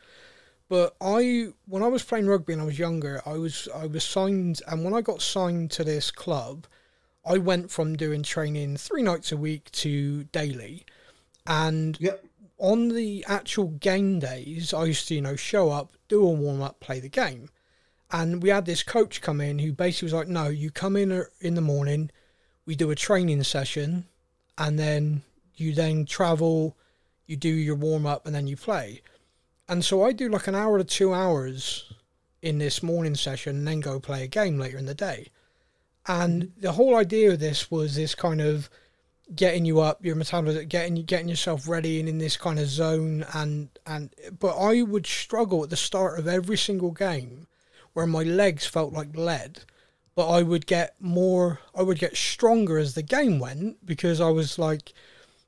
But 0.69 0.95
I, 1.01 1.53
when 1.65 1.83
I 1.83 1.87
was 1.87 2.03
playing 2.03 2.27
rugby 2.27 2.53
and 2.53 2.61
I 2.61 2.67
was 2.67 2.79
younger, 2.79 3.23
I 3.25 3.35
was 3.39 3.67
I 3.75 3.87
was 3.87 4.05
signed, 4.05 4.61
and 4.67 4.85
when 4.85 4.93
I 4.93 5.01
got 5.01 5.23
signed 5.23 5.71
to 5.71 5.85
this 5.85 6.11
club, 6.11 6.67
I 7.25 7.39
went 7.39 7.71
from 7.71 7.97
doing 7.97 8.23
training 8.23 8.77
three 8.77 9.03
nights 9.03 9.33
a 9.33 9.39
week 9.39 9.71
to 9.73 10.25
daily, 10.25 10.85
and 11.47 11.97
Yep. 11.99 12.25
On 12.59 12.89
the 12.89 13.25
actual 13.29 13.69
game 13.69 14.19
days, 14.19 14.75
I 14.75 14.85
used 14.85 15.09
to, 15.09 15.15
you 15.15 15.23
know, 15.23 15.37
show 15.37 15.71
up, 15.71 15.95
do 16.09 16.25
a 16.25 16.31
warm 16.31 16.63
up, 16.63 16.81
play 16.81 17.01
the 17.01 17.09
game. 17.09 17.49
And 18.11 18.43
we 18.43 18.49
had 18.49 18.65
this 18.65 18.83
coach 18.83 19.21
come 19.21 19.41
in 19.41 19.59
who 19.59 19.73
basically 19.73 20.07
was 20.07 20.15
like, 20.15 20.29
no, 20.29 20.49
you 20.49 20.71
come 20.71 20.97
in 20.97 21.13
er- 21.13 21.31
in 21.41 21.55
the 21.55 21.61
morning, 21.61 22.11
we 22.67 22.75
do 22.75 22.91
a 22.91 22.97
training 22.97 23.43
session, 23.45 24.07
and 24.57 24.79
then 24.79 25.23
you 25.55 25.75
then 25.75 26.07
travel, 26.07 26.77
you 27.27 27.37
do 27.37 27.49
your 27.49 27.77
warm 27.77 28.07
up, 28.07 28.27
and 28.27 28.35
then 28.35 28.47
you 28.47 28.57
play. 28.57 29.03
And 29.69 29.85
so 29.85 30.05
I 30.05 30.13
do 30.13 30.29
like 30.29 30.47
an 30.47 30.55
hour 30.55 30.79
to 30.79 30.85
two 30.85 31.13
hours 31.13 31.93
in 32.41 32.59
this 32.59 32.83
morning 32.83 33.15
session 33.15 33.57
and 33.57 33.69
then 33.69 33.81
go 33.81 34.01
play 34.01 34.25
a 34.25 34.29
game 34.29 34.59
later 34.59 34.79
in 34.79 34.87
the 34.87 34.95
day. 34.95 35.29
And 36.07 36.53
the 36.57 36.73
whole 36.73 36.97
idea 36.97 37.33
of 37.33 37.41
this 37.41 37.71
was 37.71 37.95
this 37.95 38.15
kind 38.15 38.41
of 38.41 38.71
getting 39.35 39.64
you 39.64 39.81
up, 39.81 40.05
your 40.05 40.16
metabolism, 40.16 40.66
getting 40.66 40.97
you 40.97 41.03
getting 41.03 41.29
yourself 41.29 41.68
ready 41.68 42.01
and 42.01 42.09
in 42.09 42.18
this 42.18 42.37
kind 42.37 42.59
of 42.59 42.66
zone. 42.66 43.24
And 43.35 43.68
and 43.87 44.14
but 44.39 44.57
I 44.57 44.83
would 44.83 45.07
struggle 45.07 45.62
at 45.64 45.70
the 45.70 45.76
start 45.76 46.18
of 46.18 46.29
every 46.29 46.57
single 46.57 46.93
game, 46.93 47.47
where 47.93 48.07
my 48.07 48.22
legs 48.22 48.66
felt 48.66 48.93
like 48.93 49.16
lead. 49.16 49.61
But 50.14 50.31
I 50.31 50.43
would 50.43 50.66
get 50.66 50.97
more, 50.99 51.61
I 51.76 51.83
would 51.83 52.01
get 52.01 52.16
stronger 52.16 52.76
as 52.76 52.95
the 52.95 53.05
game 53.05 53.39
went 53.39 53.87
because 53.87 54.20
I 54.20 54.31
was 54.31 54.59
like, 54.59 54.93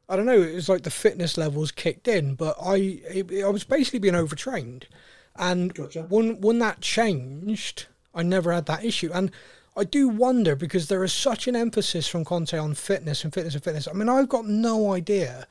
I 0.08 0.14
don't 0.14 0.26
know, 0.26 0.40
it 0.40 0.54
was 0.54 0.68
like 0.68 0.82
the 0.82 0.90
fitness 0.90 1.36
levels 1.36 1.72
kicked 1.72 2.06
in. 2.06 2.36
But 2.36 2.54
I, 2.62 2.76
it, 2.76 3.44
I 3.44 3.48
was 3.48 3.64
basically 3.64 3.98
being 3.98 4.14
overtrained, 4.14 4.86
and 5.34 5.74
Gotcha. 5.74 6.02
when 6.02 6.40
when 6.40 6.60
that 6.60 6.82
changed, 6.82 7.86
I 8.14 8.22
never 8.22 8.52
had 8.52 8.66
that 8.66 8.84
issue. 8.84 9.10
And 9.12 9.32
I 9.76 9.84
do 9.84 10.08
wonder 10.08 10.56
because 10.56 10.88
there 10.88 11.04
is 11.04 11.12
such 11.12 11.46
an 11.48 11.54
emphasis 11.56 12.06
from 12.08 12.24
Conte 12.24 12.56
on 12.58 12.74
fitness 12.74 13.24
and 13.24 13.32
fitness 13.32 13.54
and 13.54 13.62
fitness. 13.64 13.86
I 13.88 13.92
mean, 13.92 14.08
I've 14.08 14.28
got 14.28 14.46
no 14.46 14.92
idea 14.92 15.46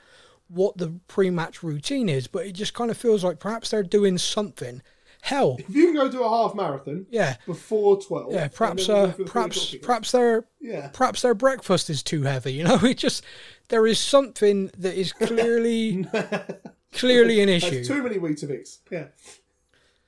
what 0.49 0.78
the 0.78 0.99
pre-match 1.07 1.63
routine 1.63 2.09
is, 2.09 2.28
but 2.28 2.45
it 2.45 2.53
just 2.53 2.74
kind 2.74 2.91
of 2.91 2.97
feels 2.97 3.24
like 3.24 3.39
perhaps 3.39 3.70
they're 3.70 3.84
doing 3.84 4.17
something. 4.17 4.82
Hell, 5.22 5.57
If 5.59 5.76
you 5.76 5.88
can 5.88 5.95
go 5.95 6.09
do 6.09 6.24
a 6.24 6.30
half 6.30 6.55
marathon 6.55 7.05
yeah, 7.09 7.36
before 7.45 8.01
twelve, 8.01 8.32
yeah. 8.32 8.47
Perhaps, 8.47 8.88
uh, 8.88 9.07
go 9.07 9.11
for 9.11 9.11
the 9.11 9.13
three 9.15 9.26
perhaps, 9.26 9.76
perhaps 9.82 10.11
their, 10.13 10.45
Yeah. 10.61 10.88
perhaps 10.93 11.22
their 11.22 11.34
breakfast 11.34 11.89
is 11.89 12.01
too 12.01 12.24
heavy. 12.24 12.53
You 12.53 12.63
know, 12.63 12.76
it 12.84 12.97
just 12.97 13.26
there 13.67 13.86
is 13.86 13.99
something 13.99 14.72
that 14.78 14.95
is 14.95 15.11
clearly, 15.28 16.05
clearly 16.93 17.41
an 17.41 17.49
issue. 17.49 17.70
There's 17.70 17.88
too 17.89 18.01
many 18.01 18.17
Weetabix. 18.17 18.78
Yeah. 18.89 19.07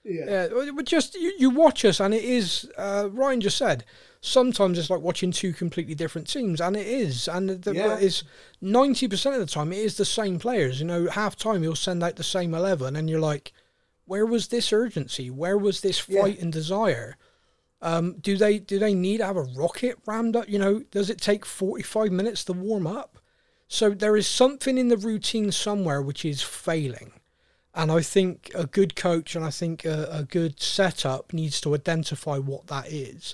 Yeah. 0.03 0.47
Yeah, 0.55 0.71
but 0.75 0.85
just 0.85 1.15
you, 1.15 1.33
you 1.37 1.49
watch 1.51 1.85
us, 1.85 1.99
and 1.99 2.13
it 2.13 2.23
is. 2.23 2.69
Uh, 2.77 3.09
Ryan 3.11 3.41
just 3.41 3.57
said 3.57 3.85
sometimes 4.19 4.77
it's 4.79 4.89
like 4.89 5.01
watching 5.01 5.31
two 5.31 5.53
completely 5.53 5.93
different 5.95 6.27
teams, 6.27 6.59
and 6.59 6.75
it 6.75 6.87
is. 6.87 7.27
And 7.27 7.49
the, 7.49 7.73
Yeah. 7.75 8.09
ninety 8.61 9.07
percent 9.07 9.35
of 9.35 9.41
the 9.41 9.51
time 9.53 9.71
it 9.71 9.79
is 9.79 9.97
the 9.97 10.05
same 10.05 10.39
players. 10.39 10.79
You 10.79 10.87
know, 10.87 11.07
half 11.09 11.35
time 11.35 11.61
you'll 11.63 11.75
send 11.75 12.03
out 12.03 12.15
the 12.15 12.23
same 12.23 12.53
eleven, 12.55 12.95
and 12.95 13.09
you're 13.09 13.19
like, 13.19 13.53
where 14.05 14.25
was 14.25 14.47
this 14.47 14.73
urgency? 14.73 15.29
Where 15.29 15.57
was 15.57 15.81
this 15.81 16.03
Yeah. 16.07 16.21
fight 16.21 16.39
and 16.39 16.51
desire? 16.51 17.17
Um, 17.83 18.17
do 18.19 18.37
they 18.37 18.57
do 18.59 18.79
they 18.79 18.93
need 18.93 19.17
to 19.17 19.25
have 19.25 19.37
a 19.37 19.43
rocket 19.43 19.97
rammed 20.07 20.35
up? 20.35 20.49
You 20.49 20.59
know, 20.59 20.79
does 20.91 21.09
it 21.11 21.21
take 21.21 21.45
forty 21.45 21.83
five 21.83 22.11
minutes 22.11 22.43
to 22.45 22.53
warm 22.53 22.87
up? 22.87 23.19
So 23.67 23.91
there 23.91 24.17
is 24.17 24.27
something 24.27 24.77
in 24.77 24.89
the 24.89 24.97
routine 24.97 25.51
somewhere 25.51 26.01
which 26.01 26.25
is 26.25 26.41
failing. 26.41 27.13
And 27.73 27.91
I 27.91 28.01
think 28.01 28.51
a 28.53 28.65
good 28.65 28.95
coach 28.95 29.35
and 29.35 29.45
I 29.45 29.49
think 29.49 29.85
a, 29.85 30.07
a 30.11 30.23
good 30.23 30.59
setup 30.61 31.31
needs 31.33 31.61
to 31.61 31.73
identify 31.73 32.37
what 32.37 32.67
that 32.67 32.91
is, 32.91 33.33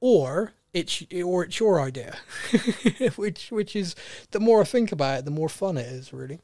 or 0.00 0.52
it's 0.72 1.02
or 1.24 1.44
it's 1.44 1.60
your 1.60 1.80
idea, 1.80 2.16
which 3.16 3.50
which 3.52 3.76
is 3.76 3.94
the 4.32 4.40
more 4.40 4.62
I 4.62 4.64
think 4.64 4.90
about 4.90 5.20
it, 5.20 5.24
the 5.26 5.30
more 5.30 5.48
fun 5.48 5.76
it 5.76 5.86
is. 5.86 6.12
Really, 6.12 6.40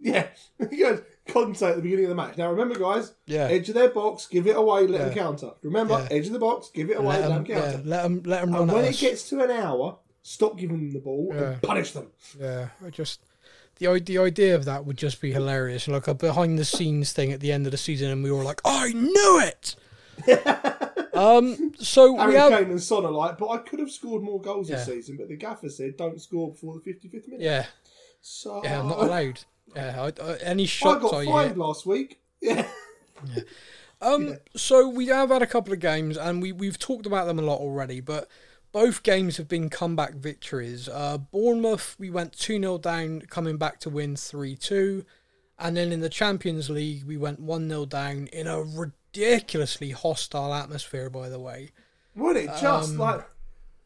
Yeah. 0.00 0.28
Goes, 0.78 1.02
Conte 1.28 1.62
at 1.62 1.76
the 1.76 1.82
beginning 1.82 2.04
of 2.06 2.08
the 2.10 2.14
match. 2.14 2.36
Now 2.36 2.50
remember, 2.50 2.78
guys, 2.78 3.12
Yeah. 3.26 3.44
edge 3.48 3.68
of 3.68 3.74
their 3.74 3.88
box, 3.90 4.26
give 4.26 4.46
it 4.46 4.56
away, 4.56 4.86
let 4.86 4.98
them 5.00 5.14
counter. 5.14 5.50
Remember, 5.62 5.94
Yeah. 6.10 6.16
edge 6.16 6.26
of 6.28 6.32
the 6.32 6.38
box, 6.38 6.70
give 6.72 6.90
it 6.90 6.96
away, 6.98 7.18
let 7.18 7.20
let, 7.20 7.28
them, 7.28 7.44
them 7.44 7.56
counter. 7.56 7.82
yeah, 7.84 7.90
let 7.96 8.02
them 8.04 8.22
let 8.24 8.40
them 8.44 8.54
And 8.54 8.72
when 8.72 8.84
it 8.84 8.90
us. 8.90 9.00
gets 9.00 9.28
to 9.30 9.42
an 9.42 9.50
hour, 9.50 9.98
stop 10.22 10.56
giving 10.58 10.78
them 10.78 10.92
the 10.92 11.00
ball 11.00 11.28
Yeah. 11.34 11.42
and 11.52 11.62
punish 11.62 11.92
them. 11.92 12.10
Yeah, 12.40 12.68
I 12.84 12.90
just 12.90 13.20
the 13.76 14.00
the 14.00 14.18
idea 14.18 14.54
of 14.54 14.64
that 14.64 14.84
would 14.84 14.96
just 14.96 15.20
be 15.20 15.32
hilarious, 15.32 15.88
like 15.88 16.08
a 16.08 16.14
behind 16.14 16.58
the 16.58 16.64
scenes 16.64 17.12
thing 17.12 17.32
at 17.32 17.40
the 17.40 17.52
end 17.52 17.66
of 17.66 17.72
the 17.72 17.78
season, 17.78 18.10
and 18.10 18.22
we 18.22 18.30
were 18.30 18.44
like, 18.44 18.60
I 18.64 18.92
knew 18.92 19.40
it. 19.40 19.76
um, 21.14 21.72
so 21.78 22.12
we 22.12 22.18
Harry 22.20 22.34
have 22.36 22.52
Kane 22.52 22.70
and 22.70 22.82
Son 22.82 23.04
are 23.04 23.10
like, 23.10 23.36
but 23.38 23.48
I 23.48 23.58
could 23.58 23.80
have 23.80 23.90
scored 23.90 24.22
more 24.22 24.40
goals 24.40 24.68
this 24.68 24.86
season, 24.86 25.16
but 25.16 25.28
the 25.28 25.36
gaffer 25.36 25.68
said 25.68 25.96
don't 25.96 26.20
score 26.20 26.52
before 26.52 26.74
the 26.74 26.92
55th 26.92 27.28
minute. 27.28 27.40
yeah 27.40 27.66
So 28.20 28.62
yeah 28.62 28.80
I'm 28.80 28.88
not 28.88 29.00
allowed. 29.00 29.40
Yeah, 29.74 30.02
I, 30.02 30.22
I, 30.22 30.36
any 30.36 30.62
I 30.62 30.66
shots 30.66 31.02
got 31.02 31.14
I, 31.14 31.24
fined 31.24 31.48
hit. 31.50 31.58
last 31.58 31.86
week. 31.86 32.20
Yeah. 32.42 32.66
Um, 34.02 34.36
so 34.54 34.86
we 34.86 35.06
have 35.06 35.30
had 35.30 35.40
a 35.40 35.46
couple 35.46 35.72
of 35.72 35.80
games, 35.80 36.18
and 36.18 36.42
we 36.42 36.52
we've 36.52 36.78
talked 36.78 37.06
about 37.06 37.26
them 37.26 37.38
a 37.38 37.42
lot 37.42 37.58
already, 37.58 38.00
but. 38.00 38.28
Both 38.74 39.04
games 39.04 39.36
have 39.36 39.46
been 39.46 39.70
comeback 39.70 40.14
victories. 40.14 40.88
Uh, 40.88 41.16
Bournemouth, 41.16 41.94
we 41.96 42.10
went 42.10 42.32
2 42.32 42.58
0 42.58 42.78
down, 42.78 43.20
coming 43.20 43.56
back 43.56 43.78
to 43.80 43.88
win 43.88 44.16
3 44.16 44.56
2. 44.56 45.04
And 45.60 45.76
then 45.76 45.92
in 45.92 46.00
the 46.00 46.08
Champions 46.08 46.68
League, 46.68 47.04
we 47.04 47.16
went 47.16 47.38
1 47.38 47.68
0 47.68 47.86
down 47.86 48.26
in 48.32 48.48
a 48.48 48.60
ridiculously 48.64 49.90
hostile 49.92 50.52
atmosphere, 50.52 51.08
by 51.08 51.28
the 51.28 51.38
way. 51.38 51.70
Would 52.16 52.36
it 52.36 52.46
just 52.60 52.90
Um, 52.90 52.98
like 52.98 53.24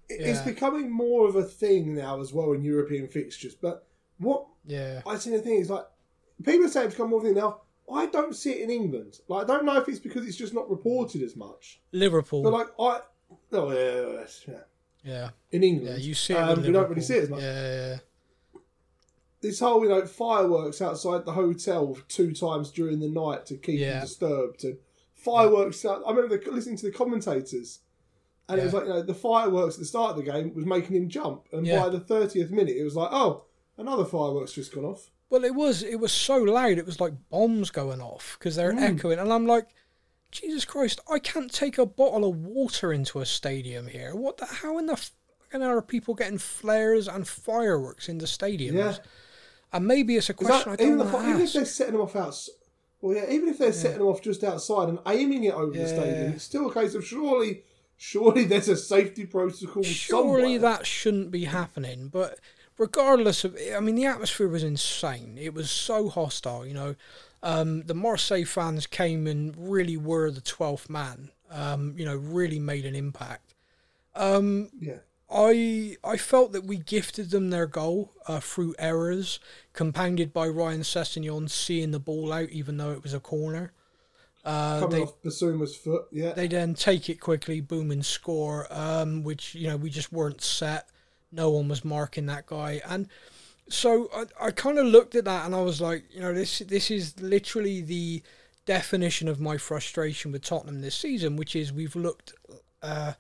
it's 0.09 0.39
yeah. 0.39 0.45
becoming 0.45 0.91
more 0.91 1.29
of 1.29 1.37
a 1.37 1.43
thing 1.45 1.95
now 1.95 2.19
as 2.23 2.33
well 2.33 2.53
in 2.53 2.63
European 2.63 3.09
fixtures. 3.09 3.55
But 3.55 3.87
what 4.17 4.47
Yeah. 4.65 5.03
I 5.07 5.19
see 5.19 5.31
the 5.33 5.41
thing 5.43 5.57
is 5.61 5.69
like 5.69 5.85
people 6.43 6.67
say 6.71 6.85
it's 6.87 6.95
become 6.95 7.11
more 7.11 7.19
of 7.19 7.27
a 7.27 7.29
thing 7.29 7.37
now. 7.37 7.61
I 7.93 8.07
don't 8.07 8.35
see 8.35 8.53
it 8.53 8.63
in 8.63 8.71
England. 8.71 9.21
Like 9.29 9.45
I 9.45 9.47
don't 9.47 9.67
know 9.67 9.77
if 9.77 9.87
it's 9.87 9.99
because 9.99 10.27
it's 10.27 10.37
just 10.37 10.55
not 10.55 10.71
reported 10.71 11.21
as 11.21 11.37
much. 11.37 11.83
Liverpool. 11.93 12.43
But 12.43 12.53
like 12.55 12.69
I, 12.81 13.01
oh 13.53 13.71
yeah, 13.73 14.25
yeah, 14.49 14.61
yeah. 15.05 15.31
in 15.53 15.63
England, 15.63 15.99
Yeah, 15.99 16.05
you 16.07 16.15
see 16.15 16.35
it. 16.35 16.37
um, 16.39 16.65
you 16.65 16.73
don't 16.73 16.89
really 16.89 17.03
see 17.03 17.15
it 17.15 17.25
as 17.25 17.31
much. 17.31 17.41
Yeah, 17.43 17.75
yeah, 17.93 18.61
This 19.41 19.61
whole 19.61 19.83
you 19.83 19.89
know 19.89 20.05
fireworks 20.07 20.83
outside 20.83 21.25
the 21.25 21.33
hotel 21.33 21.97
two 22.09 22.33
times 22.33 22.71
during 22.73 22.99
the 23.01 23.09
night 23.09 23.47
to 23.47 23.57
keep 23.57 23.79
Yeah. 23.79 23.93
them 23.95 24.01
disturbed 24.03 24.65
and 24.65 24.79
fireworks. 25.15 25.85
Out, 25.85 26.03
I 26.07 26.11
remember 26.11 26.39
the, 26.39 26.51
listening 26.51 26.77
to 26.79 26.87
the 26.87 26.93
commentators. 26.93 27.81
And 28.51 28.59
it 28.59 28.65
was 28.65 28.73
like, 28.73 28.85
you 28.85 28.89
know, 28.89 29.03
the 29.03 29.13
fireworks 29.13 29.75
at 29.75 29.81
the 29.81 29.85
start 29.87 30.13
of 30.13 30.17
the 30.17 30.23
game 30.33 30.55
was 30.55 30.65
making 30.65 30.97
him 30.97 31.11
jump. 31.11 31.45
And 31.53 31.67
by 31.67 31.91
the 31.91 32.01
30th 32.01 32.51
minute, 32.51 32.77
it 32.79 32.83
was 32.83 32.97
like, 32.97 33.11
oh, 33.13 33.45
another 33.77 34.07
fireworks 34.07 34.55
just 34.55 34.75
gone 34.75 34.87
off. 34.87 35.11
Well, 35.29 35.45
it 35.45 35.55
was 35.55 35.83
it 35.83 36.01
was 36.01 36.13
so 36.13 36.39
loud. 36.39 36.79
It 36.79 36.87
was 36.87 36.99
like 36.99 37.13
bombs 37.29 37.71
going 37.71 38.01
off 38.01 38.37
because 38.39 38.57
they're 38.57 38.73
Mm. 38.73 38.97
echoing, 38.97 39.19
and 39.19 39.31
I'm 39.31 39.47
like, 39.47 39.69
Jesus 40.31 40.65
Christ! 40.65 41.01
I 41.11 41.19
can't 41.19 41.53
take 41.53 41.79
a 41.79 41.87
bottle 41.87 42.29
of 42.29 42.37
water 42.37 42.93
into 42.93 43.21
a 43.21 43.27
stadium 43.27 43.87
here. 43.89 44.15
What 44.15 44.37
the? 44.39 44.47
How 44.47 44.79
in 44.79 44.87
the 44.87 44.97
fucking 44.97 45.63
are 45.63 45.81
people 45.83 46.15
getting 46.15 46.39
flares 46.39 47.09
and 47.09 47.27
fireworks 47.27 48.09
into 48.09 48.27
stadiums? 48.27 48.75
Yeah. 48.75 48.97
And 49.73 49.87
maybe 49.87 50.17
it's 50.17 50.31
a 50.31 50.35
question 50.35 50.73
that- 50.73 50.81
I 50.81 50.85
don't 50.85 51.01
even, 51.01 51.13
the, 51.13 51.29
even 51.29 51.41
if 51.43 51.53
they're 51.53 51.65
setting 51.65 51.93
them 51.95 52.03
off 52.03 52.17
outside, 52.17 52.55
well, 53.01 53.17
yeah, 53.17 53.31
even 53.31 53.49
if 53.49 53.59
they're 53.59 53.73
setting 53.73 53.99
them 53.99 54.07
off 54.09 54.23
just 54.23 54.43
outside 54.45 54.89
and 54.89 54.99
aiming 55.07 55.45
it 55.45 55.55
over 55.55 55.73
the 55.77 55.87
stadium, 55.87 56.33
it's 56.33 56.45
still 56.45 56.71
a 56.71 56.75
case 56.75 56.95
of 56.95 57.07
surely, 57.07 57.63
surely 57.97 58.45
there's 58.45 58.69
a 58.69 58.77
safety 58.77 59.25
protocol. 59.27 59.83
Surely 59.83 60.55
somewhere. 60.55 60.59
that 60.59 60.87
shouldn't 60.87 61.31
be 61.31 61.45
happening. 61.45 62.09
But 62.09 62.39
regardless 62.79 63.45
of, 63.45 63.57
I 63.75 63.81
mean, 63.81 63.95
the 63.95 64.07
atmosphere 64.07 64.49
was 64.49 64.65
insane. 64.65 65.37
It 65.39 65.53
was 65.55 65.71
so 65.71 66.09
hostile. 66.09 66.67
You 66.67 66.75
know, 66.75 66.95
um, 67.43 67.83
the 67.83 67.95
Marseille 67.95 68.45
fans 68.45 68.87
came 68.87 69.27
and 69.27 69.55
really 69.57 69.97
were 69.97 70.31
the 70.31 70.41
twelfth 70.41 70.91
man. 70.91 71.31
Um, 71.51 71.95
you 71.97 72.05
know, 72.05 72.17
really 72.17 72.59
made 72.59 72.85
an 72.85 72.95
impact. 72.95 73.55
Um, 74.15 74.71
Yeah. 74.81 74.99
I 75.31 75.97
I 76.03 76.17
felt 76.17 76.53
that 76.53 76.65
we 76.65 76.79
gifted 76.79 77.31
them 77.31 77.51
their 77.51 77.67
goal 77.67 78.13
uh, 78.27 78.41
through 78.41 78.75
errors, 78.79 79.41
compounded 79.73 80.33
by 80.33 80.49
Ryan 80.49 80.81
Sessegnon 80.81 81.51
seeing 81.51 81.91
the 81.91 81.99
ball 81.99 82.33
out 82.33 82.49
even 82.51 82.79
though 82.79 82.93
it 82.93 83.03
was 83.03 83.13
a 83.13 83.21
corner. 83.21 83.73
Uh, 84.45 84.81
Coming 84.81 84.97
they, 84.97 85.03
off 85.03 85.23
Bissouma's 85.23 85.77
foot, 85.77 86.07
yeah. 86.11 86.33
they 86.33 86.47
then 86.47 86.73
take 86.73 87.11
it 87.11 87.21
quickly, 87.21 87.61
boom, 87.61 87.91
and 87.91 88.07
score. 88.07 88.67
Um, 88.71 89.23
which 89.23 89.55
you 89.55 89.69
know 89.69 89.77
we 89.77 89.91
just 89.91 90.13
weren't 90.13 90.41
set. 90.41 90.89
No 91.31 91.51
one 91.51 91.69
was 91.69 91.85
marking 91.85 92.27
that 92.27 92.47
guy, 92.47 92.81
and 92.89 93.09
so 93.69 94.09
I, 94.15 94.47
I 94.47 94.51
kind 94.51 94.79
of 94.79 94.87
looked 94.87 95.15
at 95.15 95.25
that 95.25 95.47
and 95.47 95.55
I 95.55 95.61
was 95.61 95.81
like, 95.81 96.05
you 96.11 96.21
know, 96.21 96.33
this 96.33 96.59
this 96.61 96.91
is 96.91 97.21
literally 97.21 97.81
the 97.83 98.23
definition 98.67 99.29
of 99.29 99.41
my 99.41 99.57
frustration 99.57 100.33
with 100.33 100.43
Tottenham 100.43 100.81
this 100.81 100.95
season, 100.95 101.37
which 101.37 101.57
is 101.57 101.73
we've 101.73 101.97
looked 101.97 102.35
uh, 102.83 103.13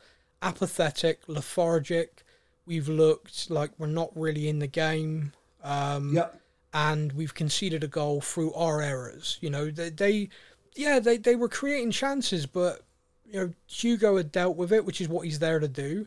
apathetic, 0.42 1.20
lethargic. 1.26 2.22
We've 2.66 2.88
looked 2.88 3.50
like 3.50 3.70
we're 3.78 3.86
not 3.86 4.10
really 4.14 4.48
in 4.48 4.58
the 4.58 4.66
game. 4.66 5.32
Um, 5.62 6.14
Yep. 6.14 6.40
and 6.72 7.12
we've 7.12 7.34
conceded 7.34 7.82
a 7.82 7.88
goal 7.88 8.20
through 8.20 8.52
our 8.54 8.80
errors. 8.82 9.38
You 9.40 9.50
know, 9.50 9.70
they 9.70 9.90
they, 9.90 10.28
yeah, 10.76 11.00
they 11.00 11.16
they 11.16 11.34
were 11.36 11.48
creating 11.48 11.90
chances, 11.92 12.46
but 12.46 12.82
you 13.26 13.40
know 13.40 13.52
Hugo 13.66 14.16
had 14.16 14.30
dealt 14.32 14.56
with 14.56 14.72
it, 14.72 14.84
which 14.84 15.00
is 15.00 15.08
what 15.08 15.24
he's 15.26 15.38
there 15.40 15.58
to 15.58 15.68
do, 15.68 16.06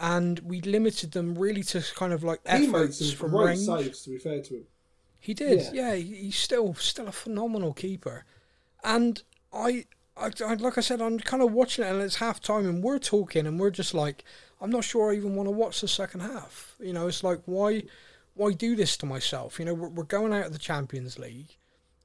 and 0.00 0.38
we 0.40 0.60
limited 0.62 1.12
them 1.12 1.36
really 1.38 1.62
to 1.62 1.82
kind 1.94 2.12
of 2.12 2.24
like 2.24 2.40
He 2.48 2.66
made 2.66 2.68
efforts 2.68 2.98
some 3.06 3.16
from 3.16 3.30
great 3.30 3.46
range. 3.46 3.60
saves, 3.66 4.02
to 4.02 4.10
be 4.10 4.18
fair 4.18 4.40
to 4.42 4.54
him. 4.56 4.64
He 5.18 5.34
did, 5.34 5.60
Yeah. 5.74 5.92
yeah. 5.92 5.94
he's 5.96 6.36
still 6.36 6.74
still 6.74 7.06
a 7.08 7.12
phenomenal 7.12 7.74
keeper, 7.74 8.24
and 8.82 9.22
I, 9.52 9.84
I, 10.16 10.30
I 10.44 10.54
like 10.54 10.78
I 10.78 10.80
said, 10.80 11.00
I'm 11.02 11.18
kind 11.18 11.42
of 11.42 11.52
watching 11.52 11.84
it, 11.84 11.88
and 11.90 12.00
it's 12.00 12.16
half 12.16 12.40
time, 12.40 12.66
and 12.66 12.82
we're 12.82 12.98
talking, 12.98 13.46
and 13.46 13.60
we're 13.60 13.70
just 13.70 13.92
like, 13.94 14.24
I'm 14.60 14.70
not 14.70 14.84
sure 14.84 15.12
I 15.12 15.16
even 15.16 15.34
want 15.36 15.46
to 15.48 15.52
watch 15.52 15.80
the 15.82 15.88
second 15.88 16.20
half. 16.20 16.74
You 16.80 16.92
know, 16.94 17.06
it's 17.06 17.22
like 17.22 17.40
why, 17.44 17.82
why 18.34 18.52
do 18.52 18.74
this 18.74 18.96
to 18.98 19.06
myself? 19.06 19.58
You 19.58 19.66
know, 19.66 19.74
we're, 19.74 19.88
we're 19.88 20.04
going 20.04 20.32
out 20.32 20.46
of 20.46 20.52
the 20.52 20.58
Champions 20.58 21.18
League. 21.18 21.56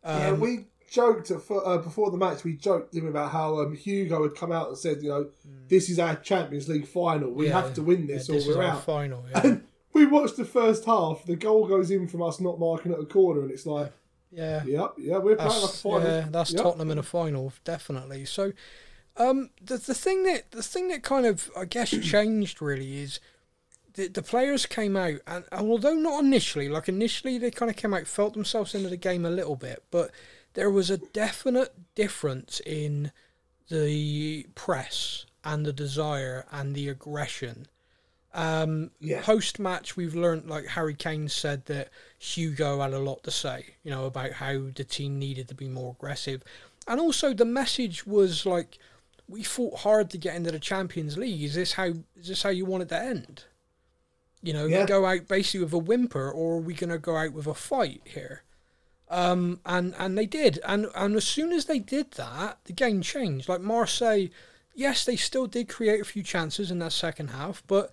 yeah, 0.04 0.28
Um, 0.30 0.40
we 0.42 0.66
joked 0.96 1.32
uh, 1.32 1.78
before 1.78 2.10
the 2.12 2.18
match. 2.18 2.44
We 2.44 2.54
joked 2.56 2.96
him 2.96 3.08
about 3.08 3.32
how 3.32 3.60
um, 3.60 3.76
Hugo 3.76 4.24
had 4.24 4.36
come 4.36 4.52
out 4.52 4.70
and 4.70 4.78
said, 4.78 5.02
you 5.04 5.10
know, 5.10 5.30
this 5.68 5.90
is 5.90 6.00
our 6.00 6.16
Champions 6.16 6.68
League 6.70 6.88
final. 6.88 7.30
We 7.32 7.46
Mm. 7.46 7.50
Yeah, 7.50 7.62
have 7.62 7.74
to 7.76 7.82
win 7.84 8.08
this, 8.08 8.28
this 8.28 8.48
or 8.48 8.52
is 8.52 8.58
we're 8.58 8.64
out. 8.64 8.84
final. 8.84 9.26
Yeah. 9.32 9.42
And 9.44 9.64
we 9.94 10.06
watched 10.06 10.38
the 10.38 10.46
first 10.46 10.86
half. 10.86 11.24
The 11.26 11.36
goal 11.36 11.68
goes 11.68 11.92
in 11.92 12.08
from 12.08 12.22
us 12.22 12.40
not 12.40 12.60
marking 12.60 12.92
at 12.92 13.00
the 13.00 13.06
corner, 13.06 13.42
and 13.42 13.52
it's 13.52 13.66
like, 13.66 13.92
yeah. 14.32 14.64
yep, 14.66 14.94
yeah, 14.98 15.18
we're 15.20 15.36
playing 15.38 15.62
like 15.62 15.70
a 15.70 15.74
final. 15.74 16.02
yeah, 16.04 16.26
that's 16.30 16.52
Yep. 16.52 16.62
Tottenham 16.64 16.92
in 16.92 16.98
a 16.98 17.04
final, 17.04 17.54
definitely. 17.64 18.26
So, 18.26 18.52
um, 19.18 19.52
the 19.62 19.78
the 19.78 19.94
thing 19.94 20.24
that 20.24 20.52
the 20.52 20.64
thing 20.64 20.90
that 20.90 21.04
kind 21.04 21.26
of 21.26 21.50
I 21.56 21.64
guess 21.66 21.90
changed 22.02 22.62
really 22.62 23.02
is 23.04 23.20
the 23.94 24.08
the 24.10 24.22
players 24.22 24.66
came 24.66 24.98
out, 24.98 25.20
and, 25.28 25.46
and 25.52 25.70
although 25.72 25.94
not 25.96 26.22
initially, 26.24 26.68
like 26.68 26.90
initially 26.90 27.38
they 27.38 27.50
kind 27.52 27.70
of 27.72 27.78
came 27.78 27.94
out, 27.94 28.08
felt 28.08 28.34
themselves 28.34 28.76
into 28.76 28.90
the 28.90 28.98
game 28.98 29.26
a 29.26 29.30
little 29.30 29.56
bit, 29.56 29.84
but 29.92 30.12
there 30.56 30.70
was 30.72 30.90
a 30.90 30.98
definite 30.98 31.74
difference 31.96 32.60
in 32.66 33.12
the 33.70 34.46
press 34.56 35.26
and 35.44 35.66
the 35.66 35.74
desire 35.74 36.46
and 36.52 36.76
the 36.76 36.90
aggression. 36.90 37.68
Um, 38.34 38.92
Yeah. 39.00 39.22
Post 39.22 39.60
match, 39.60 39.96
we've 39.96 40.16
learned, 40.16 40.50
like 40.50 40.66
Harry 40.68 40.94
Kane 40.96 41.30
said, 41.30 41.66
that 41.68 41.90
Hugo 42.20 42.82
had 42.82 42.94
a 42.94 43.00
lot 43.00 43.24
to 43.24 43.32
say, 43.32 43.76
you 43.84 43.92
know, 43.92 44.06
about 44.06 44.34
how 44.34 44.68
the 44.76 44.84
team 44.84 45.20
needed 45.20 45.48
to 45.48 45.56
be 45.56 45.70
more 45.70 45.92
aggressive. 45.98 46.44
And 46.88 47.00
also, 47.00 47.34
the 47.34 47.46
message 47.46 48.06
was 48.06 48.46
like, 48.46 48.78
we 49.28 49.42
fought 49.42 49.80
hard 49.80 50.10
to 50.12 50.18
get 50.18 50.36
into 50.36 50.52
the 50.52 50.60
Champions 50.60 51.18
League. 51.18 51.42
Is 51.42 51.56
this 51.56 51.74
how 51.74 51.94
is 52.16 52.28
this 52.28 52.44
how 52.44 52.50
you 52.50 52.66
want 52.66 52.84
it 52.84 52.90
to 52.90 53.00
end? 53.00 53.46
You 54.44 54.54
know, 54.54 54.66
Yeah. 54.68 54.86
go 54.86 55.06
out 55.06 55.28
basically 55.28 55.62
with 55.64 55.74
a 55.74 55.80
whimper, 55.80 56.30
or 56.30 56.56
are 56.58 56.62
we 56.62 56.74
going 56.76 56.92
to 56.92 57.00
go 57.00 57.16
out 57.16 57.32
with 57.34 57.48
a 57.48 57.56
fight 57.56 58.02
here? 58.06 58.44
Um, 59.08 59.60
and 59.66 59.94
and 60.00 60.18
they 60.18 60.26
did, 60.26 60.60
and 60.66 60.88
and 60.96 61.16
as 61.16 61.26
soon 61.26 61.52
as 61.52 61.66
they 61.66 61.80
did 61.80 62.12
that, 62.14 62.58
the 62.66 62.74
game 62.74 63.02
changed. 63.02 63.48
Like 63.48 63.62
Marseille, 63.62 64.28
yes, 64.74 65.06
they 65.06 65.16
still 65.16 65.46
did 65.48 65.70
create 65.70 66.02
a 66.02 66.06
few 66.06 66.24
chances 66.24 66.72
in 66.72 66.80
that 66.80 66.92
second 66.92 67.30
half, 67.30 67.62
but 67.68 67.92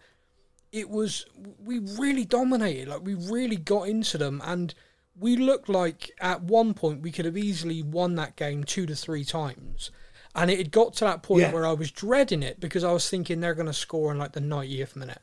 it 0.72 0.88
was 0.88 1.26
we 1.62 1.78
really 1.78 2.24
dominated. 2.24 2.88
Like 2.88 3.04
we 3.04 3.14
really 3.14 3.56
got 3.56 3.88
into 3.88 4.16
them, 4.16 4.40
and 4.44 4.74
we 5.14 5.36
looked 5.36 5.68
like 5.68 6.10
at 6.18 6.42
one 6.42 6.72
point 6.72 7.02
we 7.02 7.12
could 7.12 7.26
have 7.26 7.36
easily 7.36 7.82
won 7.82 8.14
that 8.14 8.36
game 8.36 8.64
two 8.64 8.86
to 8.86 8.96
three 8.96 9.24
times. 9.24 9.90
And 10.34 10.50
it 10.50 10.56
had 10.56 10.70
got 10.70 10.94
to 10.94 11.04
that 11.04 11.22
point 11.22 11.42
Yeah. 11.42 11.52
where 11.52 11.66
I 11.66 11.72
was 11.74 11.90
dreading 11.90 12.42
it 12.42 12.58
because 12.58 12.82
I 12.84 12.92
was 12.92 13.06
thinking 13.10 13.40
they're 13.40 13.52
going 13.54 13.66
to 13.66 13.74
score 13.74 14.10
in 14.10 14.16
like 14.16 14.32
the 14.32 14.40
90th 14.40 14.96
minute. 14.96 15.20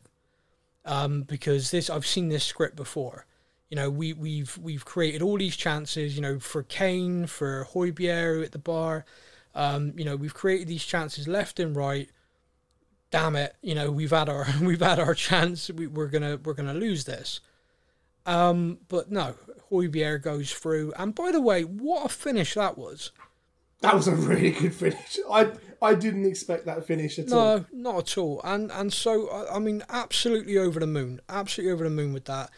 Um, 0.85 1.23
because 1.23 1.71
this 1.71 1.89
I've 1.89 2.05
seen 2.05 2.29
this 2.29 2.43
script 2.43 2.75
before. 2.75 3.25
You 3.69 3.75
know, 3.75 3.89
we 3.89 4.13
we've 4.13 4.57
we've 4.57 4.85
created 4.85 5.21
all 5.21 5.37
these 5.37 5.55
chances. 5.55 6.15
You 6.15 6.21
know, 6.21 6.39
for 6.39 6.63
Kane, 6.63 7.27
for 7.27 7.67
Højbjerg 7.73 8.45
at 8.45 8.51
the 8.51 8.59
bar. 8.59 9.05
Um, 9.55 9.93
you 9.95 10.05
know, 10.05 10.15
we've 10.15 10.33
created 10.33 10.67
these 10.67 10.85
chances 10.85 11.27
left 11.27 11.59
and 11.59 11.75
right. 11.75 12.09
Damn 13.11 13.35
it! 13.35 13.55
You 13.61 13.75
know, 13.75 13.91
we've 13.91 14.11
had 14.11 14.29
our 14.29 14.47
we've 14.61 14.81
had 14.81 14.99
our 14.99 15.13
chance. 15.13 15.69
We, 15.69 15.87
we're 15.87 16.07
gonna 16.07 16.39
we're 16.43 16.53
gonna 16.53 16.73
lose 16.73 17.05
this. 17.05 17.41
Um, 18.25 18.79
but 18.87 19.11
no, 19.11 19.35
Højbjerg 19.71 20.21
goes 20.21 20.51
through. 20.53 20.93
And 20.97 21.15
by 21.15 21.31
the 21.31 21.41
way, 21.41 21.63
what 21.63 22.05
a 22.05 22.09
finish 22.09 22.53
that 22.55 22.77
was! 22.77 23.11
That 23.81 23.95
was 23.95 24.07
a 24.07 24.15
really 24.15 24.51
good 24.51 24.73
finish. 24.73 25.19
I 25.31 25.51
I 25.81 25.95
didn't 25.95 26.25
expect 26.25 26.65
that 26.65 26.85
finish 26.85 27.17
at 27.17 27.31
all. 27.31 27.59
No, 27.59 27.65
not 27.71 27.97
at 27.97 28.17
all. 28.17 28.41
And 28.43 28.71
and 28.71 28.91
so 28.91 29.29
I, 29.29 29.55
I 29.55 29.59
mean, 29.59 29.83
absolutely 29.89 30.57
over 30.57 30.79
the 30.79 30.87
moon. 30.87 31.21
Absolutely 31.29 31.73
over 31.73 31.83
the 31.85 31.89
moon 31.89 32.13
with 32.13 32.25
that. 32.25 32.49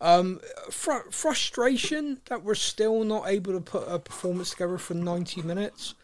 Um, 0.00 0.40
fr- 0.70 1.10
frustration 1.10 2.20
that 2.26 2.44
we're 2.44 2.54
still 2.54 3.02
not 3.04 3.28
able 3.28 3.52
to 3.52 3.60
put 3.60 3.84
a 3.88 3.98
performance 3.98 4.50
together 4.50 4.78
for 4.78 4.94
ninety 4.94 5.42
minutes. 5.42 5.94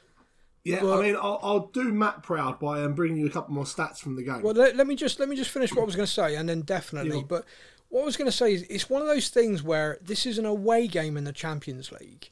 Yeah, 0.64 0.80
But- 0.80 0.98
I 0.98 1.02
mean, 1.02 1.14
I'll, 1.16 1.38
I'll 1.42 1.66
do 1.68 1.92
Matt 1.92 2.22
proud 2.22 2.58
by 2.58 2.82
um, 2.82 2.94
bringing 2.94 3.18
you 3.18 3.26
a 3.26 3.30
couple 3.30 3.54
more 3.54 3.64
stats 3.64 3.98
from 3.98 4.16
the 4.16 4.22
game. 4.22 4.40
Well, 4.42 4.54
let, 4.54 4.76
let 4.76 4.86
me 4.86 4.96
just 4.96 5.20
let 5.20 5.28
me 5.28 5.36
just 5.36 5.50
finish 5.50 5.72
what 5.74 5.82
I 5.82 5.84
was 5.84 5.94
going 5.94 6.06
to 6.06 6.12
say, 6.12 6.36
and 6.36 6.48
then 6.48 6.62
definitely. 6.62 7.18
Yeah. 7.18 7.24
But 7.28 7.44
what 7.90 8.02
I 8.02 8.04
was 8.04 8.16
going 8.16 8.30
to 8.30 8.36
say 8.36 8.54
is, 8.54 8.62
it's 8.62 8.88
one 8.90 9.02
of 9.02 9.08
those 9.08 9.28
things 9.28 9.62
where 9.62 9.98
this 10.02 10.26
is 10.26 10.38
an 10.38 10.46
away 10.46 10.88
game 10.88 11.16
in 11.16 11.24
the 11.24 11.32
Champions 11.32 11.92
League. 11.92 12.30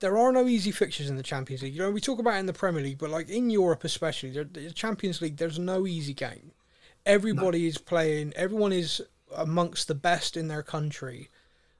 There 0.00 0.16
are 0.16 0.30
no 0.30 0.46
easy 0.46 0.70
fixtures 0.70 1.10
in 1.10 1.16
the 1.16 1.22
Champions 1.22 1.62
League. 1.62 1.74
You 1.74 1.80
know, 1.80 1.90
we 1.90 2.00
talk 2.00 2.18
about 2.18 2.36
it 2.36 2.38
in 2.38 2.46
the 2.46 2.52
Premier 2.52 2.82
League, 2.82 2.98
but 2.98 3.10
like 3.10 3.28
in 3.28 3.50
Europe 3.50 3.84
especially, 3.84 4.30
the 4.30 4.72
Champions 4.74 5.20
League, 5.20 5.36
there's 5.38 5.58
no 5.58 5.86
easy 5.86 6.14
game. 6.14 6.52
Everybody 7.06 7.66
is 7.66 7.78
playing. 7.78 8.32
Everyone 8.36 8.72
is 8.72 9.02
amongst 9.34 9.88
the 9.88 9.94
best 9.94 10.36
in 10.36 10.48
their 10.48 10.62
country, 10.62 11.30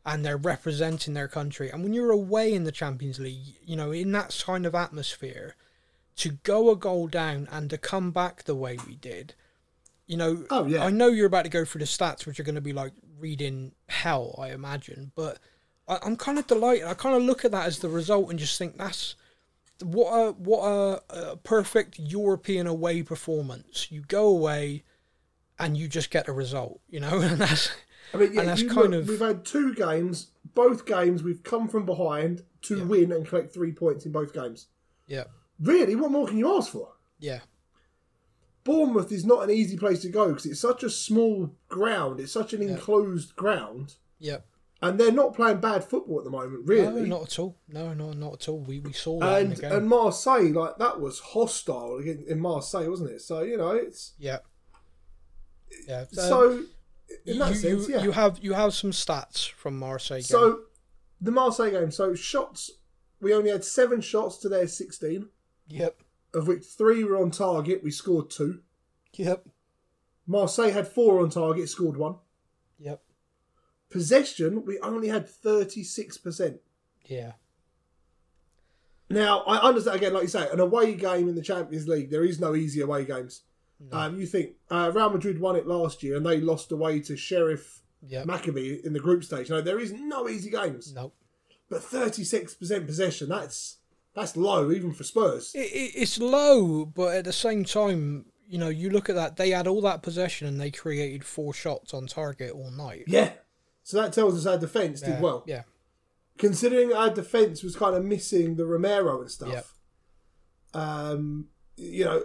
and 0.05 0.25
they're 0.25 0.37
representing 0.37 1.15
their 1.15 1.29
country. 1.29 1.71
And 1.71 1.83
when 1.83 1.93
you're 1.93 2.11
away 2.11 2.53
in 2.53 2.65
the 2.65 2.73
Champions 2.73 3.19
League, 3.19 3.57
you 3.65 3.77
know, 3.77 3.91
in 3.91 4.13
that 4.13 4.43
kind 4.45 4.67
of 4.67 4.75
atmosphere, 4.75 5.57
to 6.17 6.31
go 6.43 6.71
a 6.71 6.77
goal 6.77 7.07
down 7.07 7.49
and 7.51 7.71
to 7.71 7.79
come 7.79 8.11
back 8.11 8.45
the 8.45 8.55
way 8.55 8.79
we 8.87 8.95
did, 8.95 9.35
you 10.07 10.17
know, 10.17 10.45
Oh, 10.51 10.67
yeah. 10.67 10.85
I 10.85 10.91
know 10.91 11.09
you're 11.09 11.27
about 11.27 11.45
to 11.45 11.51
go 11.51 11.65
through 11.65 11.81
the 11.81 11.85
stats, 11.85 12.27
which 12.27 12.41
are 12.41 12.45
going 12.45 12.57
to 12.57 12.61
be 12.61 12.73
like 12.73 12.93
reading 13.19 13.73
hell, 13.89 14.35
I 14.39 14.51
imagine, 14.51 15.13
but 15.15 15.39
I, 15.87 15.99
I'm 16.03 16.17
kind 16.17 16.39
of 16.39 16.47
delighted. 16.47 16.87
I 16.87 16.95
kind 16.95 17.15
of 17.15 17.23
look 17.23 17.45
at 17.45 17.53
that 17.53 17.67
as 17.67 17.79
the 17.79 17.89
result 17.89 18.31
and 18.31 18.39
just 18.39 18.59
think 18.59 18.77
that's 18.77 19.15
what 19.83 20.13
a 20.13 20.33
what 20.33 20.63
a, 20.65 21.03
a 21.11 21.37
perfect 21.37 21.99
European 21.99 22.67
away 22.67 23.03
performance. 23.03 23.87
You 23.91 24.03
go 24.03 24.27
away 24.27 24.83
and 25.61 25.77
you 25.77 25.89
just 25.89 26.11
get 26.11 26.29
a 26.29 26.33
result, 26.33 26.81
you 26.89 27.01
know, 27.01 27.21
and 27.21 27.39
that's 27.39 27.71
I 28.15 28.17
mean, 28.19 28.33
yeah, 28.33 28.41
and 28.41 28.49
that's 28.49 28.63
kind 28.63 28.91
look, 28.93 29.03
of- 29.03 29.09
we've 29.09 29.21
had 29.21 29.45
two 29.45 29.75
games. 29.75 30.33
Both 30.55 30.85
games 30.87 31.23
we've 31.23 31.43
come 31.45 31.69
from 31.69 31.87
behind 31.87 32.43
to 32.63 32.79
Yeah. 32.79 32.85
win 32.85 33.13
and 33.13 33.27
collect 33.27 33.55
three 33.55 33.73
points 33.73 34.05
in 34.05 34.13
both 34.13 34.33
games. 34.33 34.67
yeah, 35.07 35.25
Really, 35.61 35.95
what 35.95 36.11
more 36.11 36.27
can 36.27 36.39
you 36.39 36.57
ask 36.57 36.73
for? 36.73 36.95
yeah, 37.21 37.41
Bournemouth 38.65 39.11
is 39.11 39.25
not 39.25 39.43
an 39.45 39.51
easy 39.51 39.77
place 39.77 40.01
to 40.03 40.09
go 40.11 40.29
because 40.29 40.45
it's 40.47 40.61
such 40.61 40.83
a 40.83 40.91
small 40.91 41.55
ground. 41.69 42.21
It's 42.21 42.33
such 42.33 42.53
an 42.53 42.61
enclosed 42.63 43.35
ground, 43.35 43.95
yeah. 44.19 44.39
and 44.83 44.99
they're 45.01 45.11
not 45.13 45.35
playing 45.35 45.61
bad 45.61 45.83
football 45.83 46.19
at 46.19 46.25
the 46.25 46.31
moment. 46.31 46.67
No, 46.67 46.75
Really, 46.75 47.09
not 47.09 47.23
at 47.23 47.39
all. 47.39 47.57
No, 47.69 47.95
no, 47.95 48.13
not 48.13 48.35
at 48.35 48.49
all. 48.49 48.61
We 48.61 48.81
we 48.81 48.93
saw 48.93 49.19
that 49.21 49.43
and 49.43 49.59
and 49.63 49.89
Marseille, 49.89 50.53
like 50.53 50.77
that 50.79 51.01
was 51.01 51.21
hostile 51.21 51.99
in 51.99 52.39
Marseille, 52.39 52.89
wasn't 52.91 53.11
it? 53.13 53.23
So 53.23 53.41
you 53.43 53.57
know, 53.57 53.71
it's 53.71 54.13
yeah, 54.19 54.39
yeah. 55.87 56.05
So 56.11 56.65
in 57.27 57.39
that 57.39 57.51
you, 57.51 57.55
sense, 57.55 57.89
you, 57.89 57.95
yeah. 57.95 58.03
you 58.03 58.13
have 58.13 58.39
you 58.43 58.53
have 58.53 58.75
some 58.75 58.91
stats 58.93 59.51
from 59.51 59.79
Marseille. 59.79 60.19
game. 60.19 60.23
So 60.25 60.61
the 61.21 61.31
Marseille 61.31 61.71
game. 61.71 61.91
So 61.91 62.15
shots, 62.15 62.71
we 63.21 63.35
only 63.35 63.51
had 63.51 63.65
seven 63.65 64.01
shots 64.01 64.39
to 64.39 64.49
their 64.49 64.67
sixteen, 64.69 65.29
yep, 65.69 66.01
of 66.35 66.47
which 66.49 66.65
three 66.65 67.05
were 67.05 67.17
on 67.17 67.31
target. 67.31 67.83
We 67.83 67.91
scored 67.91 68.31
two. 68.31 68.61
yep, 69.15 69.47
Marseille 70.27 70.71
had 70.71 70.89
four 70.89 71.21
on 71.21 71.31
target, 71.31 71.69
scored 71.69 71.97
one. 71.97 72.17
yep, 72.79 73.03
Possession, 73.91 74.65
we 74.65 74.79
only 74.81 75.09
had 75.09 75.29
thirty 75.29 75.83
six 75.83 76.17
percent. 76.17 76.61
yeah, 77.05 77.33
Now 79.09 79.41
I 79.41 79.59
understand 79.59 79.97
again, 79.97 80.15
like 80.15 80.23
you 80.23 80.29
say, 80.29 80.49
an 80.51 80.61
away 80.61 80.95
game 80.95 81.29
in 81.29 81.35
the 81.35 81.43
Champions 81.43 81.89
League. 81.89 82.11
There 82.11 82.25
is 82.25 82.39
no 82.41 82.55
easy 82.55 82.81
away 82.81 83.05
games. 83.05 83.43
Um, 83.93 84.21
you 84.21 84.27
think 84.27 84.51
uh, 84.71 84.91
Real 84.95 85.11
Madrid 85.11 85.41
won 85.41 85.57
it 85.57 85.67
last 85.67 86.03
year 86.03 86.17
and 86.17 86.27
they 86.27 86.41
lost 86.41 86.71
away 86.71 87.01
to 87.01 87.17
Sheriff 87.17 87.81
yep. 88.07 88.27
Maccabi 88.27 88.85
in 88.85 88.93
the 88.93 89.01
group 89.01 89.25
stage. 89.25 89.49
No, 89.51 89.61
there 89.61 89.79
is 89.81 89.93
no 89.93 90.29
easy 90.29 90.51
games. 90.51 90.93
no, 90.93 91.13
But 91.69 91.83
thirty 91.83 92.25
six 92.25 92.55
percent 92.55 92.87
possession, 92.87 93.29
that's 93.31 93.79
that's 94.15 94.37
low 94.37 94.71
even 94.71 94.93
for 94.93 95.05
Spurs. 95.05 95.53
it, 95.55 95.61
it, 95.61 95.93
it's 95.95 96.19
low, 96.19 96.85
but 96.85 97.15
at 97.15 97.25
the 97.25 97.33
same 97.33 97.65
time, 97.65 98.27
you 98.47 98.59
know, 98.59 98.69
you 98.69 98.91
look 98.91 99.09
at 99.09 99.15
that. 99.15 99.37
They 99.37 99.51
had 99.51 99.67
all 99.67 99.81
that 99.83 100.03
possession 100.03 100.47
and 100.49 100.61
they 100.61 100.71
created 100.71 101.25
four 101.25 101.55
shots 101.55 101.95
on 101.95 102.07
target 102.07 102.51
all 102.53 102.71
night. 102.71 103.05
Yeah. 103.07 103.31
So 103.83 104.01
that 104.03 104.13
tells 104.13 104.37
us 104.37 104.45
our 104.47 104.59
defence 104.59 105.01
Yeah, 105.03 105.13
did 105.15 105.23
well. 105.23 105.45
Yeah, 105.47 105.63
Considering 106.39 106.93
our 106.93 107.11
defence 107.11 107.63
was 107.63 107.77
kind 107.77 107.95
of 107.97 108.05
missing 108.05 108.57
the 108.57 108.67
Romero 108.67 109.21
and 109.21 109.31
stuff. 109.31 109.53
Yep. 109.53 109.67
Um, 110.75 111.49
you 111.77 112.05
know, 112.05 112.25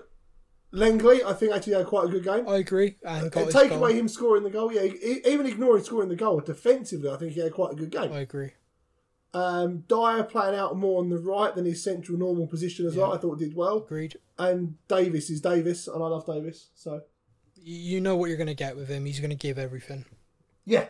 Lenglet, 0.76 1.24
I 1.26 1.34
think 1.34 1.54
actually 1.54 1.74
had 1.74 1.86
quite 1.86 2.06
a 2.06 2.10
good 2.10 2.24
game. 2.24 2.48
I 2.48 2.58
agree. 2.58 2.98
And 3.04 3.36
Uh, 3.36 3.46
take 3.50 3.72
away 3.72 3.98
him 3.98 4.08
scoring 4.10 4.44
the 4.44 4.50
goal, 4.50 4.74
yeah. 4.74 4.84
Even 4.84 5.46
ignoring 5.46 5.84
scoring 5.84 6.10
the 6.10 6.16
goal, 6.16 6.42
defensively, 6.42 7.10
I 7.10 7.16
think 7.16 7.32
he 7.32 7.40
had 7.40 7.54
quite 7.54 7.72
a 7.72 7.76
good 7.76 7.92
game. 7.92 8.12
I 8.12 8.20
agree. 8.20 8.52
Um, 9.34 9.84
Dier 9.90 10.24
playing 10.24 10.56
out 10.58 10.78
more 10.78 11.00
on 11.02 11.10
the 11.10 11.18
right 11.18 11.54
than 11.54 11.66
his 11.66 11.84
central 11.84 12.18
normal 12.18 12.48
position 12.48 12.86
as 12.86 12.96
well. 12.96 13.14
I 13.14 13.18
thought 13.18 13.40
did 13.40 13.56
well. 13.56 13.78
Agreed. 13.78 14.18
And 14.38 14.76
Davies 14.88 15.30
is 15.30 15.42
Davies, 15.42 15.88
and 15.88 16.02
I 16.04 16.08
love 16.08 16.26
Davies. 16.26 16.70
So 16.76 17.02
You 17.56 18.00
know 18.02 18.16
what 18.16 18.28
you're 18.28 18.38
going 18.38 18.48
to 18.48 18.54
get 18.54 18.76
with 18.76 18.88
him. 18.90 19.06
He's 19.06 19.20
going 19.20 19.30
to 19.32 19.36
give 19.36 19.58
everything. 19.58 20.06
yeah, 20.66 20.88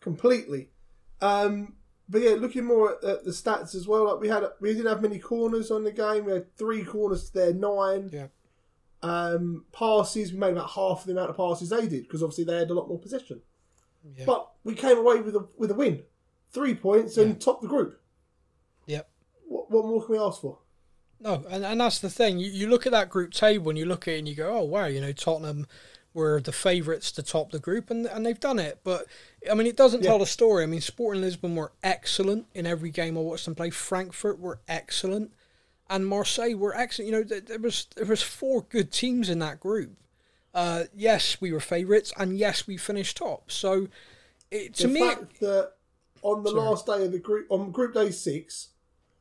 completely. 0.00 0.70
Um, 1.20 1.74
but 2.08 2.22
yeah, 2.22 2.30
looking 2.30 2.64
more 2.64 2.96
at, 2.96 3.04
at 3.04 3.24
the 3.24 3.30
stats 3.30 3.74
as 3.74 3.86
well. 3.86 4.04
Like 4.10 4.20
we 4.20 4.28
had, 4.28 4.44
we 4.60 4.72
didn't 4.74 4.88
have 4.88 5.02
many 5.02 5.18
corners 5.18 5.70
on 5.70 5.84
the 5.84 5.92
game. 5.92 6.24
We 6.24 6.32
had 6.32 6.54
three 6.56 6.84
corners 6.84 7.30
to 7.30 7.32
their 7.34 7.54
nine. 7.54 8.10
Yeah. 8.12 8.26
Um, 9.04 9.64
passes 9.72 10.32
we 10.32 10.38
made 10.38 10.52
about 10.52 10.70
half 10.70 11.04
the 11.04 11.10
amount 11.10 11.30
of 11.30 11.36
passes 11.36 11.70
they 11.70 11.88
did 11.88 12.04
because 12.04 12.22
obviously 12.22 12.44
they 12.44 12.58
had 12.58 12.70
a 12.70 12.74
lot 12.74 12.88
more 12.88 13.00
possession. 13.00 13.40
Yeah. 14.16 14.24
But 14.26 14.48
we 14.62 14.74
came 14.74 14.98
away 14.98 15.20
with 15.20 15.34
a 15.34 15.46
with 15.56 15.72
a 15.72 15.74
win, 15.74 16.02
three 16.52 16.74
points 16.74 17.16
and 17.16 17.40
top 17.40 17.62
the 17.62 17.68
group. 17.68 18.00
Yep. 18.86 19.08
What, 19.48 19.70
what 19.70 19.84
more 19.86 20.04
can 20.04 20.12
we 20.12 20.20
ask 20.20 20.40
for? 20.40 20.58
No, 21.20 21.44
and, 21.48 21.64
and 21.64 21.80
that's 21.80 22.00
the 22.00 22.10
thing. 22.10 22.38
You, 22.38 22.50
you 22.50 22.68
look 22.68 22.84
at 22.84 22.92
that 22.92 23.08
group 23.08 23.32
table 23.32 23.70
and 23.70 23.78
you 23.78 23.86
look 23.86 24.08
at 24.08 24.14
it 24.14 24.18
and 24.18 24.28
you 24.28 24.34
go, 24.34 24.56
oh, 24.56 24.64
wow, 24.64 24.86
you 24.86 25.00
know, 25.00 25.12
Tottenham 25.12 25.66
were 26.14 26.40
the 26.40 26.52
favourites 26.52 27.12
to 27.12 27.22
top 27.22 27.52
the 27.52 27.60
group 27.60 27.90
and, 27.90 28.06
and 28.06 28.26
they've 28.26 28.40
done 28.40 28.58
it. 28.58 28.80
But, 28.82 29.06
I 29.48 29.54
mean, 29.54 29.68
it 29.68 29.76
doesn't 29.76 30.02
tell 30.02 30.18
the 30.18 30.26
story. 30.26 30.64
I 30.64 30.66
mean, 30.66 30.80
Sporting 30.80 31.22
Lisbon 31.22 31.54
were 31.54 31.72
excellent 31.82 32.46
in 32.54 32.66
every 32.66 32.90
game 32.90 33.16
I 33.16 33.20
watched 33.20 33.44
them 33.44 33.54
play. 33.54 33.70
Frankfurt 33.70 34.40
were 34.40 34.58
excellent. 34.68 35.32
And 35.92 36.06
Marseille 36.06 36.54
were 36.56 36.74
excellent. 36.74 37.10
You 37.10 37.18
know, 37.18 37.22
there, 37.22 37.40
there 37.40 37.58
was 37.58 37.86
there 37.96 38.06
was 38.06 38.22
four 38.22 38.62
good 38.70 38.90
teams 38.90 39.28
in 39.28 39.38
that 39.40 39.60
group. 39.60 39.92
Uh, 40.54 40.84
yes, 40.94 41.38
we 41.40 41.52
were 41.52 41.60
favourites, 41.60 42.12
and 42.16 42.38
yes, 42.38 42.66
we 42.66 42.76
finished 42.78 43.18
top. 43.18 43.50
So, 43.50 43.88
it, 44.50 44.74
to 44.76 44.86
the 44.86 44.92
me, 44.94 45.00
fact 45.00 45.40
that 45.40 45.72
on 46.22 46.42
the 46.42 46.50
Sorry. 46.50 46.60
last 46.62 46.86
day 46.86 47.04
of 47.04 47.12
the 47.12 47.18
group, 47.18 47.46
on 47.50 47.70
Group 47.72 47.92
Day 47.92 48.10
six, 48.10 48.68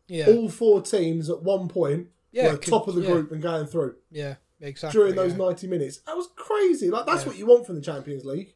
yeah, 0.08 0.28
all 0.28 0.48
four 0.50 0.82
teams 0.82 1.30
at 1.30 1.44
one 1.44 1.68
point 1.68 2.08
Yeah, 2.32 2.52
were 2.52 2.58
could- 2.58 2.70
top 2.70 2.88
of 2.88 2.96
the 2.96 3.02
yeah. 3.02 3.12
group 3.12 3.32
and 3.34 3.42
going 3.42 3.66
through 3.66 3.96
yeah, 4.10 4.36
exactly. 4.62 4.98
during 5.00 5.16
those 5.16 5.32
yeah. 5.34 5.38
ninety 5.46 5.68
minutes. 5.68 5.98
That 6.08 6.16
was 6.16 6.30
crazy. 6.38 6.90
Like 6.90 7.06
that's 7.06 7.26
what 7.26 7.38
you 7.38 7.46
want 7.48 7.66
from 7.66 7.76
the 7.76 7.82
Champions 7.82 8.24
League. 8.26 8.54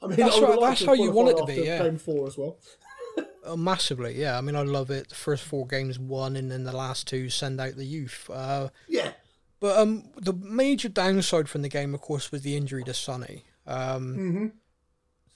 I 0.00 0.06
mean, 0.06 0.16
That's 0.16 0.36
I 0.36 0.40
right, 0.42 0.58
like 0.58 0.70
that's 0.70 0.84
how 0.84 0.92
you 0.92 1.10
want 1.10 1.28
it 1.30 1.36
to 1.38 1.44
be, 1.44 1.66
yeah. 1.66 1.82
Game 1.82 1.98
four 1.98 2.26
as 2.26 2.38
well. 2.38 2.56
Oh, 3.48 3.56
massively, 3.56 4.14
yeah. 4.20 4.36
I 4.38 4.40
mean, 4.40 4.54
I 4.56 4.62
love 4.62 4.90
it. 4.90 5.08
The 5.08 5.14
first 5.14 5.44
four 5.44 5.66
games 5.66 5.98
won, 5.98 6.36
and 6.36 6.50
then 6.50 6.64
the 6.64 6.76
last 6.76 7.06
two 7.06 7.28
send 7.30 7.60
out 7.60 7.76
the 7.76 7.84
youth. 7.84 8.28
Uh, 8.32 8.68
Yeah, 8.88 9.12
but 9.60 9.76
um, 9.78 10.10
the 10.16 10.32
major 10.34 10.88
downside 10.88 11.48
from 11.48 11.62
the 11.62 11.68
game, 11.68 11.94
of 11.94 12.00
course, 12.00 12.30
was 12.30 12.42
the 12.42 12.56
injury 12.56 12.84
to 12.84 12.94
Sonny. 12.94 13.44
Um, 13.66 14.16
Mm-hmm. 14.16 14.46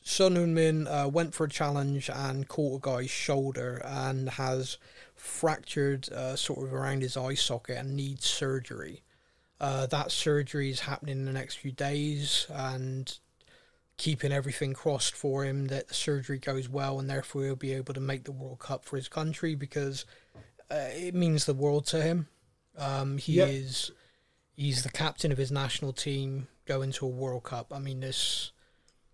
Son 0.04 0.34
Heung-min 0.34 0.88
uh, 0.88 1.06
went 1.06 1.32
for 1.32 1.44
a 1.44 1.48
challenge 1.48 2.10
and 2.12 2.48
caught 2.48 2.78
a 2.78 2.80
guy's 2.80 3.10
shoulder 3.10 3.80
and 3.84 4.30
has 4.30 4.76
fractured 5.14 6.10
uh, 6.12 6.34
sort 6.34 6.66
of 6.66 6.74
around 6.74 7.02
his 7.02 7.16
eye 7.16 7.34
socket 7.34 7.76
and 7.78 7.94
needs 7.96 8.26
surgery. 8.26 9.04
Uh, 9.60 9.86
that 9.86 10.10
surgery 10.10 10.70
is 10.70 10.80
happening 10.80 11.18
in 11.18 11.24
the 11.24 11.32
next 11.32 11.54
few 11.54 11.70
days 11.70 12.48
and 12.50 13.20
keeping 13.96 14.32
everything 14.32 14.72
crossed 14.72 15.14
for 15.14 15.44
him 15.44 15.66
that 15.68 15.88
the 15.88 15.94
surgery 15.94 16.38
goes 16.38 16.68
well 16.68 16.98
and 16.98 17.08
therefore 17.08 17.44
he'll 17.44 17.56
be 17.56 17.72
able 17.72 17.94
to 17.94 18.00
make 18.00 18.24
the 18.24 18.32
World 18.32 18.58
Cup 18.58 18.84
for 18.84 18.96
his 18.96 19.08
country 19.08 19.54
because 19.54 20.04
uh, 20.70 20.88
it 20.94 21.14
means 21.14 21.44
the 21.44 21.54
world 21.54 21.86
to 21.86 22.02
him. 22.02 22.28
Um, 22.76 23.18
he 23.18 23.34
Yep. 23.34 23.48
is 23.48 23.90
he's 24.54 24.82
the 24.82 24.88
captain 24.90 25.30
of 25.32 25.38
his 25.38 25.52
national 25.52 25.92
team 25.92 26.48
going 26.64 26.92
to 26.92 27.06
a 27.06 27.08
World 27.08 27.44
Cup. 27.44 27.72
I 27.72 27.78
mean 27.78 28.00
this 28.00 28.52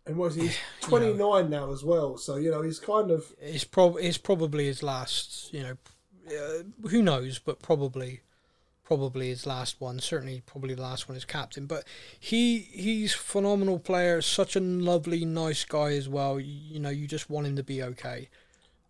and 0.07 0.16
was 0.16 0.35
he's 0.37 0.57
twenty 0.81 1.12
nine 1.12 1.51
now 1.51 1.72
as 1.72 1.85
well. 1.85 2.16
So 2.16 2.37
you 2.37 2.51
know 2.51 2.62
he's 2.62 2.79
kind 2.79 3.11
of 3.11 3.35
It's 3.41 3.64
prob 3.64 3.97
it's 4.01 4.18
probably 4.18 4.66
his 4.66 4.83
last. 4.83 5.53
You 5.53 5.62
know, 5.62 5.76
uh, 6.31 6.89
who 6.89 7.03
knows? 7.03 7.39
But 7.39 7.61
probably, 7.61 8.20
probably 8.89 9.28
his 9.28 9.47
last 9.47 9.80
one. 9.80 10.01
Certainly, 10.01 10.43
probably 10.47 10.74
the 10.74 10.80
last 10.82 11.09
one 11.09 11.16
as 11.16 11.24
captain. 11.26 11.66
But 11.66 11.84
he 12.18 12.59
he's 12.59 13.12
phenomenal 13.12 13.78
player. 13.78 14.22
Such 14.22 14.57
a 14.57 14.61
lovely, 14.61 15.24
nice 15.26 15.64
guy 15.64 15.91
as 15.93 16.09
well. 16.09 16.41
You, 16.41 16.55
you 16.74 16.80
know, 16.80 16.91
you 16.91 17.07
just 17.07 17.28
want 17.28 17.47
him 17.47 17.57
to 17.57 17.62
be 17.62 17.82
okay. 17.82 18.30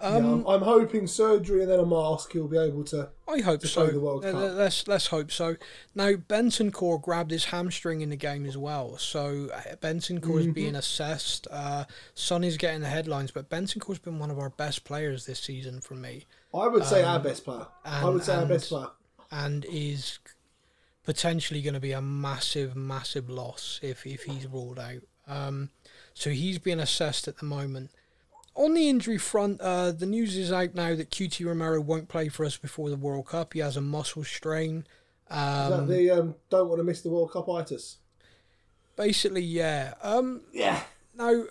yeah, 0.01 0.17
I'm, 0.19 0.47
I'm 0.47 0.63
hoping 0.63 1.09
surgery 1.09 1.63
and 1.63 1.71
then 1.73 1.81
a 1.81 1.85
mask 1.85 2.31
he'll 2.33 2.47
be 2.47 2.57
able 2.57 2.85
to. 2.85 3.09
I 3.29 3.41
hope 3.41 3.61
to 3.63 3.67
so. 3.67 3.89
the 3.89 3.99
World 3.99 4.23
Cup. 4.23 4.35
let- 4.35 4.55
Let's 4.55 4.87
let's 4.87 5.09
hope 5.09 5.33
so. 5.33 5.57
Now 5.97 6.13
Bentancur 6.13 7.03
grabbed 7.03 7.33
his 7.33 7.47
hamstring 7.47 8.01
in 8.01 8.09
the 8.11 8.17
game 8.17 8.47
as 8.47 8.57
well, 8.57 8.97
so 8.99 9.49
uh, 9.53 9.75
Bentancur 9.83 10.21
Mm-hmm. 10.21 10.39
is 10.39 10.47
being 10.55 10.77
assessed. 10.77 11.49
Uh, 11.51 11.85
Sonny's 12.15 12.57
getting 12.57 12.81
the 12.83 12.89
headlines, 12.89 13.33
but 13.33 13.51
Bentancur's 13.51 13.99
been 13.99 14.21
one 14.21 14.31
of 14.31 14.39
our 14.39 14.51
best 14.51 14.85
players 14.85 15.27
this 15.27 15.41
season 15.41 15.81
for 15.81 15.95
me. 15.95 16.27
I 16.55 16.69
would 16.69 16.85
say 16.85 17.03
our 17.03 17.19
best 17.19 17.45
player. 17.45 17.67
I 17.85 18.09
would 18.09 18.23
say 18.23 18.37
our 18.37 18.47
best 18.47 18.69
player. 18.69 18.87
And 19.31 19.65
is 19.69 20.19
potentially 21.05 21.63
going 21.63 21.75
to 21.75 21.81
be 21.81 21.93
a 21.93 22.01
massive, 22.03 22.75
massive 22.77 23.29
loss 23.31 23.79
if, 23.83 24.07
if 24.07 24.25
he's 24.25 24.47
ruled 24.47 24.79
out. 24.79 25.03
Um, 25.27 25.71
so 26.15 26.31
he's 26.31 26.59
being 26.59 26.81
assessed 26.81 27.29
at 27.29 27.39
the 27.39 27.45
moment. 27.45 27.91
On 28.55 28.75
the 28.75 28.89
injury 28.89 29.19
front, 29.19 29.61
uh, 29.61 29.93
the 29.93 30.07
news 30.07 30.37
is 30.37 30.51
out 30.51 30.75
now 30.75 30.95
that 30.97 31.11
Cuti 31.11 31.45
Romero 31.47 31.81
won't 31.81 32.09
play 32.09 32.29
for 32.29 32.45
us 32.45 32.57
before 32.57 32.91
the 32.91 32.97
World 32.97 33.27
Cup. 33.27 33.53
He 33.53 33.61
has 33.61 33.77
a 33.77 33.81
muscle 33.81 34.25
strain. 34.25 34.79
Is 35.31 35.37
that 35.37 35.73
Um, 35.73 35.87
the 35.89 36.11
um, 36.11 36.35
don't 36.51 36.69
want 36.69 36.81
to 36.81 36.85
miss 36.85 37.03
the 37.03 37.11
World 37.11 37.31
Cup 37.33 37.49
itis? 37.49 37.99
basically, 38.97 39.43
yeah. 39.43 39.95
Um, 40.03 40.41
Yeah. 40.53 40.83
Now, 41.15 41.45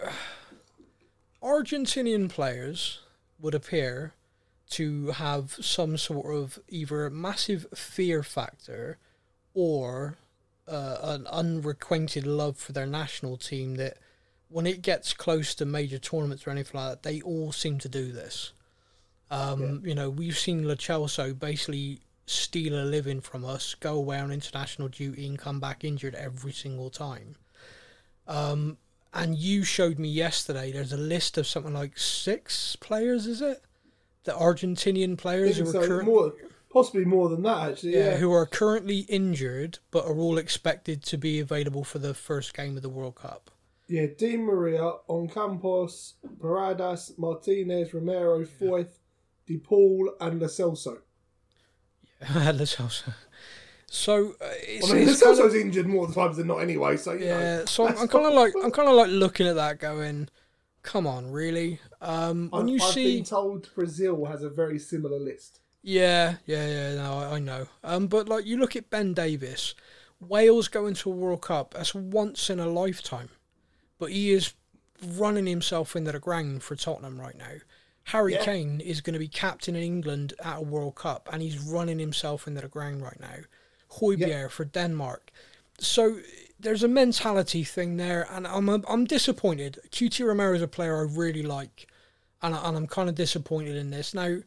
Argentinian 1.42 2.30
players 2.30 3.00
would 3.40 3.56
appear 3.56 4.14
to 4.72 5.12
have 5.12 5.58
some 5.62 5.98
sort 5.98 6.36
of 6.36 6.60
either 6.68 7.10
massive 7.10 7.68
fear 7.74 8.24
factor 8.24 8.98
or 9.54 10.18
uh, 10.68 10.98
an 11.02 11.28
unrequited 11.28 12.28
love 12.28 12.58
for 12.58 12.74
their 12.74 12.86
national 12.86 13.38
team 13.38 13.76
that 13.76 13.98
when 14.50 14.68
it 14.68 14.82
gets 14.82 15.14
close 15.14 15.56
to 15.56 15.66
major 15.66 15.98
tournaments 15.98 16.46
or 16.46 16.52
anything 16.52 16.80
like 16.80 16.90
that, 16.90 17.04
they 17.04 17.22
all 17.22 17.52
seem 17.52 17.78
to 17.80 17.90
do 17.90 18.12
this. 18.12 18.54
Um, 19.30 19.82
You 19.86 19.96
know, 19.96 20.10
we've 20.10 20.38
seen 20.38 20.64
Celso 20.64 21.38
basically 21.38 22.00
steal 22.26 22.76
a 22.76 22.84
living 22.84 23.22
from 23.22 23.46
us, 23.46 23.76
go 23.76 23.96
away 23.96 24.20
on 24.20 24.32
international 24.32 24.90
duty, 24.90 25.28
and 25.28 25.40
come 25.40 25.60
back 25.60 25.84
injured 25.84 26.16
every 26.16 26.54
single 26.54 26.90
time. 26.90 27.36
Um, 28.28 28.78
and 29.14 29.38
you 29.38 29.64
showed 29.64 29.98
me 29.98 30.10
yesterday. 30.10 30.72
There's 30.72 30.94
a 30.94 30.98
list 30.98 31.38
of 31.38 31.48
something 31.48 31.74
like 31.74 31.98
six 31.98 32.76
players. 32.76 33.26
Is 33.26 33.42
it 33.42 33.62
the 34.28 34.34
Argentinian 34.34 35.18
players 35.18 35.58
who 35.58 35.66
so. 35.66 35.80
are 35.80 35.88
current, 35.88 36.06
more, 36.06 36.34
possibly 36.70 37.06
more 37.06 37.30
than 37.30 37.42
that 37.42 37.72
actually. 37.72 37.94
yeah, 37.96 38.12
Yeah. 38.12 38.18
who 38.18 38.32
are 38.32 38.46
currently 38.46 39.00
injured 39.10 39.80
but 39.90 40.06
are 40.06 40.18
all 40.20 40.38
expected 40.38 41.02
to 41.06 41.18
be 41.18 41.40
available 41.40 41.84
for 41.84 41.98
the 41.98 42.14
first 42.14 42.54
game 42.54 42.76
of 42.78 42.84
the 42.84 42.90
World 42.90 43.16
Cup? 43.16 43.50
Yeah, 43.88 44.08
Di 44.18 44.36
Maria, 44.38 44.92
Ocampos, 45.10 46.14
Paredes, 46.42 47.14
Martinez, 47.18 47.94
Romero, 47.94 48.44
Foyth, 48.46 49.00
De 49.48 49.58
Paul, 49.58 50.14
and 50.20 50.42
Lo 50.42 50.48
Celso. 50.48 50.98
Lo 52.36 52.66
Celso. 52.66 53.14
So 53.90 54.36
uh, 54.42 54.50
it's, 54.68 54.92
I 54.92 54.94
mean, 54.94 55.08
it's 55.08 55.24
kind 55.24 55.40
of, 55.40 55.56
injured 55.56 55.88
more 55.88 56.12
times 56.12 56.36
than 56.36 56.48
not 56.48 56.58
anyway. 56.58 56.98
So 56.98 57.14
you 57.14 57.26
yeah. 57.26 57.40
know, 57.60 57.66
So 57.66 57.88
I'm, 57.88 57.98
I'm 57.98 58.08
kind 58.10 58.26
of 58.26 58.34
like 58.34 58.54
I'm 58.62 58.72
kind 58.72 58.90
of 58.90 58.96
like 58.96 59.10
looking 59.10 59.48
at 59.48 59.56
that, 59.56 59.80
going, 59.80 60.28
"Come 60.88 61.06
on, 61.06 61.32
really?" 61.32 61.80
Um, 62.02 62.50
when 62.52 62.64
I've, 62.64 62.70
you 62.70 62.80
I've 62.82 62.94
see, 62.94 63.16
been 63.18 63.26
told 63.26 63.70
Brazil 63.76 64.26
has 64.26 64.44
a 64.44 64.50
very 64.50 64.80
similar 64.80 65.20
list. 65.20 65.60
Yeah, 65.82 66.36
yeah, 66.46 66.68
yeah. 66.68 66.96
No, 66.96 67.20
I, 67.20 67.36
I 67.36 67.40
know. 67.40 67.68
Um, 67.84 68.08
but 68.08 68.30
like 68.30 68.46
you 68.46 68.58
look 68.58 68.76
at 68.76 68.90
Ben 68.90 69.14
Davies, 69.14 69.76
Wales 70.20 70.68
going 70.70 70.96
to 70.96 71.12
a 71.12 71.16
World 71.16 71.42
Cup. 71.42 71.74
That's 71.74 71.94
once 71.94 72.50
in 72.50 72.60
a 72.60 72.68
lifetime. 72.68 73.30
But 74.00 74.12
he 74.12 74.32
is 74.32 74.54
running 75.04 75.48
himself 75.48 75.96
into 75.96 76.12
the 76.12 76.20
ground 76.20 76.64
for 76.64 76.76
Tottenham 76.76 77.20
right 77.20 77.38
now. 77.38 77.58
Harry 78.06 78.34
Yeah. 78.34 78.46
Kane 78.46 78.80
is 78.80 79.02
going 79.02 79.14
to 79.14 79.20
be 79.20 79.28
captain 79.28 79.76
in 79.76 79.84
England 79.84 80.34
at 80.40 80.60
a 80.60 80.62
World 80.62 80.96
Cup, 80.96 81.28
and 81.32 81.42
he's 81.42 81.60
running 81.60 82.00
himself 82.00 82.48
into 82.48 82.62
the 82.62 82.68
ground 82.70 83.02
right 83.02 83.20
now. 83.20 83.40
Højbjerg 84.00 84.52
for 84.52 84.66
Denmark. 84.66 85.32
So 85.80 86.20
there's 86.60 86.84
a 86.84 86.88
mentality 86.88 87.64
thing 87.64 87.98
there, 87.98 88.28
and 88.32 88.48
I'm 88.48 88.70
I'm 88.70 89.06
disappointed. 89.06 89.80
Cuti 89.92 90.26
Romero 90.26 90.56
is 90.56 90.62
a 90.62 90.68
player 90.68 90.98
I 90.98 91.12
really 91.12 91.44
like, 91.44 91.88
and, 92.42 92.56
I, 92.56 92.68
and 92.68 92.78
I'm 92.78 92.88
kind 92.88 93.10
of 93.10 93.16
disappointed 93.16 93.76
in 93.76 93.92
this. 93.92 94.14
Now, 94.14 94.38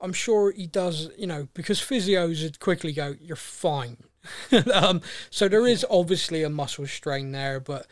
I'm 0.00 0.12
sure 0.12 0.50
he 0.52 0.66
does, 0.66 1.10
you 1.16 1.26
know, 1.26 1.48
because 1.54 1.80
physios 1.80 2.42
would 2.42 2.60
quickly 2.60 2.92
go, 2.92 3.14
"You're 3.20 3.36
fine." 3.36 3.98
um, 4.74 5.00
so 5.30 5.48
there 5.48 5.66
is 5.66 5.84
obviously 5.90 6.42
a 6.42 6.50
muscle 6.50 6.86
strain 6.86 7.32
there, 7.32 7.60
but 7.60 7.86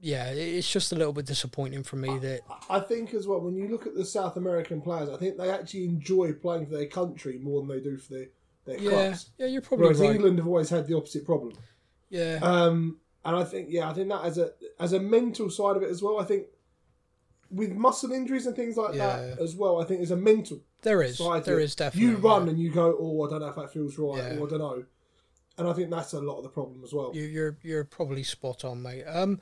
yeah, 0.00 0.30
it's 0.30 0.70
just 0.70 0.92
a 0.92 0.94
little 0.94 1.12
bit 1.12 1.26
disappointing 1.26 1.82
for 1.82 1.96
me 1.96 2.18
that 2.18 2.40
I 2.70 2.80
think 2.80 3.14
as 3.14 3.26
well 3.26 3.40
when 3.40 3.56
you 3.56 3.68
look 3.68 3.86
at 3.86 3.94
the 3.94 4.04
South 4.04 4.36
American 4.36 4.80
players, 4.80 5.08
I 5.08 5.16
think 5.16 5.36
they 5.36 5.50
actually 5.50 5.84
enjoy 5.84 6.32
playing 6.32 6.66
for 6.66 6.74
their 6.74 6.86
country 6.86 7.38
more 7.38 7.60
than 7.60 7.68
they 7.68 7.82
do 7.82 7.96
for 7.96 8.12
their, 8.12 8.26
their 8.64 8.78
yeah, 8.78 8.90
clubs. 8.90 9.30
yeah, 9.38 9.46
you're 9.46 9.62
probably 9.62 9.86
Whereas 9.86 10.00
right. 10.00 10.14
England 10.14 10.38
have 10.38 10.46
always 10.46 10.70
had 10.70 10.86
the 10.86 10.96
opposite 10.96 11.24
problem. 11.24 11.54
Yeah, 12.10 12.38
Um, 12.42 12.98
and 13.24 13.36
I 13.36 13.44
think, 13.44 13.68
yeah, 13.70 13.90
I 13.90 13.94
think 13.94 14.08
that 14.08 14.24
as 14.24 14.38
a 14.38 14.52
as 14.80 14.92
a 14.92 15.00
mental 15.00 15.50
side 15.50 15.76
of 15.76 15.82
it 15.82 15.90
as 15.90 16.02
well. 16.02 16.18
I 16.20 16.24
think 16.24 16.46
with 17.50 17.72
muscle 17.72 18.12
injuries 18.12 18.46
and 18.46 18.54
things 18.54 18.76
like 18.76 18.94
that 18.94 19.38
as 19.40 19.56
well. 19.56 19.80
I 19.80 19.84
think 19.84 20.00
there's 20.00 20.10
a 20.10 20.16
mental 20.16 20.60
There 20.82 21.02
is, 21.02 21.18
there 21.44 21.58
is 21.58 21.74
definitely. 21.74 22.10
You 22.10 22.16
run 22.18 22.44
yeah. 22.44 22.50
and 22.50 22.58
you 22.60 22.70
go, 22.70 22.94
oh, 23.00 23.26
I 23.26 23.30
don't 23.30 23.40
know 23.40 23.48
if 23.48 23.56
that 23.56 23.72
feels 23.72 23.96
right, 23.98 24.18
Yeah. 24.18 24.38
or 24.38 24.46
I 24.46 24.50
don't 24.50 24.58
know. 24.58 24.84
And 25.56 25.66
I 25.66 25.72
think 25.72 25.90
that's 25.90 26.12
a 26.12 26.20
lot 26.20 26.36
of 26.36 26.42
the 26.44 26.50
problem 26.50 26.82
as 26.84 26.92
well. 26.92 27.10
You- 27.14 27.24
You're 27.24 27.56
you're 27.62 27.84
probably 27.84 28.22
spot 28.22 28.64
on, 28.64 28.82
mate. 28.82 29.04
Um, 29.04 29.40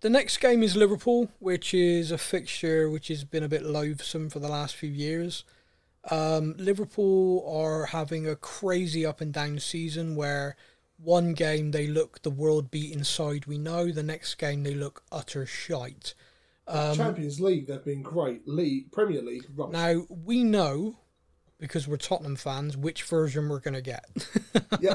the 0.00 0.10
next 0.10 0.38
game 0.38 0.62
is 0.62 0.74
Liverpool, 0.74 1.30
which 1.38 1.72
is 1.74 2.10
a 2.10 2.18
fixture 2.18 2.90
which 2.90 3.08
has 3.08 3.24
been 3.24 3.42
a 3.42 3.48
bit 3.48 3.62
loathsome 3.62 4.30
for 4.30 4.38
the 4.40 4.48
last 4.48 4.74
few 4.74 4.90
years. 4.90 5.44
Um, 6.10 6.54
Liverpool 6.58 7.44
are 7.48 7.86
having 7.86 8.26
a 8.26 8.36
crazy 8.36 9.06
up 9.06 9.20
and 9.22 9.32
down 9.32 9.58
season 9.60 10.16
where 10.16 10.56
one 11.04 11.34
game 11.34 11.70
they 11.70 11.86
look 11.86 12.22
the 12.22 12.30
world 12.30 12.70
beating 12.70 13.04
side 13.04 13.46
we 13.46 13.58
know, 13.58 13.92
the 13.92 14.02
next 14.02 14.36
game 14.36 14.62
they 14.62 14.74
look 14.74 15.02
utter 15.12 15.46
shite. 15.46 16.14
Um, 16.66 16.96
Champions 16.96 17.40
League, 17.40 17.66
they've 17.66 17.84
been 17.84 18.02
great. 18.02 18.48
League, 18.48 18.90
Premier 18.90 19.22
League, 19.22 19.46
rubbish. 19.54 19.74
Now 19.74 20.06
we 20.08 20.42
know 20.44 20.96
because 21.58 21.86
we're 21.86 21.96
Tottenham 21.96 22.36
fans 22.36 22.76
which 22.76 23.02
version 23.02 23.48
we're 23.48 23.60
going 23.60 23.74
to 23.74 23.82
get. 23.82 24.06
yeah, 24.80 24.94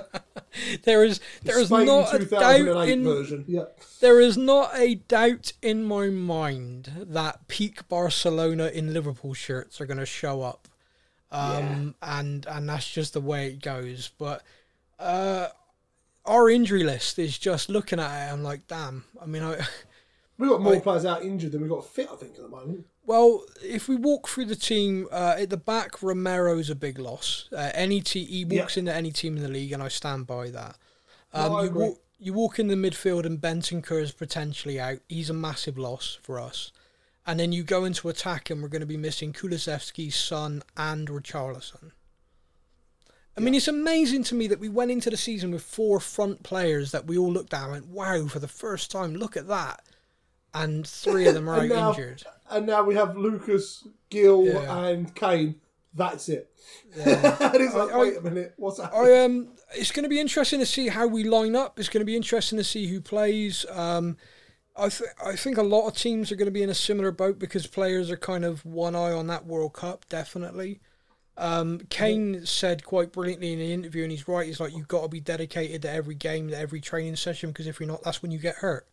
there 0.83 1.03
is 1.03 1.19
there 1.43 1.59
is 1.59 1.69
not 1.71 2.13
a 2.13 2.25
doubt 2.25 2.87
in 2.89 3.03
version. 3.03 3.45
Yeah, 3.47 3.65
There 4.01 4.19
is 4.19 4.37
not 4.37 4.71
a 4.75 4.95
doubt 4.95 5.53
in 5.61 5.83
my 5.83 6.07
mind 6.07 6.91
that 7.07 7.47
peak 7.47 7.87
Barcelona 7.87 8.67
in 8.67 8.93
Liverpool 8.93 9.33
shirts 9.33 9.79
are 9.79 9.85
going 9.85 9.97
to 9.99 10.05
show 10.05 10.41
up, 10.41 10.67
um, 11.31 11.95
and 12.01 12.45
and 12.47 12.67
that's 12.67 12.89
just 12.91 13.13
the 13.13 13.21
way 13.21 13.47
it 13.47 13.61
goes. 13.61 14.11
But 14.17 14.43
uh, 14.97 15.49
our 16.25 16.49
injury 16.49 16.83
list 16.83 17.17
is 17.19 17.37
just 17.37 17.69
looking 17.69 17.99
at 17.99 18.27
it. 18.29 18.33
I'm 18.33 18.43
like, 18.43 18.67
damn. 18.67 19.05
I 19.21 19.25
mean, 19.25 19.43
I, 19.43 19.57
we've 20.37 20.49
got 20.49 20.61
more 20.61 20.75
I- 20.75 20.79
players 20.79 21.05
out 21.05 21.23
injured 21.23 21.51
than 21.51 21.61
we've 21.61 21.69
got 21.69 21.85
fit. 21.87 22.09
I 22.11 22.15
think 22.15 22.35
at 22.35 22.41
the 22.41 22.47
moment. 22.49 22.85
well, 23.05 23.43
if 23.63 23.87
we 23.87 23.95
walk 23.95 24.27
through 24.27 24.45
the 24.45 24.55
team 24.55 25.07
uh, 25.11 25.35
at 25.39 25.49
the 25.49 25.57
back, 25.57 26.01
Romero's 26.01 26.69
a 26.69 26.75
big 26.75 26.99
loss. 26.99 27.49
Uh, 27.51 27.71
any 27.73 28.01
te- 28.01 28.25
he 28.25 28.45
walks 28.45 28.77
into 28.77 28.93
any 28.93 29.11
team 29.11 29.37
in 29.37 29.43
the 29.43 29.49
league, 29.49 29.71
and 29.71 29.81
I 29.83 29.87
stand 29.87 30.27
by 30.27 30.49
that. 30.51 30.77
Um, 31.33 31.51
No, 31.51 31.63
you 31.63 31.97
you 32.21 32.33
walk 32.33 32.59
in 32.59 32.67
the 32.67 32.75
midfield 32.75 33.25
and 33.25 33.39
Bentancur 33.39 34.01
is 34.01 34.11
potentially 34.11 34.77
out. 34.79 34.97
He's 35.07 35.29
a 35.29 35.33
massive 35.33 35.77
loss 35.77 36.19
for 36.21 36.37
us. 36.39 36.71
And 37.25 37.39
then 37.39 37.51
you 37.53 37.63
go 37.63 37.85
into 37.85 38.09
attack 38.09 38.49
and 38.49 38.61
we're 38.61 38.67
going 38.69 38.81
to 38.81 38.85
be 38.85 38.97
missing 38.97 39.31
Kulusevski's 39.31 40.15
son 40.15 40.63
and 40.75 41.07
Richarlison. 41.07 41.91
I 43.37 43.41
mean, 43.41 43.53
it's 43.55 43.67
amazing 43.69 44.23
to 44.25 44.35
me 44.35 44.47
that 44.47 44.59
we 44.59 44.67
went 44.69 44.91
into 44.91 45.09
the 45.09 45.15
season 45.17 45.51
with 45.51 45.63
four 45.63 45.99
front 45.99 46.43
players 46.43 46.91
that 46.91 47.05
we 47.07 47.17
all 47.17 47.31
looked 47.31 47.53
at 47.53 47.63
and 47.63 47.71
went, 47.71 47.87
wow, 47.87 48.27
for 48.27 48.39
the 48.39 48.47
first 48.49 48.91
time, 48.91 49.13
look 49.15 49.37
at 49.37 49.47
that. 49.47 49.81
And 50.53 50.85
three 50.85 51.27
of 51.27 51.35
them 51.35 51.47
are 51.47 51.55
out 51.61 51.67
now- 51.69 51.89
injured. 51.91 52.23
And 52.51 52.65
now 52.65 52.83
we 52.83 52.95
have 52.95 53.15
Lucas, 53.15 53.87
Gil, 54.09 54.45
Yeah. 54.45 54.85
and 54.87 55.13
Kane. 55.15 55.55
That's 55.93 56.27
it. 56.29 56.49
Yeah. 56.97 57.37
it's 57.53 57.75
like, 57.75 57.91
I- 57.91 57.97
wait 57.97 58.17
a 58.17 58.21
minute, 58.21 58.53
what's 58.57 58.81
happening? 58.81 59.01
I 59.13 59.23
um, 59.23 59.47
it's 59.75 59.91
going 59.91 60.03
to 60.03 60.09
be 60.09 60.19
interesting 60.19 60.59
to 60.59 60.65
see 60.65 60.87
how 60.87 61.07
we 61.07 61.23
line 61.23 61.55
up. 61.55 61.79
It's 61.79 61.89
going 61.89 62.01
to 62.01 62.05
be 62.05 62.15
interesting 62.15 62.57
to 62.57 62.63
see 62.63 62.87
who 62.87 62.99
plays. 63.01 63.65
Um, 63.71 64.17
I 64.75 64.89
th- 64.89 65.09
I 65.23 65.35
think 65.35 65.57
a 65.57 65.63
lot 65.63 65.87
of 65.87 65.95
teams 65.95 66.31
are 66.31 66.35
going 66.35 66.47
to 66.47 66.51
be 66.51 66.63
in 66.63 66.69
a 66.69 66.75
similar 66.75 67.11
boat 67.11 67.37
because 67.37 67.67
players 67.67 68.09
are 68.09 68.17
kind 68.17 68.43
of 68.45 68.65
one 68.65 68.95
eye 68.95 69.11
on 69.11 69.27
that 69.27 69.45
World 69.45 69.73
Cup. 69.73 70.05
Definitely. 70.09 70.79
Um, 71.39 71.79
Kane 71.89 72.45
said 72.45 72.83
quite 72.83 73.11
brilliantly 73.11 73.53
in 73.53 73.59
the 73.59 73.73
interview, 73.73 74.03
and 74.03 74.11
he's 74.11 74.27
right. 74.27 74.45
He's 74.45 74.59
like, 74.59 74.75
you've 74.75 74.87
got 74.87 75.03
to 75.03 75.07
be 75.07 75.19
dedicated 75.19 75.81
to 75.83 75.89
every 75.91 76.15
game, 76.15 76.49
to 76.49 76.57
every 76.57 76.81
training 76.81 77.15
session, 77.15 77.49
because 77.49 77.65
if 77.65 77.79
you're 77.79 77.87
not, 77.87 78.03
that's 78.03 78.21
when 78.21 78.31
you 78.31 78.39
get 78.39 78.55
hurt. 78.55 78.87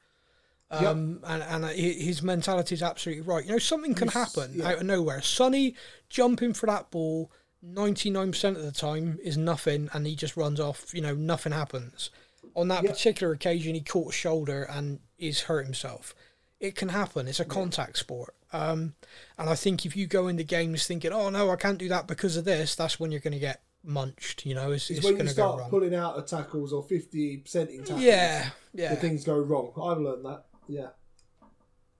Um, 0.70 1.20
and 1.24 1.42
and 1.44 1.64
uh, 1.64 1.68
his 1.68 2.22
mentality 2.22 2.74
is 2.74 2.82
absolutely 2.82 3.22
right. 3.22 3.44
You 3.44 3.52
know, 3.52 3.58
something 3.58 3.94
can 3.94 4.08
happen 4.08 4.52
yeah. 4.54 4.68
out 4.68 4.76
of 4.78 4.82
nowhere. 4.82 5.22
Sonny 5.22 5.76
jumping 6.08 6.54
for 6.54 6.66
that 6.66 6.90
ball 6.90 7.30
99% 7.64 8.56
of 8.56 8.62
the 8.62 8.72
time 8.72 9.18
is 9.22 9.36
nothing 9.36 9.88
and 9.92 10.06
he 10.06 10.14
just 10.14 10.36
runs 10.36 10.60
off, 10.60 10.94
you 10.94 11.00
know, 11.00 11.14
nothing 11.14 11.52
happens. 11.52 12.10
On 12.54 12.68
that 12.68 12.84
Yeah. 12.84 12.90
particular 12.90 13.32
occasion, 13.32 13.74
he 13.74 13.80
caught 13.80 14.10
a 14.10 14.16
shoulder 14.16 14.62
and 14.64 15.00
is 15.18 15.42
hurt 15.42 15.64
himself. 15.64 16.14
It 16.60 16.74
can 16.74 16.90
happen. 16.90 17.28
It's 17.28 17.40
a 17.40 17.44
contact 17.44 17.98
sport. 17.98 18.34
Um, 18.56 18.94
and 19.38 19.50
I 19.50 19.54
think 19.54 19.84
if 19.84 19.96
you 19.96 20.06
go 20.06 20.28
into 20.28 20.42
games 20.42 20.86
thinking, 20.86 21.12
oh 21.12 21.28
no, 21.28 21.50
I 21.50 21.56
can't 21.56 21.78
do 21.78 21.88
that 21.88 22.06
because 22.06 22.36
of 22.36 22.44
this, 22.44 22.74
that's 22.74 22.98
when 22.98 23.10
you're 23.10 23.20
going 23.20 23.34
to 23.34 23.38
get 23.38 23.62
munched, 23.84 24.46
you 24.46 24.54
know, 24.54 24.72
it's, 24.72 24.90
it's 24.90 24.98
it's 24.98 25.06
when 25.06 25.18
you 25.18 25.28
start 25.28 25.70
pulling 25.70 25.94
out 25.94 26.16
of 26.16 26.26
tackles 26.26 26.72
or 26.72 26.82
50% 26.84 27.68
in 27.68 27.80
tackles. 27.80 28.00
Yeah, 28.00 28.48
yeah. 28.72 28.90
The 28.90 28.96
things 28.96 29.24
go 29.24 29.38
wrong. 29.38 29.72
I've 29.82 29.98
learned 29.98 30.24
that. 30.24 30.44
Yeah. 30.68 30.88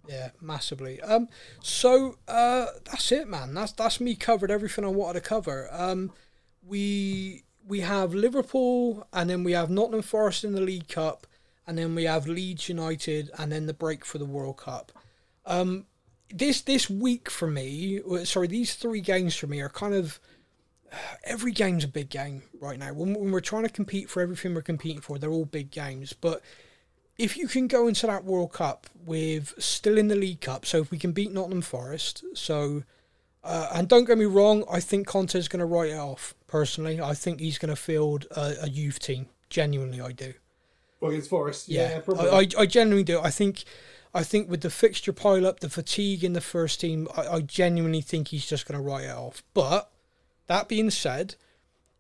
Yeah, 0.09 0.31
massively. 0.41 1.01
Um, 1.03 1.29
so 1.61 2.17
uh, 2.29 2.67
that's 2.85 3.11
it, 3.11 3.29
man. 3.29 3.55
That's 3.55 3.73
that's 3.73 4.01
me 4.01 4.15
covered 4.15 4.53
everything 4.53 4.85
I 4.85 4.89
wanted 4.89 5.21
to 5.21 5.29
cover. 5.29 5.69
Um, 5.73 6.13
we 6.65 7.43
we 7.67 7.81
have 7.81 8.15
Liverpool, 8.15 9.07
and 9.13 9.29
then 9.29 9.43
we 9.43 9.53
have 9.53 9.69
Nottingham 9.69 10.03
Forest 10.03 10.45
in 10.45 10.53
the 10.53 10.61
League 10.61 10.87
Cup, 10.87 11.27
and 11.67 11.77
then 11.77 11.97
we 11.97 12.05
have 12.05 12.29
Leeds 12.29 12.69
United, 12.69 13.31
and 13.37 13.51
then 13.51 13.67
the 13.67 13.75
break 13.75 14.05
for 14.05 14.19
the 14.19 14.25
World 14.25 14.59
Cup. 14.59 14.93
Um, 15.45 15.87
this 16.31 16.61
this 16.63 16.91
week 16.91 17.31
for 17.31 17.49
me, 17.49 18.01
sorry, 18.25 18.47
these 18.47 18.75
three 18.75 19.01
games 19.01 19.37
for 19.37 19.47
me 19.47 19.61
are 19.61 19.69
kind 19.69 19.95
of 19.95 20.21
every 21.25 21.53
game's 21.53 21.85
a 21.85 21.89
big 21.89 22.09
game 22.09 22.43
right 22.61 22.79
now. 22.79 22.93
When, 22.93 23.15
when 23.15 23.31
we're 23.31 23.41
trying 23.41 23.65
to 23.65 23.69
compete 23.69 24.11
for 24.11 24.21
everything 24.21 24.55
we're 24.55 24.63
competing 24.63 25.01
for, 25.01 25.19
they're 25.19 25.31
all 25.31 25.45
big 25.45 25.71
games, 25.71 26.13
but 26.13 26.43
if 27.19 27.37
you 27.37 27.49
can 27.49 27.67
go 27.67 27.89
into 27.89 28.07
that 28.07 28.25
World 28.25 28.53
Cup 28.53 28.87
with 29.05 29.55
still 29.59 29.97
in 29.97 30.09
the 30.09 30.17
League 30.17 30.41
Cup, 30.41 30.67
so 30.67 30.79
if 30.81 30.91
we 30.91 30.99
can 30.99 31.13
beat 31.13 31.33
Nottingham 31.33 31.63
Forest, 31.63 32.25
so 32.35 32.83
uh, 33.43 33.71
and 33.75 33.89
don't 33.89 34.05
get 34.05 34.19
me 34.19 34.25
wrong, 34.25 34.65
I 34.71 34.81
think 34.81 35.07
Conte's 35.07 35.49
going 35.49 35.61
to 35.61 35.67
write 35.67 35.91
it 35.91 35.97
off. 35.97 36.35
Personally, 36.47 37.01
I 37.01 37.15
think 37.15 37.41
he's 37.41 37.59
going 37.59 37.71
to 37.71 37.77
field 37.77 38.27
a, 38.33 38.55
a 38.63 38.69
youth 38.69 38.99
team. 38.99 39.27
Genuinely, 39.49 40.01
I 40.01 40.13
do. 40.13 40.35
Well, 41.01 41.13
against 41.13 41.31
Forest. 41.31 41.69
Yeah, 41.69 41.91
Yeah, 41.91 42.01
probably. 42.01 42.29
I, 42.29 42.39
I, 42.39 42.63
I 42.63 42.67
genuinely 42.67 43.05
do. 43.05 43.21
I 43.21 43.31
think, 43.31 43.65
I 44.17 44.23
think 44.25 44.49
with 44.51 44.63
the 44.63 44.71
fixture 44.71 45.13
pile 45.13 45.47
up, 45.47 45.61
the 45.61 45.69
fatigue 45.69 46.25
in 46.25 46.33
the 46.33 46.41
first 46.41 46.81
team, 46.81 47.07
I, 47.15 47.27
I 47.27 47.41
genuinely 47.43 48.01
think 48.01 48.29
he's 48.29 48.47
just 48.47 48.67
going 48.67 48.79
to 48.79 48.83
write 48.83 49.05
it 49.05 49.11
off. 49.11 49.43
But 49.53 49.91
that 50.47 50.69
being 50.69 50.89
said, 50.91 51.35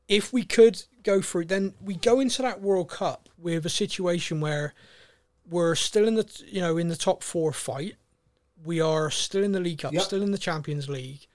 if 0.08 0.32
we 0.32 0.42
could 0.42 0.82
go 1.02 1.20
through, 1.20 1.44
then 1.44 1.74
we 1.78 1.94
go 1.94 2.18
into 2.18 2.40
that 2.40 2.62
World 2.62 2.88
Cup 2.88 3.28
with 3.36 3.66
a 3.66 3.68
situation 3.70 4.40
where 4.40 4.72
we're 5.48 5.74
still 5.74 6.08
in 6.08 6.14
the 6.14 6.26
you 6.46 6.60
know 6.62 6.78
in 6.78 6.88
the 6.88 6.96
top 6.96 7.22
four 7.22 7.52
fight. 7.52 7.96
We 8.64 8.80
are 8.80 9.10
still 9.10 9.44
in 9.44 9.52
the 9.52 9.60
League 9.60 9.80
Cup, 9.80 9.92
Yep. 9.92 10.02
still 10.02 10.22
in 10.22 10.32
the 10.32 10.38
Champions 10.38 10.88
League. 10.88 11.26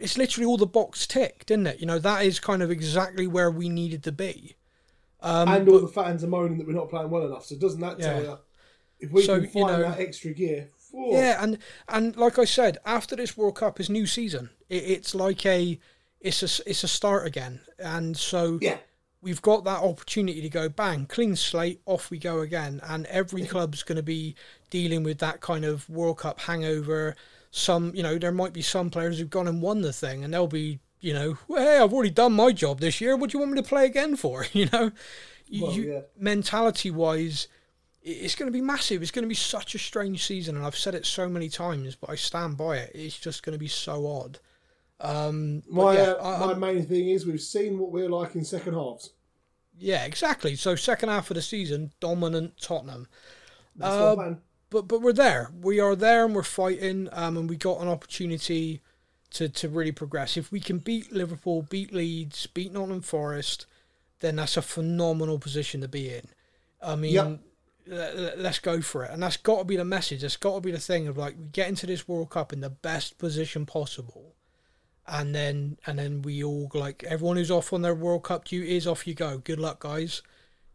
It's 0.00 0.18
literally 0.18 0.46
all 0.46 0.56
the 0.58 0.66
box 0.66 1.06
ticked, 1.06 1.50
isn't 1.52 1.66
it? 1.66 1.78
You 1.80 1.86
know 1.86 2.00
that 2.00 2.24
is 2.26 2.40
kind 2.40 2.60
of 2.60 2.72
exactly 2.72 3.28
where 3.28 3.52
we 3.52 3.68
needed 3.68 4.02
to 4.02 4.12
be. 4.12 4.56
Um, 5.20 5.48
and 5.48 5.68
all 5.68 5.78
the 5.78 5.88
fans 5.88 6.24
are 6.24 6.26
moaning 6.26 6.58
that 6.58 6.66
we're 6.66 6.74
not 6.74 6.90
playing 6.90 7.08
well 7.08 7.24
enough. 7.24 7.46
So 7.46 7.56
doesn't 7.56 7.80
that 7.80 8.00
tell 8.00 8.22
Yeah. 8.22 8.30
you 8.30 8.38
if 9.00 9.10
we 9.12 9.24
So, 9.24 9.40
can 9.40 9.50
you 9.54 9.66
know- 9.66 9.82
that 9.82 10.00
extra 10.00 10.32
gear? 10.32 10.70
whew, 10.90 11.12
Yeah, 11.12 11.42
and 11.42 11.58
and 11.88 12.16
like 12.16 12.38
I 12.38 12.44
said, 12.44 12.78
after 12.84 13.16
this 13.16 13.36
World 13.36 13.56
Cup 13.56 13.78
is 13.80 13.90
new 13.90 14.06
season. 14.06 14.50
It, 14.68 14.84
it's 14.84 15.14
like 15.14 15.44
a 15.46 15.78
it's 16.20 16.42
a 16.42 16.68
it's 16.70 16.82
a 16.84 16.88
start 16.88 17.26
again, 17.26 17.60
and 17.78 18.16
so 18.16 18.58
yeah, 18.62 18.78
we've 19.20 19.42
got 19.42 19.64
that 19.64 19.82
opportunity 19.82 20.40
to 20.40 20.48
go 20.48 20.68
bang, 20.68 21.06
clean 21.06 21.36
slate, 21.36 21.80
off 21.86 22.10
we 22.10 22.18
go 22.18 22.40
again. 22.40 22.80
And 22.84 23.06
every 23.06 23.44
club's 23.46 23.82
going 23.82 23.96
to 23.96 24.02
be 24.02 24.34
dealing 24.70 25.02
with 25.02 25.18
that 25.18 25.40
kind 25.40 25.64
of 25.64 25.88
World 25.88 26.18
Cup 26.18 26.40
hangover. 26.40 27.14
Some, 27.52 27.94
you 27.94 28.02
know, 28.02 28.18
there 28.18 28.32
might 28.32 28.52
be 28.52 28.60
some 28.62 28.90
players 28.90 29.18
who've 29.18 29.30
gone 29.30 29.48
and 29.48 29.62
won 29.62 29.80
the 29.82 29.92
thing, 29.92 30.24
and 30.24 30.34
they'll 30.34 30.46
be, 30.46 30.78
you 31.00 31.14
know, 31.14 31.38
well, 31.48 31.62
hey, 31.62 31.78
I've 31.78 31.92
already 31.92 32.10
done 32.10 32.32
my 32.34 32.52
job 32.52 32.80
this 32.80 33.00
year. 33.00 33.16
What 33.16 33.30
do 33.30 33.36
you 33.38 33.40
want 33.40 33.52
me 33.52 33.62
to 33.62 33.68
play 33.68 33.86
again 33.86 34.16
for? 34.16 34.44
You 34.52 34.68
know, 34.72 34.90
you, 35.48 35.62
Well, 35.62 35.72
you- 35.72 35.92
yeah. 35.92 36.00
mentality 36.18 36.90
wise, 36.90 37.46
it's 38.08 38.36
going 38.36 38.46
to 38.46 38.56
be 38.56 38.62
massive. 38.62 39.02
It's 39.02 39.10
going 39.10 39.24
to 39.24 39.28
be 39.28 39.34
such 39.34 39.74
a 39.74 39.78
strange 39.78 40.24
season, 40.24 40.56
and 40.56 40.64
I've 40.64 40.76
said 40.78 40.94
it 40.94 41.04
so 41.04 41.28
many 41.28 41.48
times, 41.48 41.96
but 41.96 42.08
I 42.08 42.14
stand 42.14 42.56
by 42.56 42.76
it. 42.78 42.92
It's 42.94 43.18
just 43.18 43.42
going 43.42 43.54
to 43.54 43.58
be 43.58 43.66
so 43.68 44.06
odd. 44.06 44.38
Um, 45.00 45.62
my 45.68 45.94
yeah, 45.94 46.12
uh, 46.12 46.38
my 46.40 46.46
I'm- 46.52 46.60
main 46.60 46.86
thing 46.86 47.08
is 47.10 47.26
we've 47.26 47.40
seen 47.40 47.78
what 47.78 47.90
we're 47.90 48.08
like 48.08 48.34
in 48.34 48.44
second 48.44 48.74
halves. 48.74 49.10
Yeah, 49.78 50.04
exactly. 50.04 50.56
So 50.56 50.74
second 50.76 51.08
half 51.10 51.30
of 51.30 51.34
the 51.34 51.42
season, 51.42 51.90
dominant 52.00 52.58
Tottenham. 52.60 53.08
That's 53.74 53.94
Uh. 53.94 54.34
But 54.70 54.88
but 54.88 55.00
we're 55.00 55.12
there. 55.12 55.50
We 55.60 55.80
are 55.80 55.94
there 55.94 56.24
and 56.24 56.34
we're 56.34 56.42
fighting. 56.42 57.08
Um, 57.12 57.36
and 57.36 57.48
we 57.48 57.56
got 57.56 57.80
an 57.80 57.88
opportunity 57.88 58.80
to 59.32 59.48
to 59.48 59.68
really 59.68 59.92
progress. 59.92 60.36
If 60.36 60.50
we 60.50 60.60
can 60.60 60.78
beat 60.78 61.12
Liverpool, 61.12 61.62
beat 61.68 61.92
Leeds, 61.92 62.46
beat 62.46 62.72
Nottingham 62.72 63.02
Forest, 63.02 63.66
then 64.20 64.36
that's 64.36 64.56
a 64.56 64.62
phenomenal 64.62 65.38
position 65.38 65.80
to 65.82 65.88
be 65.88 66.14
in. 66.14 66.28
I 66.82 66.96
mean. 66.96 67.12
Yep. 67.12 67.40
Le- 67.86 68.14
le- 68.14 68.36
Let's 68.36 68.58
go 68.58 68.80
for 68.80 69.04
it, 69.04 69.10
and 69.10 69.22
that's 69.22 69.36
got 69.36 69.58
to 69.58 69.64
be 69.64 69.76
the 69.76 69.84
message. 69.84 70.22
That's 70.22 70.36
got 70.36 70.54
to 70.56 70.60
be 70.60 70.72
the 70.72 70.78
thing 70.78 71.08
of 71.08 71.16
like 71.16 71.36
we 71.38 71.46
get 71.46 71.68
into 71.68 71.86
this 71.86 72.06
World 72.08 72.30
Cup 72.30 72.52
in 72.52 72.60
the 72.60 72.70
best 72.70 73.18
position 73.18 73.66
possible, 73.66 74.34
and 75.06 75.34
then 75.34 75.78
and 75.86 75.98
then 75.98 76.22
we 76.22 76.42
all 76.44 76.70
like 76.74 77.04
everyone 77.04 77.36
who's 77.36 77.50
off 77.50 77.72
on 77.72 77.82
their 77.82 77.94
World 77.94 78.24
Cup 78.24 78.44
duties, 78.46 78.86
off 78.86 79.06
you 79.06 79.14
go. 79.14 79.38
Good 79.38 79.58
luck, 79.60 79.80
guys. 79.80 80.22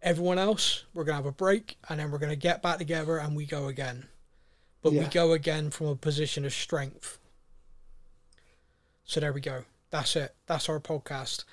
Everyone 0.01 0.39
else, 0.39 0.85
we're 0.93 1.03
gonna 1.03 1.17
have 1.17 1.25
a 1.25 1.31
break, 1.31 1.77
and 1.87 1.99
then 1.99 2.09
we're 2.11 2.17
gonna 2.17 2.35
get 2.35 2.61
back 2.63 2.77
together 2.79 3.17
and 3.17 3.35
we 3.35 3.45
go 3.45 3.67
again. 3.67 4.07
but 4.81 4.93
we 4.93 5.05
go 5.05 5.31
again 5.33 5.69
from 5.69 5.85
a 5.87 5.95
position 5.95 6.43
of 6.43 6.51
strength. 6.53 7.19
So 9.03 9.19
there 9.19 9.33
we 9.33 9.41
go. 9.41 9.65
That's 9.91 10.15
it. 10.15 10.33
That's 10.47 10.69
our 10.69 10.79
podcast. 10.79 11.43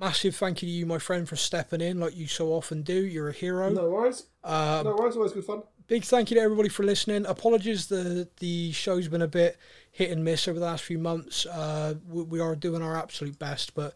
Massive 0.00 0.36
thank 0.36 0.62
you 0.62 0.68
to 0.68 0.72
you, 0.72 0.86
my 0.86 0.98
friend, 0.98 1.28
for 1.28 1.34
stepping 1.34 1.80
in 1.80 1.98
like 1.98 2.16
you 2.16 2.28
so 2.28 2.52
often 2.52 2.82
do. 2.82 2.94
You're 2.94 3.30
a 3.30 3.32
hero. 3.32 3.68
No 3.70 3.90
worries. 3.90 4.26
Uh, 4.44 4.82
no 4.84 4.94
worries. 4.94 5.16
Always 5.16 5.32
good 5.32 5.44
fun. 5.44 5.62
big 5.88 6.04
thank 6.04 6.30
you 6.30 6.36
to 6.36 6.40
everybody 6.40 6.68
for 6.68 6.84
listening. 6.84 7.26
Apologies, 7.26 7.88
the 7.88 8.28
the 8.38 8.70
show's 8.72 9.08
been 9.08 9.22
a 9.22 9.28
bit 9.28 9.58
hit 9.90 10.10
and 10.10 10.24
miss 10.24 10.46
over 10.46 10.60
the 10.60 10.66
last 10.66 10.84
few 10.84 10.98
months. 10.98 11.46
Uh, 11.46 11.94
we, 12.08 12.22
we 12.22 12.40
are 12.40 12.54
doing 12.54 12.80
our 12.80 12.96
absolute 12.96 13.38
best, 13.40 13.74
but 13.74 13.94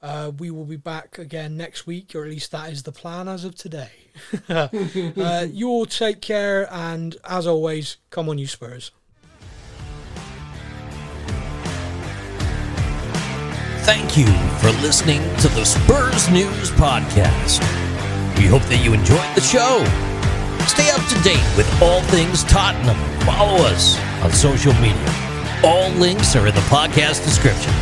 uh, 0.00 0.32
we 0.38 0.50
will 0.50 0.64
be 0.64 0.76
back 0.76 1.18
again 1.18 1.56
next 1.56 1.86
week, 1.86 2.14
or 2.14 2.24
at 2.24 2.30
least 2.30 2.50
that 2.52 2.72
is 2.72 2.82
the 2.82 2.92
plan 2.92 3.28
as 3.28 3.44
of 3.44 3.54
today. 3.54 3.90
uh, 4.48 5.46
you 5.50 5.68
all 5.68 5.86
take 5.86 6.22
care, 6.22 6.66
and 6.72 7.16
as 7.24 7.46
always, 7.46 7.98
come 8.08 8.28
on, 8.30 8.38
you 8.38 8.46
Spurs. 8.46 8.90
Thank 13.84 14.16
you 14.16 14.26
for 14.60 14.70
listening 14.80 15.20
to 15.38 15.48
the 15.48 15.64
Spurs 15.64 16.30
News 16.30 16.70
Podcast. 16.70 17.58
We 18.38 18.46
hope 18.46 18.62
that 18.70 18.80
you 18.84 18.94
enjoyed 18.94 19.34
the 19.34 19.40
show. 19.40 19.82
Stay 20.68 20.88
up 20.90 21.02
to 21.10 21.18
date 21.26 21.42
with 21.56 21.66
all 21.82 22.00
things 22.02 22.44
Tottenham. 22.44 22.96
Follow 23.26 23.58
us 23.66 23.98
on 24.22 24.30
social 24.30 24.72
media. 24.74 25.10
All 25.64 25.90
links 25.98 26.36
are 26.36 26.46
in 26.46 26.54
the 26.54 26.60
podcast 26.70 27.24
description. 27.24 27.72